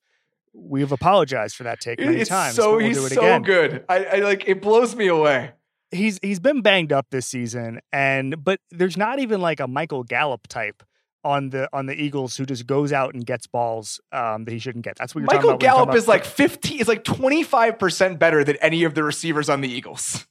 we've 0.53 0.91
apologized 0.91 1.55
for 1.55 1.64
that 1.64 1.80
take 1.80 1.99
many 1.99 2.18
it's 2.18 2.30
times. 2.30 2.53
So 2.53 2.78
we'll 2.78 2.86
he's 2.86 3.12
so 3.12 3.22
again. 3.22 3.41
good. 3.41 3.84
I, 3.89 4.05
I 4.05 4.16
like 4.18 4.47
it 4.47 4.62
blows 4.62 4.95
me 4.95 5.07
away. 5.07 5.53
He's 5.89 6.20
he's 6.22 6.39
been 6.39 6.62
banged 6.62 6.93
up 6.93 7.07
this 7.10 7.26
season, 7.26 7.80
and 7.91 8.43
but 8.43 8.60
there's 8.70 8.95
not 8.95 9.18
even 9.18 9.41
like 9.41 9.60
a 9.60 9.68
Michael 9.68 10.03
Gallup 10.03 10.45
type 10.47 10.84
on 11.24 11.49
the 11.49 11.70
on 11.74 11.86
the 11.86 11.93
Eagles 11.93 12.38
who 12.38 12.45
just 12.45 12.65
goes 12.65 12.93
out 12.93 13.13
and 13.13 13.26
gets 13.26 13.47
balls 13.47 13.99
um, 14.11 14.45
that 14.45 14.51
he 14.51 14.59
shouldn't 14.59 14.86
get. 14.86 14.97
That's 14.97 15.13
what 15.13 15.22
you're 15.22 15.28
Michael 15.28 15.51
talking 15.51 15.67
about. 15.67 15.86
Gallup 15.86 15.95
is 15.95 16.07
like 16.07 16.26
15 16.26 16.80
is 16.80 16.88
like 16.88 17.03
25% 17.03 18.20
better 18.20 18.43
than 18.43 18.55
any 18.57 18.84
of 18.84 18.95
the 18.95 19.03
receivers 19.03 19.49
on 19.49 19.61
the 19.61 19.70
Eagles. 19.70 20.28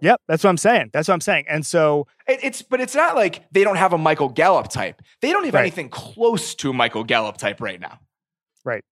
Yep, 0.00 0.20
that's 0.28 0.44
what 0.44 0.50
I'm 0.50 0.56
saying. 0.56 0.90
That's 0.92 1.08
what 1.08 1.14
I'm 1.14 1.20
saying. 1.20 1.46
And 1.48 1.64
so 1.64 2.06
it, 2.26 2.40
it's 2.42 2.62
but 2.62 2.80
it's 2.80 2.94
not 2.94 3.14
like 3.14 3.50
they 3.52 3.64
don't 3.64 3.76
have 3.76 3.92
a 3.92 3.98
Michael 3.98 4.28
Gallup 4.28 4.68
type. 4.68 5.00
They 5.20 5.32
don't 5.32 5.44
have 5.44 5.54
right. 5.54 5.60
anything 5.60 5.88
close 5.88 6.54
to 6.56 6.70
a 6.70 6.72
Michael 6.72 7.04
Gallup 7.04 7.36
type 7.36 7.60
right 7.60 7.80
now. 7.80 7.98
Right. 8.64 8.84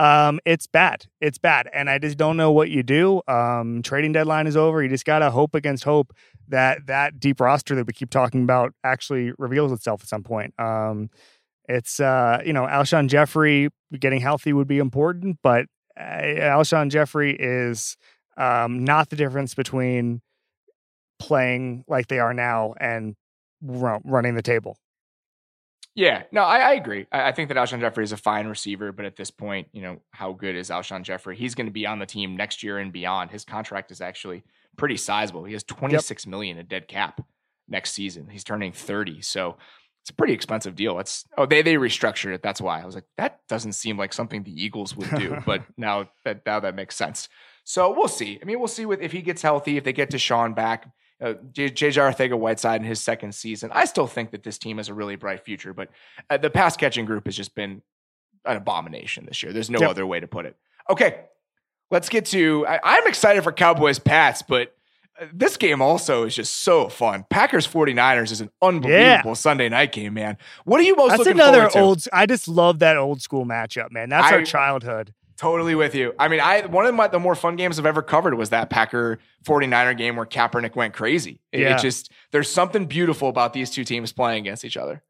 Um, 0.00 0.40
it's 0.46 0.66
bad. 0.66 1.04
It's 1.20 1.36
bad. 1.36 1.68
And 1.74 1.90
I 1.90 1.98
just 1.98 2.16
don't 2.16 2.38
know 2.38 2.50
what 2.50 2.70
you 2.70 2.82
do. 2.82 3.20
Um, 3.28 3.82
trading 3.82 4.12
deadline 4.12 4.46
is 4.46 4.56
over. 4.56 4.82
You 4.82 4.88
just 4.88 5.04
gotta 5.04 5.30
hope 5.30 5.54
against 5.54 5.84
hope 5.84 6.14
that 6.48 6.86
that 6.86 7.20
deep 7.20 7.38
roster 7.38 7.74
that 7.74 7.86
we 7.86 7.92
keep 7.92 8.08
talking 8.08 8.42
about 8.42 8.72
actually 8.82 9.32
reveals 9.36 9.72
itself 9.72 10.02
at 10.02 10.08
some 10.08 10.22
point. 10.22 10.58
Um, 10.58 11.10
it's 11.68 12.00
uh, 12.00 12.40
you 12.46 12.54
know, 12.54 12.62
Alshon 12.62 13.08
Jeffery 13.08 13.68
getting 13.98 14.22
healthy 14.22 14.54
would 14.54 14.66
be 14.66 14.78
important, 14.78 15.36
but 15.42 15.66
uh, 15.98 16.02
Alshon 16.02 16.88
Jeffery 16.88 17.36
is 17.38 17.98
um, 18.38 18.82
not 18.82 19.10
the 19.10 19.16
difference 19.16 19.54
between 19.54 20.22
playing 21.18 21.84
like 21.88 22.06
they 22.06 22.20
are 22.20 22.32
now 22.32 22.72
and 22.80 23.16
running 23.60 24.34
the 24.34 24.42
table. 24.42 24.78
Yeah, 25.94 26.22
no, 26.30 26.42
I, 26.42 26.58
I 26.58 26.72
agree. 26.74 27.06
I, 27.10 27.28
I, 27.28 27.32
think 27.32 27.48
that 27.48 27.56
Alshon 27.56 27.80
Jeffery 27.80 28.04
is 28.04 28.12
a 28.12 28.16
fine 28.16 28.46
receiver, 28.46 28.92
but 28.92 29.04
at 29.04 29.16
this 29.16 29.30
point, 29.30 29.68
you 29.72 29.82
know, 29.82 30.00
how 30.12 30.32
good 30.32 30.54
is 30.54 30.70
Alshon 30.70 31.02
Jeffery? 31.02 31.36
He's 31.36 31.54
going 31.54 31.66
to 31.66 31.72
be 31.72 31.84
on 31.84 31.98
the 31.98 32.06
team 32.06 32.36
next 32.36 32.62
year 32.62 32.78
and 32.78 32.92
beyond. 32.92 33.30
His 33.30 33.44
contract 33.44 33.90
is 33.90 34.00
actually 34.00 34.44
pretty 34.76 34.96
sizable. 34.96 35.44
He 35.44 35.52
has 35.52 35.64
twenty 35.64 35.98
six 35.98 36.24
yep. 36.24 36.30
million 36.30 36.58
in 36.58 36.66
dead 36.66 36.86
cap 36.86 37.20
next 37.70 37.92
season. 37.92 38.28
He's 38.28 38.44
turning 38.44 38.72
30. 38.72 39.22
So 39.22 39.56
it's 40.02 40.10
a 40.10 40.14
pretty 40.14 40.32
expensive 40.32 40.74
deal. 40.74 40.98
It's 40.98 41.24
oh 41.36 41.46
they 41.46 41.62
they 41.62 41.74
restructured 41.74 42.34
it. 42.34 42.42
That's 42.42 42.60
why 42.60 42.80
I 42.80 42.86
was 42.86 42.94
like 42.94 43.04
that 43.16 43.40
doesn't 43.48 43.72
seem 43.72 43.98
like 43.98 44.12
something 44.12 44.42
the 44.42 44.62
Eagles 44.62 44.96
would 44.96 45.10
do. 45.10 45.36
but 45.46 45.62
now 45.76 46.10
that 46.24 46.42
now 46.46 46.60
that 46.60 46.74
makes 46.74 46.96
sense. 46.96 47.28
So 47.64 47.94
we'll 47.94 48.08
see. 48.08 48.38
I 48.40 48.44
mean, 48.44 48.58
we'll 48.58 48.68
see 48.68 48.86
with 48.86 49.00
if 49.00 49.12
he 49.12 49.22
gets 49.22 49.42
healthy, 49.42 49.76
if 49.76 49.84
they 49.84 49.92
get 49.92 50.10
DeSean 50.10 50.54
back 50.54 50.90
uh, 51.20 51.34
JJ 51.52 51.76
Arcega-Whiteside 51.76 52.80
in 52.80 52.86
his 52.86 53.00
second 53.00 53.34
season. 53.34 53.70
I 53.72 53.84
still 53.84 54.06
think 54.06 54.30
that 54.30 54.42
this 54.42 54.58
team 54.58 54.78
has 54.78 54.88
a 54.88 54.94
really 54.94 55.16
bright 55.16 55.44
future, 55.44 55.74
but 55.74 55.90
uh, 56.28 56.38
the 56.38 56.50
pass 56.50 56.76
catching 56.76 57.04
group 57.04 57.26
has 57.26 57.36
just 57.36 57.54
been 57.54 57.82
an 58.44 58.56
abomination 58.56 59.26
this 59.26 59.42
year. 59.42 59.52
There's 59.52 59.70
no 59.70 59.80
yep. 59.80 59.90
other 59.90 60.06
way 60.06 60.20
to 60.20 60.26
put 60.26 60.46
it. 60.46 60.56
Okay, 60.88 61.20
let's 61.90 62.08
get 62.08 62.26
to. 62.26 62.66
I, 62.66 62.96
am 62.96 63.06
excited 63.06 63.42
for 63.42 63.52
Cowboys 63.52 63.98
Pats, 63.98 64.42
but 64.42 64.74
uh, 65.20 65.26
this 65.32 65.56
game 65.56 65.82
also 65.82 66.24
is 66.24 66.34
just 66.34 66.54
so 66.54 66.88
fun. 66.88 67.26
Packers 67.28 67.66
49ers 67.66 68.32
is 68.32 68.40
an 68.40 68.50
unbelievable 68.62 69.30
yeah. 69.30 69.34
Sunday 69.34 69.68
night 69.68 69.92
game, 69.92 70.14
man. 70.14 70.38
What 70.64 70.80
are 70.80 70.84
you 70.84 70.96
most 70.96 71.10
That's 71.10 71.18
looking 71.18 71.34
another 71.34 71.68
forward 71.68 71.72
to? 71.72 71.78
old 71.80 72.04
I 72.12 72.26
just 72.26 72.48
love 72.48 72.78
that 72.80 72.96
old 72.96 73.20
school 73.20 73.44
matchup, 73.44 73.90
man. 73.90 74.08
That's 74.08 74.32
I, 74.32 74.36
our 74.36 74.42
childhood. 74.42 75.14
Totally 75.40 75.74
with 75.74 75.94
you. 75.94 76.12
I 76.18 76.28
mean, 76.28 76.38
I 76.38 76.66
one 76.66 76.84
of 76.84 76.94
my, 76.94 77.08
the 77.08 77.18
more 77.18 77.34
fun 77.34 77.56
games 77.56 77.78
I've 77.78 77.86
ever 77.86 78.02
covered 78.02 78.34
was 78.34 78.50
that 78.50 78.68
Packer 78.68 79.18
49er 79.46 79.96
game 79.96 80.16
where 80.16 80.26
Kaepernick 80.26 80.76
went 80.76 80.92
crazy. 80.92 81.40
It, 81.50 81.60
yeah. 81.60 81.76
it 81.76 81.80
just 81.80 82.12
there's 82.30 82.50
something 82.50 82.84
beautiful 82.84 83.30
about 83.30 83.54
these 83.54 83.70
two 83.70 83.82
teams 83.82 84.12
playing 84.12 84.42
against 84.42 84.66
each 84.66 84.76
other. 84.76 85.02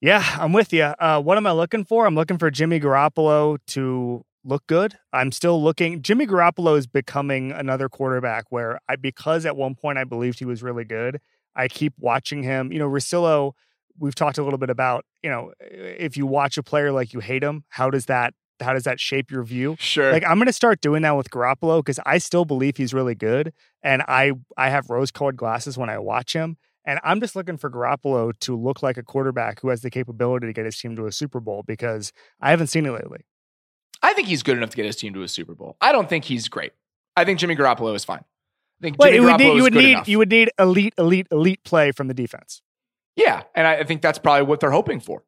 Yeah, 0.00 0.24
I'm 0.38 0.52
with 0.52 0.72
you. 0.72 0.84
Uh, 0.84 1.20
what 1.20 1.36
am 1.38 1.48
I 1.48 1.50
looking 1.50 1.84
for? 1.84 2.06
I'm 2.06 2.14
looking 2.14 2.38
for 2.38 2.52
Jimmy 2.52 2.78
Garoppolo 2.78 3.58
to 3.66 4.24
look 4.44 4.64
good. 4.68 4.94
I'm 5.12 5.32
still 5.32 5.60
looking. 5.60 6.02
Jimmy 6.02 6.24
Garoppolo 6.24 6.78
is 6.78 6.86
becoming 6.86 7.50
another 7.50 7.88
quarterback 7.88 8.44
where 8.50 8.78
I, 8.88 8.94
because 8.94 9.44
at 9.44 9.56
one 9.56 9.74
point 9.74 9.98
I 9.98 10.04
believed 10.04 10.38
he 10.38 10.44
was 10.44 10.62
really 10.62 10.84
good, 10.84 11.20
I 11.56 11.66
keep 11.66 11.94
watching 11.98 12.44
him. 12.44 12.70
You 12.70 12.78
know, 12.78 12.88
Russillo, 12.88 13.54
we've 13.98 14.14
talked 14.14 14.38
a 14.38 14.44
little 14.44 14.56
bit 14.56 14.70
about, 14.70 15.04
you 15.20 15.30
know, 15.30 15.52
if 15.60 16.16
you 16.16 16.26
watch 16.26 16.56
a 16.58 16.62
player 16.62 16.92
like 16.92 17.12
you 17.12 17.18
hate 17.18 17.42
him, 17.42 17.64
how 17.70 17.90
does 17.90 18.06
that 18.06 18.34
how 18.60 18.72
does 18.72 18.84
that 18.84 19.00
shape 19.00 19.30
your 19.30 19.42
view? 19.42 19.76
Sure. 19.78 20.12
Like 20.12 20.24
I'm 20.24 20.36
going 20.36 20.46
to 20.46 20.52
start 20.52 20.80
doing 20.80 21.02
that 21.02 21.16
with 21.16 21.30
Garoppolo 21.30 21.78
because 21.80 21.98
I 22.04 22.18
still 22.18 22.44
believe 22.44 22.76
he's 22.76 22.94
really 22.94 23.14
good, 23.14 23.52
and 23.82 24.02
I 24.08 24.32
I 24.56 24.70
have 24.70 24.90
rose-colored 24.90 25.36
glasses 25.36 25.76
when 25.78 25.90
I 25.90 25.98
watch 25.98 26.32
him, 26.34 26.56
and 26.84 27.00
I'm 27.04 27.20
just 27.20 27.36
looking 27.36 27.56
for 27.56 27.70
Garoppolo 27.70 28.32
to 28.40 28.56
look 28.56 28.82
like 28.82 28.96
a 28.96 29.02
quarterback 29.02 29.60
who 29.60 29.68
has 29.68 29.82
the 29.82 29.90
capability 29.90 30.46
to 30.46 30.52
get 30.52 30.64
his 30.64 30.78
team 30.78 30.96
to 30.96 31.06
a 31.06 31.12
Super 31.12 31.40
Bowl 31.40 31.62
because 31.66 32.12
I 32.40 32.50
haven't 32.50 32.68
seen 32.68 32.86
it 32.86 32.92
lately. 32.92 33.20
I 34.02 34.14
think 34.14 34.28
he's 34.28 34.42
good 34.42 34.56
enough 34.56 34.70
to 34.70 34.76
get 34.76 34.86
his 34.86 34.96
team 34.96 35.12
to 35.14 35.22
a 35.22 35.28
Super 35.28 35.54
Bowl. 35.54 35.76
I 35.80 35.92
don't 35.92 36.08
think 36.08 36.24
he's 36.24 36.48
great. 36.48 36.72
I 37.16 37.24
think 37.24 37.38
Jimmy 37.38 37.54
Garoppolo 37.56 37.94
is 37.94 38.04
fine. 38.04 38.24
I 38.80 38.82
think 38.82 39.00
Jimmy 39.00 39.18
Garoppolo 39.18 39.38
need, 39.38 39.44
you 39.44 39.56
is 39.56 39.62
would 39.62 39.74
need 39.74 39.90
enough. 39.90 40.08
you 40.08 40.18
would 40.18 40.30
need 40.30 40.50
elite, 40.58 40.94
elite, 40.96 41.26
elite 41.30 41.62
play 41.64 41.92
from 41.92 42.08
the 42.08 42.14
defense. 42.14 42.62
Yeah, 43.16 43.42
and 43.54 43.66
I 43.66 43.76
I 43.76 43.84
think 43.84 44.00
that's 44.00 44.18
probably 44.18 44.44
what 44.44 44.60
they're 44.60 44.70
hoping 44.70 45.00
for. 45.00 45.24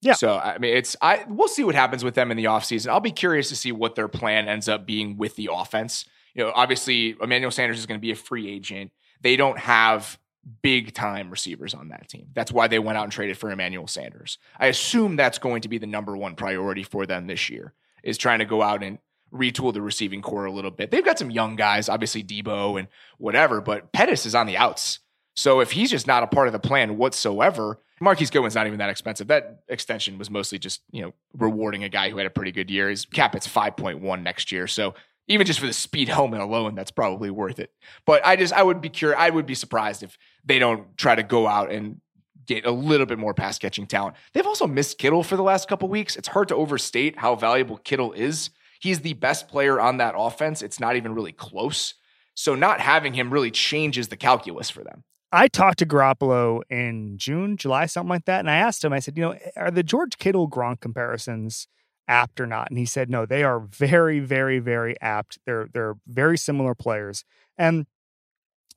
Yeah. 0.00 0.14
So 0.14 0.36
I 0.36 0.58
mean, 0.58 0.76
it's 0.76 0.96
I 1.02 1.24
we'll 1.28 1.48
see 1.48 1.64
what 1.64 1.74
happens 1.74 2.04
with 2.04 2.14
them 2.14 2.30
in 2.30 2.36
the 2.36 2.44
offseason. 2.44 2.88
I'll 2.88 3.00
be 3.00 3.10
curious 3.10 3.48
to 3.48 3.56
see 3.56 3.72
what 3.72 3.94
their 3.94 4.08
plan 4.08 4.48
ends 4.48 4.68
up 4.68 4.86
being 4.86 5.16
with 5.16 5.36
the 5.36 5.50
offense. 5.52 6.04
You 6.34 6.44
know, 6.44 6.52
obviously 6.54 7.16
Emmanuel 7.20 7.50
Sanders 7.50 7.78
is 7.78 7.86
going 7.86 7.98
to 7.98 8.02
be 8.02 8.12
a 8.12 8.16
free 8.16 8.48
agent. 8.48 8.92
They 9.20 9.36
don't 9.36 9.58
have 9.58 10.18
big 10.62 10.94
time 10.94 11.30
receivers 11.30 11.74
on 11.74 11.88
that 11.88 12.08
team. 12.08 12.28
That's 12.34 12.52
why 12.52 12.68
they 12.68 12.78
went 12.78 12.98
out 12.98 13.04
and 13.04 13.12
traded 13.12 13.38
for 13.38 13.50
Emmanuel 13.50 13.86
Sanders. 13.86 14.38
I 14.58 14.66
assume 14.66 15.16
that's 15.16 15.38
going 15.38 15.62
to 15.62 15.68
be 15.68 15.78
the 15.78 15.86
number 15.86 16.16
one 16.16 16.36
priority 16.36 16.84
for 16.84 17.06
them 17.06 17.26
this 17.26 17.50
year 17.50 17.74
is 18.02 18.18
trying 18.18 18.38
to 18.38 18.44
go 18.44 18.62
out 18.62 18.82
and 18.82 18.98
retool 19.32 19.74
the 19.74 19.82
receiving 19.82 20.22
corps 20.22 20.46
a 20.46 20.52
little 20.52 20.70
bit. 20.70 20.90
They've 20.90 21.04
got 21.04 21.18
some 21.18 21.30
young 21.30 21.56
guys, 21.56 21.88
obviously 21.88 22.22
Deebo 22.22 22.78
and 22.78 22.88
whatever, 23.18 23.60
but 23.60 23.92
Pettis 23.92 24.24
is 24.24 24.34
on 24.34 24.46
the 24.46 24.56
outs. 24.56 25.00
So 25.34 25.60
if 25.60 25.72
he's 25.72 25.90
just 25.90 26.06
not 26.06 26.22
a 26.22 26.26
part 26.26 26.48
of 26.48 26.52
the 26.52 26.58
plan 26.58 26.96
whatsoever, 26.96 27.78
Marquise 28.00 28.30
Goodwin's 28.30 28.54
not 28.54 28.66
even 28.66 28.78
that 28.78 28.90
expensive. 28.90 29.28
That 29.28 29.62
extension 29.68 30.18
was 30.18 30.30
mostly 30.30 30.58
just, 30.58 30.82
you 30.90 31.02
know, 31.02 31.14
rewarding 31.36 31.84
a 31.84 31.88
guy 31.88 32.10
who 32.10 32.18
had 32.18 32.26
a 32.26 32.30
pretty 32.30 32.52
good 32.52 32.70
year. 32.70 32.88
His 32.88 33.04
cap 33.04 33.34
it's 33.34 33.48
5.1 33.48 34.22
next 34.22 34.52
year. 34.52 34.66
So 34.66 34.94
even 35.26 35.46
just 35.46 35.60
for 35.60 35.66
the 35.66 35.72
speed 35.72 36.08
helmet 36.08 36.40
alone, 36.40 36.74
that's 36.74 36.90
probably 36.90 37.30
worth 37.30 37.58
it. 37.58 37.70
But 38.06 38.24
I 38.24 38.36
just 38.36 38.52
I 38.52 38.62
would 38.62 38.80
be 38.80 38.88
curious, 38.88 39.18
I 39.20 39.30
would 39.30 39.46
be 39.46 39.54
surprised 39.54 40.02
if 40.02 40.16
they 40.44 40.58
don't 40.58 40.96
try 40.96 41.14
to 41.14 41.22
go 41.22 41.46
out 41.46 41.70
and 41.70 42.00
get 42.46 42.64
a 42.64 42.70
little 42.70 43.06
bit 43.06 43.18
more 43.18 43.34
pass 43.34 43.58
catching 43.58 43.86
talent. 43.86 44.16
They've 44.32 44.46
also 44.46 44.66
missed 44.66 44.98
Kittle 44.98 45.22
for 45.22 45.36
the 45.36 45.42
last 45.42 45.68
couple 45.68 45.88
weeks. 45.88 46.16
It's 46.16 46.28
hard 46.28 46.48
to 46.48 46.56
overstate 46.56 47.18
how 47.18 47.34
valuable 47.34 47.76
Kittle 47.76 48.12
is. 48.12 48.50
He's 48.80 49.00
the 49.00 49.12
best 49.12 49.48
player 49.48 49.78
on 49.80 49.98
that 49.98 50.14
offense. 50.16 50.62
It's 50.62 50.80
not 50.80 50.96
even 50.96 51.14
really 51.14 51.32
close. 51.32 51.94
So 52.34 52.54
not 52.54 52.80
having 52.80 53.12
him 53.12 53.30
really 53.30 53.50
changes 53.50 54.08
the 54.08 54.16
calculus 54.16 54.70
for 54.70 54.82
them. 54.82 55.04
I 55.30 55.48
talked 55.48 55.78
to 55.80 55.86
Garoppolo 55.86 56.62
in 56.70 57.18
June, 57.18 57.56
July, 57.56 57.86
something 57.86 58.08
like 58.08 58.24
that, 58.24 58.40
and 58.40 58.50
I 58.50 58.56
asked 58.56 58.82
him. 58.82 58.92
I 58.92 58.98
said, 58.98 59.16
you 59.16 59.24
know, 59.24 59.38
are 59.56 59.70
the 59.70 59.82
George 59.82 60.16
Kittle 60.18 60.48
Gronk 60.48 60.80
comparisons 60.80 61.68
apt 62.06 62.40
or 62.40 62.46
not? 62.46 62.70
And 62.70 62.78
he 62.78 62.86
said, 62.86 63.10
no, 63.10 63.26
they 63.26 63.42
are 63.42 63.60
very, 63.60 64.20
very, 64.20 64.58
very 64.58 64.98
apt. 65.00 65.38
They're 65.44 65.68
they're 65.72 65.96
very 66.06 66.38
similar 66.38 66.74
players, 66.74 67.24
and 67.58 67.86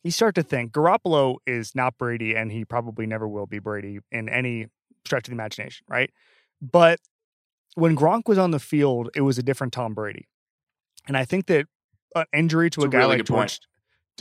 you 0.04 0.12
start 0.12 0.36
to 0.36 0.43
think 0.43 0.74
Garoppolo 0.74 1.38
is 1.45 1.74
not 1.74 1.97
Brady, 1.97 2.36
and 2.36 2.52
he 2.52 2.66
probably 2.66 3.06
never 3.06 3.28
will 3.28 3.47
be 3.47 3.60
Brady 3.60 3.99
in 4.12 4.28
any 4.28 4.68
stretch 5.06 5.28
of 5.28 5.32
the 5.32 5.36
imagination, 5.36 5.86
right? 5.88 6.12
But 6.62 6.99
when 7.76 7.95
Gronk 7.95 8.24
was 8.28 8.38
on 8.38 8.52
the 8.52 8.60
field, 8.60 9.10
it 9.16 9.22
was 9.22 9.38
a 9.38 9.43
different 9.43 9.72
Tom 9.72 9.93
Brady, 9.93 10.28
and 11.08 11.16
I 11.16 11.24
think 11.24 11.45
that 11.45 11.68
an 12.14 12.26
injury 12.34 12.70
to 12.72 12.82
It's 12.82 12.88
a, 12.88 12.89
guy 12.89 12.97
really 12.97 13.10
like 13.10 13.20
good 13.20 13.34
point. 13.34 13.60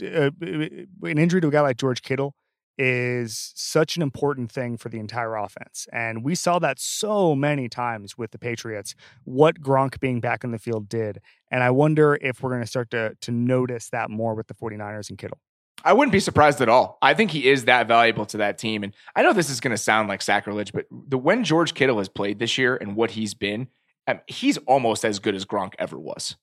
Uh, 0.01 0.31
an 0.41 1.17
injury 1.17 1.41
to 1.41 1.47
a 1.47 1.51
guy 1.51 1.61
like 1.61 1.77
George 1.77 2.01
Kittle 2.01 2.35
is 2.77 3.51
such 3.55 3.95
an 3.95 4.01
important 4.01 4.51
thing 4.51 4.77
for 4.77 4.89
the 4.89 4.97
entire 4.97 5.35
offense. 5.35 5.87
And 5.93 6.23
we 6.23 6.35
saw 6.35 6.57
that 6.59 6.79
so 6.79 7.35
many 7.35 7.69
times 7.69 8.17
with 8.17 8.31
the 8.31 8.39
Patriots, 8.39 8.95
what 9.23 9.59
Gronk 9.61 9.99
being 9.99 10.19
back 10.19 10.43
in 10.43 10.51
the 10.51 10.57
field 10.57 10.89
did. 10.89 11.19
And 11.51 11.63
I 11.63 11.69
wonder 11.69 12.17
if 12.21 12.41
we're 12.41 12.49
going 12.49 12.61
to 12.61 12.67
start 12.67 12.89
to 12.91 13.15
to 13.21 13.31
notice 13.31 13.89
that 13.89 14.09
more 14.09 14.33
with 14.33 14.47
the 14.47 14.53
49ers 14.53 15.09
and 15.09 15.17
Kittle. 15.17 15.37
I 15.83 15.93
wouldn't 15.93 16.11
be 16.11 16.19
surprised 16.19 16.61
at 16.61 16.69
all. 16.69 16.97
I 17.01 17.13
think 17.13 17.31
he 17.31 17.49
is 17.49 17.65
that 17.65 17.87
valuable 17.87 18.25
to 18.27 18.37
that 18.37 18.57
team. 18.57 18.83
And 18.83 18.93
I 19.15 19.23
know 19.23 19.33
this 19.33 19.49
is 19.49 19.59
going 19.59 19.71
to 19.71 19.77
sound 19.77 20.09
like 20.09 20.21
sacrilege, 20.21 20.71
but 20.71 20.85
the 20.91 21.17
when 21.17 21.43
George 21.43 21.73
Kittle 21.73 21.97
has 21.97 22.07
played 22.07 22.39
this 22.39 22.57
year 22.57 22.75
and 22.75 22.95
what 22.95 23.11
he's 23.11 23.33
been, 23.33 23.67
um, 24.07 24.21
he's 24.27 24.57
almost 24.57 25.03
as 25.03 25.19
good 25.19 25.35
as 25.35 25.45
Gronk 25.45 25.73
ever 25.79 25.99
was 25.99 26.35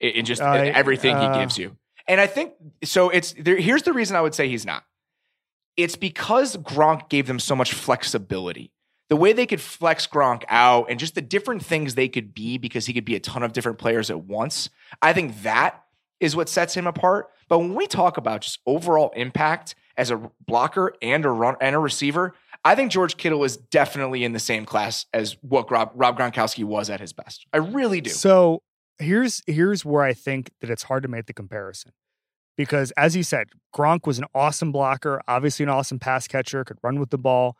in, 0.00 0.10
in 0.10 0.24
just 0.24 0.42
Uh, 0.42 0.52
everything 0.52 1.16
uh, 1.16 1.34
he 1.34 1.40
gives 1.40 1.58
you. 1.58 1.76
And 2.08 2.20
I 2.20 2.26
think 2.26 2.52
so. 2.84 3.10
It's 3.10 3.34
there. 3.38 3.56
Here's 3.56 3.82
the 3.82 3.92
reason 3.92 4.16
I 4.16 4.20
would 4.20 4.34
say 4.34 4.48
he's 4.48 4.66
not. 4.66 4.84
It's 5.76 5.96
because 5.96 6.56
Gronk 6.56 7.08
gave 7.08 7.26
them 7.26 7.38
so 7.38 7.54
much 7.54 7.72
flexibility. 7.72 8.72
The 9.08 9.16
way 9.16 9.32
they 9.32 9.46
could 9.46 9.60
flex 9.60 10.06
Gronk 10.06 10.42
out 10.48 10.86
and 10.90 10.98
just 10.98 11.14
the 11.14 11.22
different 11.22 11.64
things 11.64 11.94
they 11.94 12.08
could 12.08 12.34
be 12.34 12.58
because 12.58 12.86
he 12.86 12.92
could 12.92 13.04
be 13.04 13.14
a 13.14 13.20
ton 13.20 13.42
of 13.42 13.52
different 13.52 13.78
players 13.78 14.10
at 14.10 14.24
once. 14.24 14.68
I 15.00 15.12
think 15.12 15.42
that 15.42 15.82
is 16.18 16.34
what 16.34 16.48
sets 16.48 16.74
him 16.74 16.86
apart. 16.86 17.28
But 17.48 17.58
when 17.58 17.74
we 17.74 17.86
talk 17.86 18.16
about 18.16 18.40
just 18.40 18.58
overall 18.66 19.12
impact 19.14 19.74
as 19.96 20.10
a 20.10 20.30
blocker 20.46 20.94
and 21.02 21.24
a 21.24 21.30
run 21.30 21.56
and 21.60 21.76
a 21.76 21.78
receiver, 21.78 22.34
I 22.64 22.74
think 22.74 22.90
George 22.90 23.16
Kittle 23.16 23.44
is 23.44 23.56
definitely 23.56 24.24
in 24.24 24.32
the 24.32 24.40
same 24.40 24.64
class 24.64 25.06
as 25.12 25.36
what 25.42 25.70
Rob, 25.70 25.92
Rob 25.94 26.18
Gronkowski 26.18 26.64
was 26.64 26.90
at 26.90 27.00
his 27.00 27.12
best. 27.12 27.46
I 27.52 27.58
really 27.58 28.00
do. 28.00 28.10
So 28.10 28.62
here's 28.98 29.42
here's 29.46 29.84
where 29.84 30.02
I 30.02 30.12
think 30.12 30.50
that 30.60 30.70
it's 30.70 30.84
hard 30.84 31.02
to 31.02 31.08
make 31.08 31.26
the 31.26 31.32
comparison. 31.32 31.92
Because 32.56 32.90
as 32.92 33.14
you 33.14 33.22
said, 33.22 33.48
Gronk 33.74 34.06
was 34.06 34.18
an 34.18 34.24
awesome 34.34 34.72
blocker, 34.72 35.20
obviously 35.28 35.64
an 35.64 35.68
awesome 35.68 35.98
pass 35.98 36.26
catcher, 36.26 36.64
could 36.64 36.78
run 36.82 36.98
with 36.98 37.10
the 37.10 37.18
ball. 37.18 37.56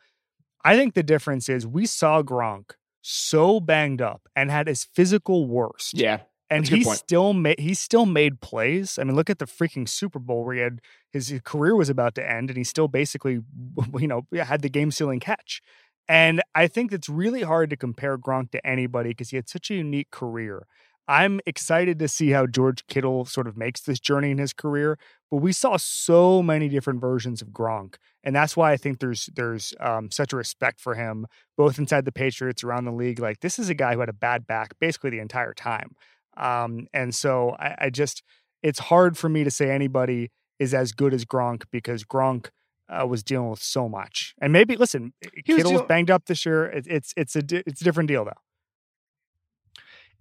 I 0.65 0.77
think 0.77 0.95
the 0.95 1.03
difference 1.03 1.49
is 1.49 1.67
we 1.67 1.87
saw 1.87 2.23
Gronk 2.23 2.73
so 3.03 3.61
banged 3.61 4.03
up 4.03 4.23
and 4.35 4.51
had 4.51 4.67
his 4.67 4.85
physical 4.85 5.47
worst. 5.47 5.99
yeah. 5.99 6.21
and 6.51 6.65
that's 6.65 6.71
a 6.71 6.79
good 6.79 6.87
he 6.87 6.95
still 6.95 7.33
made 7.35 7.61
he 7.61 7.75
still 7.75 8.07
made 8.07 8.41
plays. 8.41 8.99
I 8.99 9.05
mean, 9.05 9.15
look 9.15 9.31
at 9.31 9.39
the 9.39 9.45
freaking 9.45 9.89
Super 9.89 10.19
Bowl 10.19 10.45
where 10.45 10.55
he 10.55 10.61
had 10.63 10.81
his, 11.13 11.29
his 11.29 11.41
career 11.43 11.77
was 11.77 11.91
about 11.91 12.15
to 12.17 12.29
end, 12.29 12.51
and 12.51 12.57
he 12.57 12.65
still 12.65 12.89
basically, 12.89 13.41
you 13.99 14.09
know, 14.09 14.27
had 14.35 14.63
the 14.63 14.71
game 14.71 14.91
sealing 14.91 15.21
catch. 15.21 15.61
And 16.09 16.41
I 16.55 16.69
think 16.69 16.93
it's 16.93 17.09
really 17.09 17.43
hard 17.43 17.71
to 17.71 17.77
compare 17.77 18.17
Gronk 18.17 18.53
to 18.53 18.65
anybody 18.67 19.11
because 19.11 19.31
he 19.31 19.37
had 19.37 19.49
such 19.49 19.71
a 19.71 19.75
unique 19.75 20.11
career. 20.11 20.67
I'm 21.09 21.41
excited 21.47 21.99
to 22.01 22.09
see 22.09 22.31
how 22.31 22.47
George 22.47 22.87
Kittle 22.89 23.25
sort 23.27 23.47
of 23.47 23.57
makes 23.57 23.81
this 23.81 24.01
journey 24.01 24.31
in 24.33 24.39
his 24.39 24.53
career, 24.53 24.99
but 25.31 25.37
we 25.39 25.53
saw 25.53 25.77
so 25.77 26.43
many 26.43 26.69
different 26.69 27.01
versions 27.01 27.41
of 27.43 27.49
Gronk, 27.49 27.95
and 28.25 28.35
that's 28.35 28.57
why 28.57 28.73
I 28.73 28.77
think 28.77 28.99
there's 28.99 29.29
there's 29.35 29.73
um, 29.81 30.11
such 30.11 30.33
a 30.33 30.37
respect 30.37 30.81
for 30.81 30.95
him, 30.95 31.27
both 31.57 31.79
inside 31.79 32.05
the 32.07 32.13
Patriots, 32.13 32.65
around 32.65 32.85
the 32.87 32.93
league. 32.93 33.21
Like 33.21 33.41
this 33.41 33.59
is 33.59 33.69
a 33.69 33.75
guy 33.75 33.95
who 33.95 34.01
had 34.01 34.09
a 34.09 34.13
bad 34.15 34.47
back 34.47 34.75
basically 34.81 35.11
the 35.11 35.21
entire 35.21 35.55
time. 35.55 35.91
Um, 36.37 36.87
and 36.93 37.15
so 37.15 37.57
I, 37.59 37.75
I 37.87 37.91
just, 37.91 38.23
it's 38.63 38.79
hard 38.79 39.17
for 39.17 39.29
me 39.29 39.43
to 39.45 39.51
say 39.51 39.71
anybody 39.71 40.31
is 40.59 40.75
as 40.75 40.93
good 40.93 41.15
as 41.15 41.25
Gronk 41.25 41.65
because 41.71 42.05
Gronk 42.05 42.49
uh, 42.89 43.07
was 43.07 43.23
dealing 43.23 43.49
with 43.51 43.63
so 43.63 43.89
much. 43.89 44.35
And 44.41 44.53
maybe, 44.53 44.77
listen, 44.77 45.13
He 45.35 45.43
Kittle's 45.43 45.73
dealing- 45.73 45.87
banged 45.87 46.11
up 46.11 46.27
this 46.27 46.45
year. 46.45 46.67
It, 46.67 46.87
it's 46.89 47.15
it's 47.17 47.37
a 47.37 47.43
di- 47.43 47.63
it's 47.67 47.81
a 47.81 47.85
different 47.85 48.09
deal 48.09 48.25
though. 48.25 48.33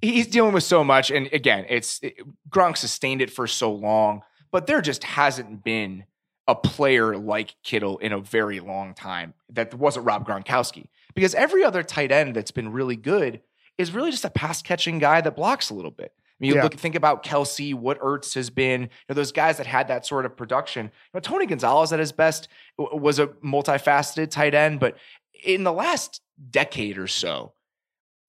He's 0.02 0.28
dealing 0.28 0.54
with 0.54 0.64
so 0.64 0.84
much. 0.84 1.12
And 1.12 1.28
again, 1.34 1.66
it's 1.70 2.00
it, 2.04 2.18
Gronk 2.50 2.78
sustained 2.78 3.22
it 3.22 3.32
for 3.32 3.48
so 3.48 3.72
long, 3.72 4.22
but 4.52 4.68
there 4.68 4.82
just 4.82 5.04
hasn't 5.04 5.64
been 5.64 6.06
a 6.48 6.54
player 6.56 7.18
like 7.18 7.56
Kittle 7.64 7.98
in 7.98 8.12
a 8.12 8.20
very 8.20 8.60
long 8.60 8.94
time 8.94 9.34
that 9.50 9.74
wasn't 9.74 10.06
Rob 10.06 10.28
Gronkowski. 10.28 10.88
Because 11.16 11.34
every 11.34 11.64
other 11.64 11.82
tight 11.82 12.12
end 12.12 12.36
that's 12.36 12.52
been 12.52 12.72
really 12.72 12.96
good 12.96 13.42
is 13.78 13.92
really 13.92 14.12
just 14.12 14.26
a 14.26 14.30
pass 14.30 14.62
catching 14.62 15.00
guy 15.00 15.22
that 15.22 15.36
blocks 15.36 15.70
a 15.70 15.74
little 15.74 15.92
bit. 15.92 16.14
I 16.18 16.22
mean, 16.40 16.50
you 16.50 16.56
Yeah. 16.58 16.64
look 16.64 16.76
think 16.76 16.96
about 16.96 17.24
Kelce, 17.24 17.74
what 17.74 18.00
Ertz 18.00 18.36
has 18.36 18.50
been, 18.50 18.82
you 18.82 18.90
know, 19.10 19.16
those 19.16 19.32
guys 19.32 19.58
that 19.58 19.66
had 19.66 19.88
that 19.88 20.06
sort 20.06 20.26
of 20.26 20.36
production. 20.36 20.86
You 20.88 20.92
know, 21.14 21.20
Tony 21.22 21.46
Gonzalez 21.46 21.94
at 21.94 22.00
his 22.00 22.12
best 22.12 22.50
was 22.78 23.18
a 23.20 23.28
multifaceted 23.28 24.30
tight 24.30 24.54
end, 24.54 24.80
but 24.82 24.98
in 25.44 25.64
the 25.64 25.72
last 25.72 26.22
decade 26.52 26.98
or 26.98 27.08
so, 27.08 27.54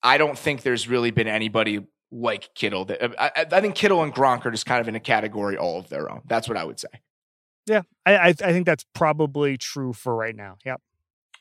I 0.06 0.18
don't 0.18 0.38
think 0.38 0.62
there's 0.62 0.88
really 0.88 1.10
been 1.10 1.26
anybody 1.28 1.84
like 2.12 2.54
Kittle. 2.54 2.84
That 2.86 3.14
I, 3.20 3.46
I- 3.52 3.60
think 3.60 3.74
Kittle 3.74 4.02
and 4.02 4.14
Gronk 4.14 4.46
are 4.46 4.50
just 4.50 4.66
kind 4.66 4.80
of 4.80 4.88
in 4.88 4.94
a 4.94 5.00
category 5.00 5.56
all 5.56 5.78
of 5.78 5.88
their 5.88 6.10
own. 6.10 6.22
That's 6.26 6.48
what 6.48 6.56
I 6.56 6.64
would 6.64 6.78
say. 6.78 6.88
Yeah, 7.66 7.82
I 8.06 8.16
I, 8.16 8.28
I 8.28 8.32
think 8.52 8.64
that's 8.66 8.84
probably 8.94 9.56
true 9.56 9.92
for 9.92 10.14
right 10.14 10.34
now. 10.36 10.56
Yep. 10.64 10.80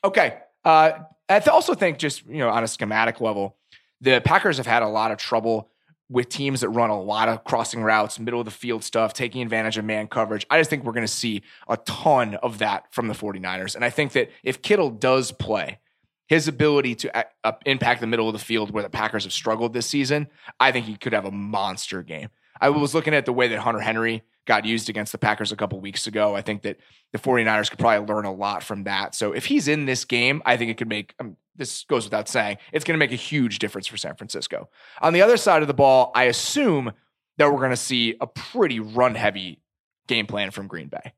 Okay. 0.04 0.38
Uh, 0.64 0.90
I 1.28 1.38
also 1.40 1.74
think 1.74 1.98
just 1.98 2.26
you 2.26 2.38
know 2.38 2.48
on 2.50 2.64
a 2.64 2.68
schematic 2.68 3.20
level, 3.20 3.56
the 4.00 4.20
Packers 4.20 4.56
have 4.56 4.66
had 4.66 4.82
a 4.82 4.88
lot 4.88 5.12
of 5.12 5.18
trouble 5.18 5.70
with 6.08 6.28
teams 6.28 6.60
that 6.60 6.68
run 6.68 6.90
a 6.90 7.00
lot 7.00 7.28
of 7.28 7.42
crossing 7.44 7.82
routes, 7.82 8.18
middle 8.18 8.40
of 8.40 8.44
the 8.44 8.50
field 8.50 8.84
stuff, 8.84 9.12
taking 9.12 9.42
advantage 9.42 9.76
of 9.76 9.84
man 9.84 10.06
coverage. 10.06 10.46
I 10.50 10.58
just 10.58 10.70
think 10.70 10.84
we're 10.84 10.92
going 10.92 11.06
to 11.06 11.12
see 11.12 11.42
a 11.68 11.76
ton 11.78 12.34
of 12.36 12.58
that 12.58 12.92
from 12.92 13.08
the 13.08 13.14
49ers. 13.14 13.74
And 13.74 13.84
I 13.84 13.90
think 13.90 14.12
that 14.12 14.30
if 14.44 14.62
Kittle 14.62 14.90
does 14.90 15.32
play, 15.32 15.80
his 16.26 16.48
ability 16.48 16.94
to 16.96 17.26
uh, 17.44 17.52
impact 17.64 18.00
the 18.00 18.06
middle 18.06 18.28
of 18.28 18.32
the 18.32 18.38
field 18.38 18.70
where 18.70 18.82
the 18.82 18.90
Packers 18.90 19.24
have 19.24 19.32
struggled 19.32 19.72
this 19.72 19.86
season, 19.86 20.28
I 20.58 20.72
think 20.72 20.86
he 20.86 20.96
could 20.96 21.12
have 21.12 21.24
a 21.24 21.30
monster 21.30 22.02
game. 22.02 22.28
I 22.60 22.70
was 22.70 22.94
looking 22.94 23.14
at 23.14 23.26
the 23.26 23.32
way 23.32 23.48
that 23.48 23.58
Hunter 23.58 23.80
Henry 23.80 24.22
got 24.46 24.64
used 24.64 24.88
against 24.88 25.12
the 25.12 25.18
Packers 25.18 25.52
a 25.52 25.56
couple 25.56 25.80
weeks 25.80 26.06
ago. 26.06 26.34
I 26.34 26.40
think 26.40 26.62
that 26.62 26.78
the 27.12 27.18
49ers 27.18 27.68
could 27.68 27.78
probably 27.78 28.06
learn 28.06 28.24
a 28.24 28.32
lot 28.32 28.62
from 28.62 28.84
that. 28.84 29.14
So 29.14 29.32
if 29.32 29.44
he's 29.46 29.68
in 29.68 29.86
this 29.86 30.04
game, 30.04 30.40
I 30.46 30.56
think 30.56 30.70
it 30.70 30.78
could 30.78 30.88
make 30.88 31.14
um, 31.20 31.36
this 31.56 31.84
goes 31.84 32.04
without 32.04 32.28
saying, 32.28 32.58
it's 32.72 32.84
going 32.84 32.94
to 32.94 32.98
make 32.98 33.12
a 33.12 33.16
huge 33.16 33.58
difference 33.58 33.86
for 33.86 33.96
San 33.96 34.14
Francisco. 34.14 34.68
On 35.00 35.12
the 35.12 35.22
other 35.22 35.36
side 35.36 35.62
of 35.62 35.68
the 35.68 35.74
ball, 35.74 36.12
I 36.14 36.24
assume 36.24 36.92
that 37.38 37.50
we're 37.50 37.58
going 37.58 37.70
to 37.70 37.76
see 37.76 38.16
a 38.20 38.26
pretty 38.26 38.80
run 38.80 39.14
heavy 39.14 39.60
game 40.06 40.26
plan 40.26 40.50
from 40.50 40.66
Green 40.66 40.88
Bay. 40.88 41.12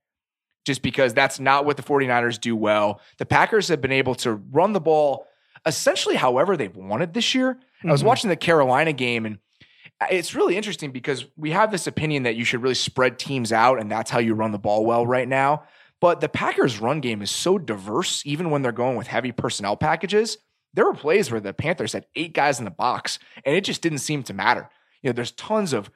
Just 0.65 0.83
because 0.83 1.15
that's 1.15 1.41
not 1.41 1.65
what 1.65 1.77
the 1.77 1.83
49ers 1.83 2.41
do 2.41 2.55
well. 2.55 3.01
The 3.19 3.27
Packers 3.27 3.69
have 3.69 3.81
been 3.81 3.93
able 3.93 4.15
to 4.17 4.35
run 4.35 4.73
the 4.73 4.81
ball 4.81 5.27
essentially 5.67 6.15
however 6.15 6.57
they've 6.57 6.77
wanted 6.77 7.15
this 7.15 7.35
year. 7.35 7.55
Mm-hmm. 7.55 7.89
I 7.89 7.93
was 7.93 8.01
mm-hmm. 8.01 8.09
watching 8.09 8.31
the 8.31 8.37
Carolina 8.37 8.93
game 8.93 9.27
and 9.27 9.39
it's 10.11 10.35
really 10.35 10.57
interesting 10.57 10.93
because 10.93 11.25
we 11.37 11.51
have 11.51 11.73
this 11.73 11.87
opinion 11.87 12.23
that 12.25 12.37
you 12.37 12.45
should 12.45 12.63
really 12.63 12.75
spread 12.75 13.19
teams 13.19 13.53
out 13.53 13.81
and 13.81 13.91
that's 13.91 14.11
how 14.11 14.21
you 14.21 14.35
run 14.35 14.53
the 14.53 14.59
ball 14.59 14.85
well 14.85 15.07
right 15.07 15.27
now. 15.27 15.65
But 16.01 16.21
the 16.21 16.29
Packers' 16.29 16.79
run 16.79 17.01
game 17.01 17.23
is 17.23 17.31
so 17.31 17.59
diverse, 17.59 18.23
even 18.25 18.51
when 18.51 18.63
they're 18.63 18.73
going 18.73 18.97
with 18.97 19.09
heavy 19.09 19.33
personnel 19.33 19.77
packages. 19.77 20.39
There 20.75 20.85
were 20.85 20.95
plays 20.95 21.31
where 21.31 21.41
the 21.41 21.53
Panthers 21.53 21.93
had 21.93 22.07
eight 22.15 22.35
guys 22.35 22.59
in 22.59 22.65
the 22.65 22.71
box, 22.71 23.19
and 23.45 23.57
it 23.57 23.65
just 23.65 23.83
didn't 23.83 23.99
seem 23.99 24.23
to 24.25 24.35
matter. 24.35 24.69
You 25.03 25.11
know, 25.11 25.15
there's 25.15 25.33
tons 25.33 25.73
of 25.73 25.91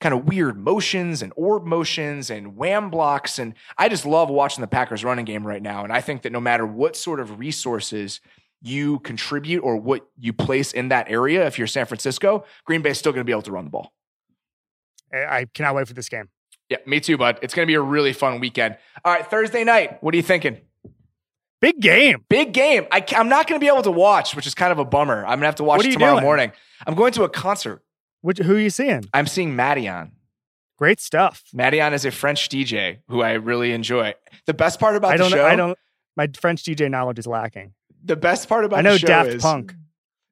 kind 0.00 0.14
of 0.14 0.26
weird 0.26 0.58
motions 0.58 1.22
and 1.22 1.32
orb 1.36 1.64
motions 1.64 2.30
and 2.30 2.56
wham 2.56 2.90
blocks. 2.90 3.38
And 3.38 3.54
I 3.78 3.88
just 3.88 4.04
love 4.04 4.28
watching 4.28 4.60
the 4.60 4.68
Packers 4.68 5.04
running 5.04 5.24
game 5.24 5.46
right 5.46 5.62
now. 5.62 5.84
And 5.84 5.92
I 5.92 6.00
think 6.00 6.22
that 6.22 6.32
no 6.32 6.40
matter 6.40 6.66
what 6.66 6.96
sort 6.96 7.20
of 7.20 7.38
resources 7.38 8.20
you 8.62 8.98
contribute 9.00 9.60
or 9.60 9.76
what 9.76 10.06
you 10.18 10.32
place 10.32 10.72
in 10.72 10.88
that 10.88 11.10
area, 11.10 11.46
if 11.46 11.58
you're 11.58 11.66
San 11.66 11.86
Francisco, 11.86 12.44
Green 12.64 12.82
Bay 12.82 12.90
is 12.90 12.98
still 12.98 13.12
going 13.12 13.20
to 13.20 13.24
be 13.24 13.32
able 13.32 13.42
to 13.42 13.52
run 13.52 13.64
the 13.64 13.70
ball. 13.70 13.92
I 15.12 15.46
cannot 15.54 15.74
wait 15.74 15.88
for 15.88 15.94
this 15.94 16.08
game. 16.08 16.28
Yeah, 16.68 16.78
me 16.84 17.00
too, 17.00 17.16
bud. 17.16 17.38
It's 17.42 17.54
going 17.54 17.64
to 17.64 17.70
be 17.70 17.76
a 17.76 17.80
really 17.80 18.12
fun 18.12 18.40
weekend. 18.40 18.76
All 19.04 19.12
right, 19.12 19.24
Thursday 19.24 19.62
night. 19.62 20.02
What 20.02 20.12
are 20.14 20.16
you 20.16 20.22
thinking? 20.22 20.60
Big 21.60 21.80
game. 21.80 22.24
Big 22.28 22.52
game. 22.52 22.86
I, 22.90 23.04
am 23.12 23.28
not 23.28 23.46
going 23.46 23.58
to 23.58 23.64
be 23.64 23.68
able 23.68 23.82
to 23.82 23.90
watch, 23.90 24.34
which 24.34 24.46
is 24.46 24.54
kind 24.54 24.72
of 24.72 24.78
a 24.78 24.84
bummer. 24.84 25.22
I'm 25.22 25.38
going 25.38 25.40
to 25.40 25.46
have 25.46 25.54
to 25.56 25.64
watch 25.64 25.82
tomorrow 25.82 26.14
doing? 26.14 26.24
morning. 26.24 26.52
I'm 26.86 26.94
going 26.94 27.12
to 27.12 27.22
a 27.22 27.28
concert. 27.28 27.82
Which, 28.26 28.38
who 28.38 28.56
are 28.56 28.58
you 28.58 28.70
seeing? 28.70 29.04
I'm 29.14 29.28
seeing 29.28 29.54
Madeon. 29.54 30.10
Great 30.76 30.98
stuff. 30.98 31.44
Madeon 31.54 31.92
is 31.92 32.04
a 32.04 32.10
French 32.10 32.48
DJ 32.48 32.98
who 33.06 33.22
I 33.22 33.34
really 33.34 33.70
enjoy. 33.70 34.14
The 34.46 34.52
best 34.52 34.80
part 34.80 34.96
about 34.96 35.12
I 35.12 35.16
don't, 35.16 35.30
the 35.30 35.36
show, 35.36 35.46
I 35.46 35.54
don't. 35.54 35.78
My 36.16 36.28
French 36.36 36.64
DJ 36.64 36.90
knowledge 36.90 37.20
is 37.20 37.28
lacking. 37.28 37.74
The 38.02 38.16
best 38.16 38.48
part 38.48 38.64
about 38.64 38.80
I 38.80 38.82
know 38.82 38.98
Daft 38.98 39.28
is, 39.28 39.42
Punk. 39.42 39.76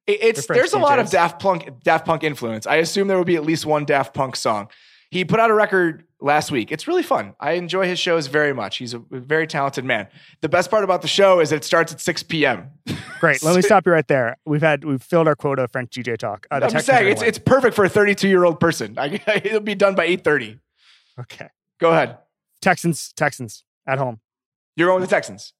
it's 0.07 0.45
there's 0.45 0.73
a 0.73 0.77
lot 0.77 0.99
of 0.99 1.09
Daft 1.09 1.41
Punk 1.41 1.69
Daft 1.85 2.05
Punk 2.05 2.25
influence. 2.25 2.67
I 2.67 2.75
assume 2.75 3.07
there 3.07 3.15
will 3.15 3.23
be 3.23 3.37
at 3.37 3.45
least 3.45 3.65
one 3.65 3.85
Daft 3.85 4.13
Punk 4.13 4.35
song. 4.35 4.67
He 5.11 5.23
put 5.25 5.39
out 5.39 5.49
a 5.49 5.53
record 5.53 6.05
last 6.19 6.51
week. 6.51 6.71
It's 6.71 6.87
really 6.87 7.03
fun. 7.03 7.35
I 7.39 7.51
enjoy 7.53 7.87
his 7.87 7.99
shows 7.99 8.27
very 8.27 8.53
much. 8.53 8.77
He's 8.77 8.93
a 8.93 8.99
very 9.11 9.47
talented 9.47 9.85
man. 9.85 10.07
The 10.41 10.49
best 10.49 10.69
part 10.69 10.83
about 10.83 11.01
the 11.01 11.07
show 11.07 11.39
is 11.39 11.51
it 11.51 11.63
starts 11.63 11.93
at 11.93 12.01
6 12.01 12.23
p.m. 12.23 12.71
Great. 13.19 13.43
Let 13.43 13.55
me 13.55 13.61
stop 13.61 13.85
you 13.85 13.91
right 13.91 14.07
there. 14.07 14.37
We've 14.45 14.61
had 14.61 14.83
we've 14.83 15.01
filled 15.01 15.27
our 15.27 15.35
quota 15.35 15.63
of 15.63 15.71
French 15.71 15.91
DJ 15.91 16.17
talk. 16.17 16.47
Uh, 16.51 16.59
I'm 16.63 16.71
just 16.71 16.85
saying 16.85 17.07
it's 17.07 17.21
it's 17.21 17.39
perfect 17.39 17.75
for 17.75 17.85
a 17.85 17.89
32 17.89 18.27
year 18.27 18.43
old 18.43 18.59
person. 18.59 18.97
I, 18.97 19.21
it'll 19.43 19.59
be 19.61 19.75
done 19.75 19.95
by 19.95 20.07
8:30. 20.07 20.59
Okay. 21.19 21.49
Go 21.79 21.91
ahead. 21.91 22.17
Texans. 22.61 23.13
Texans 23.15 23.63
at 23.87 23.97
home. 23.97 24.19
You're 24.75 24.89
going 24.89 24.99
with 24.99 25.09
the 25.09 25.15
Texans. 25.15 25.53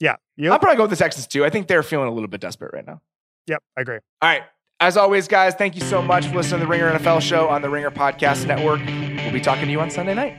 Yeah. 0.00 0.16
I'm 0.38 0.58
probably 0.60 0.76
going 0.76 0.90
with 0.90 0.98
the 0.98 1.02
Texans 1.02 1.26
too. 1.26 1.44
I 1.44 1.50
think 1.50 1.68
they're 1.68 1.82
feeling 1.82 2.08
a 2.08 2.12
little 2.12 2.28
bit 2.28 2.40
desperate 2.40 2.74
right 2.74 2.86
now. 2.86 3.00
Yep, 3.46 3.62
I 3.76 3.80
agree. 3.80 3.98
All 4.20 4.28
right. 4.28 4.42
As 4.78 4.98
always, 4.98 5.26
guys, 5.26 5.54
thank 5.54 5.74
you 5.74 5.80
so 5.80 6.02
much 6.02 6.26
for 6.26 6.36
listening 6.36 6.60
to 6.60 6.66
the 6.66 6.70
Ringer 6.70 6.92
NFL 6.92 7.22
show 7.22 7.48
on 7.48 7.62
the 7.62 7.70
Ringer 7.70 7.90
Podcast 7.90 8.46
Network. 8.46 8.80
We'll 9.24 9.32
be 9.32 9.40
talking 9.40 9.64
to 9.64 9.70
you 9.70 9.80
on 9.80 9.90
Sunday 9.90 10.12
night. 10.12 10.36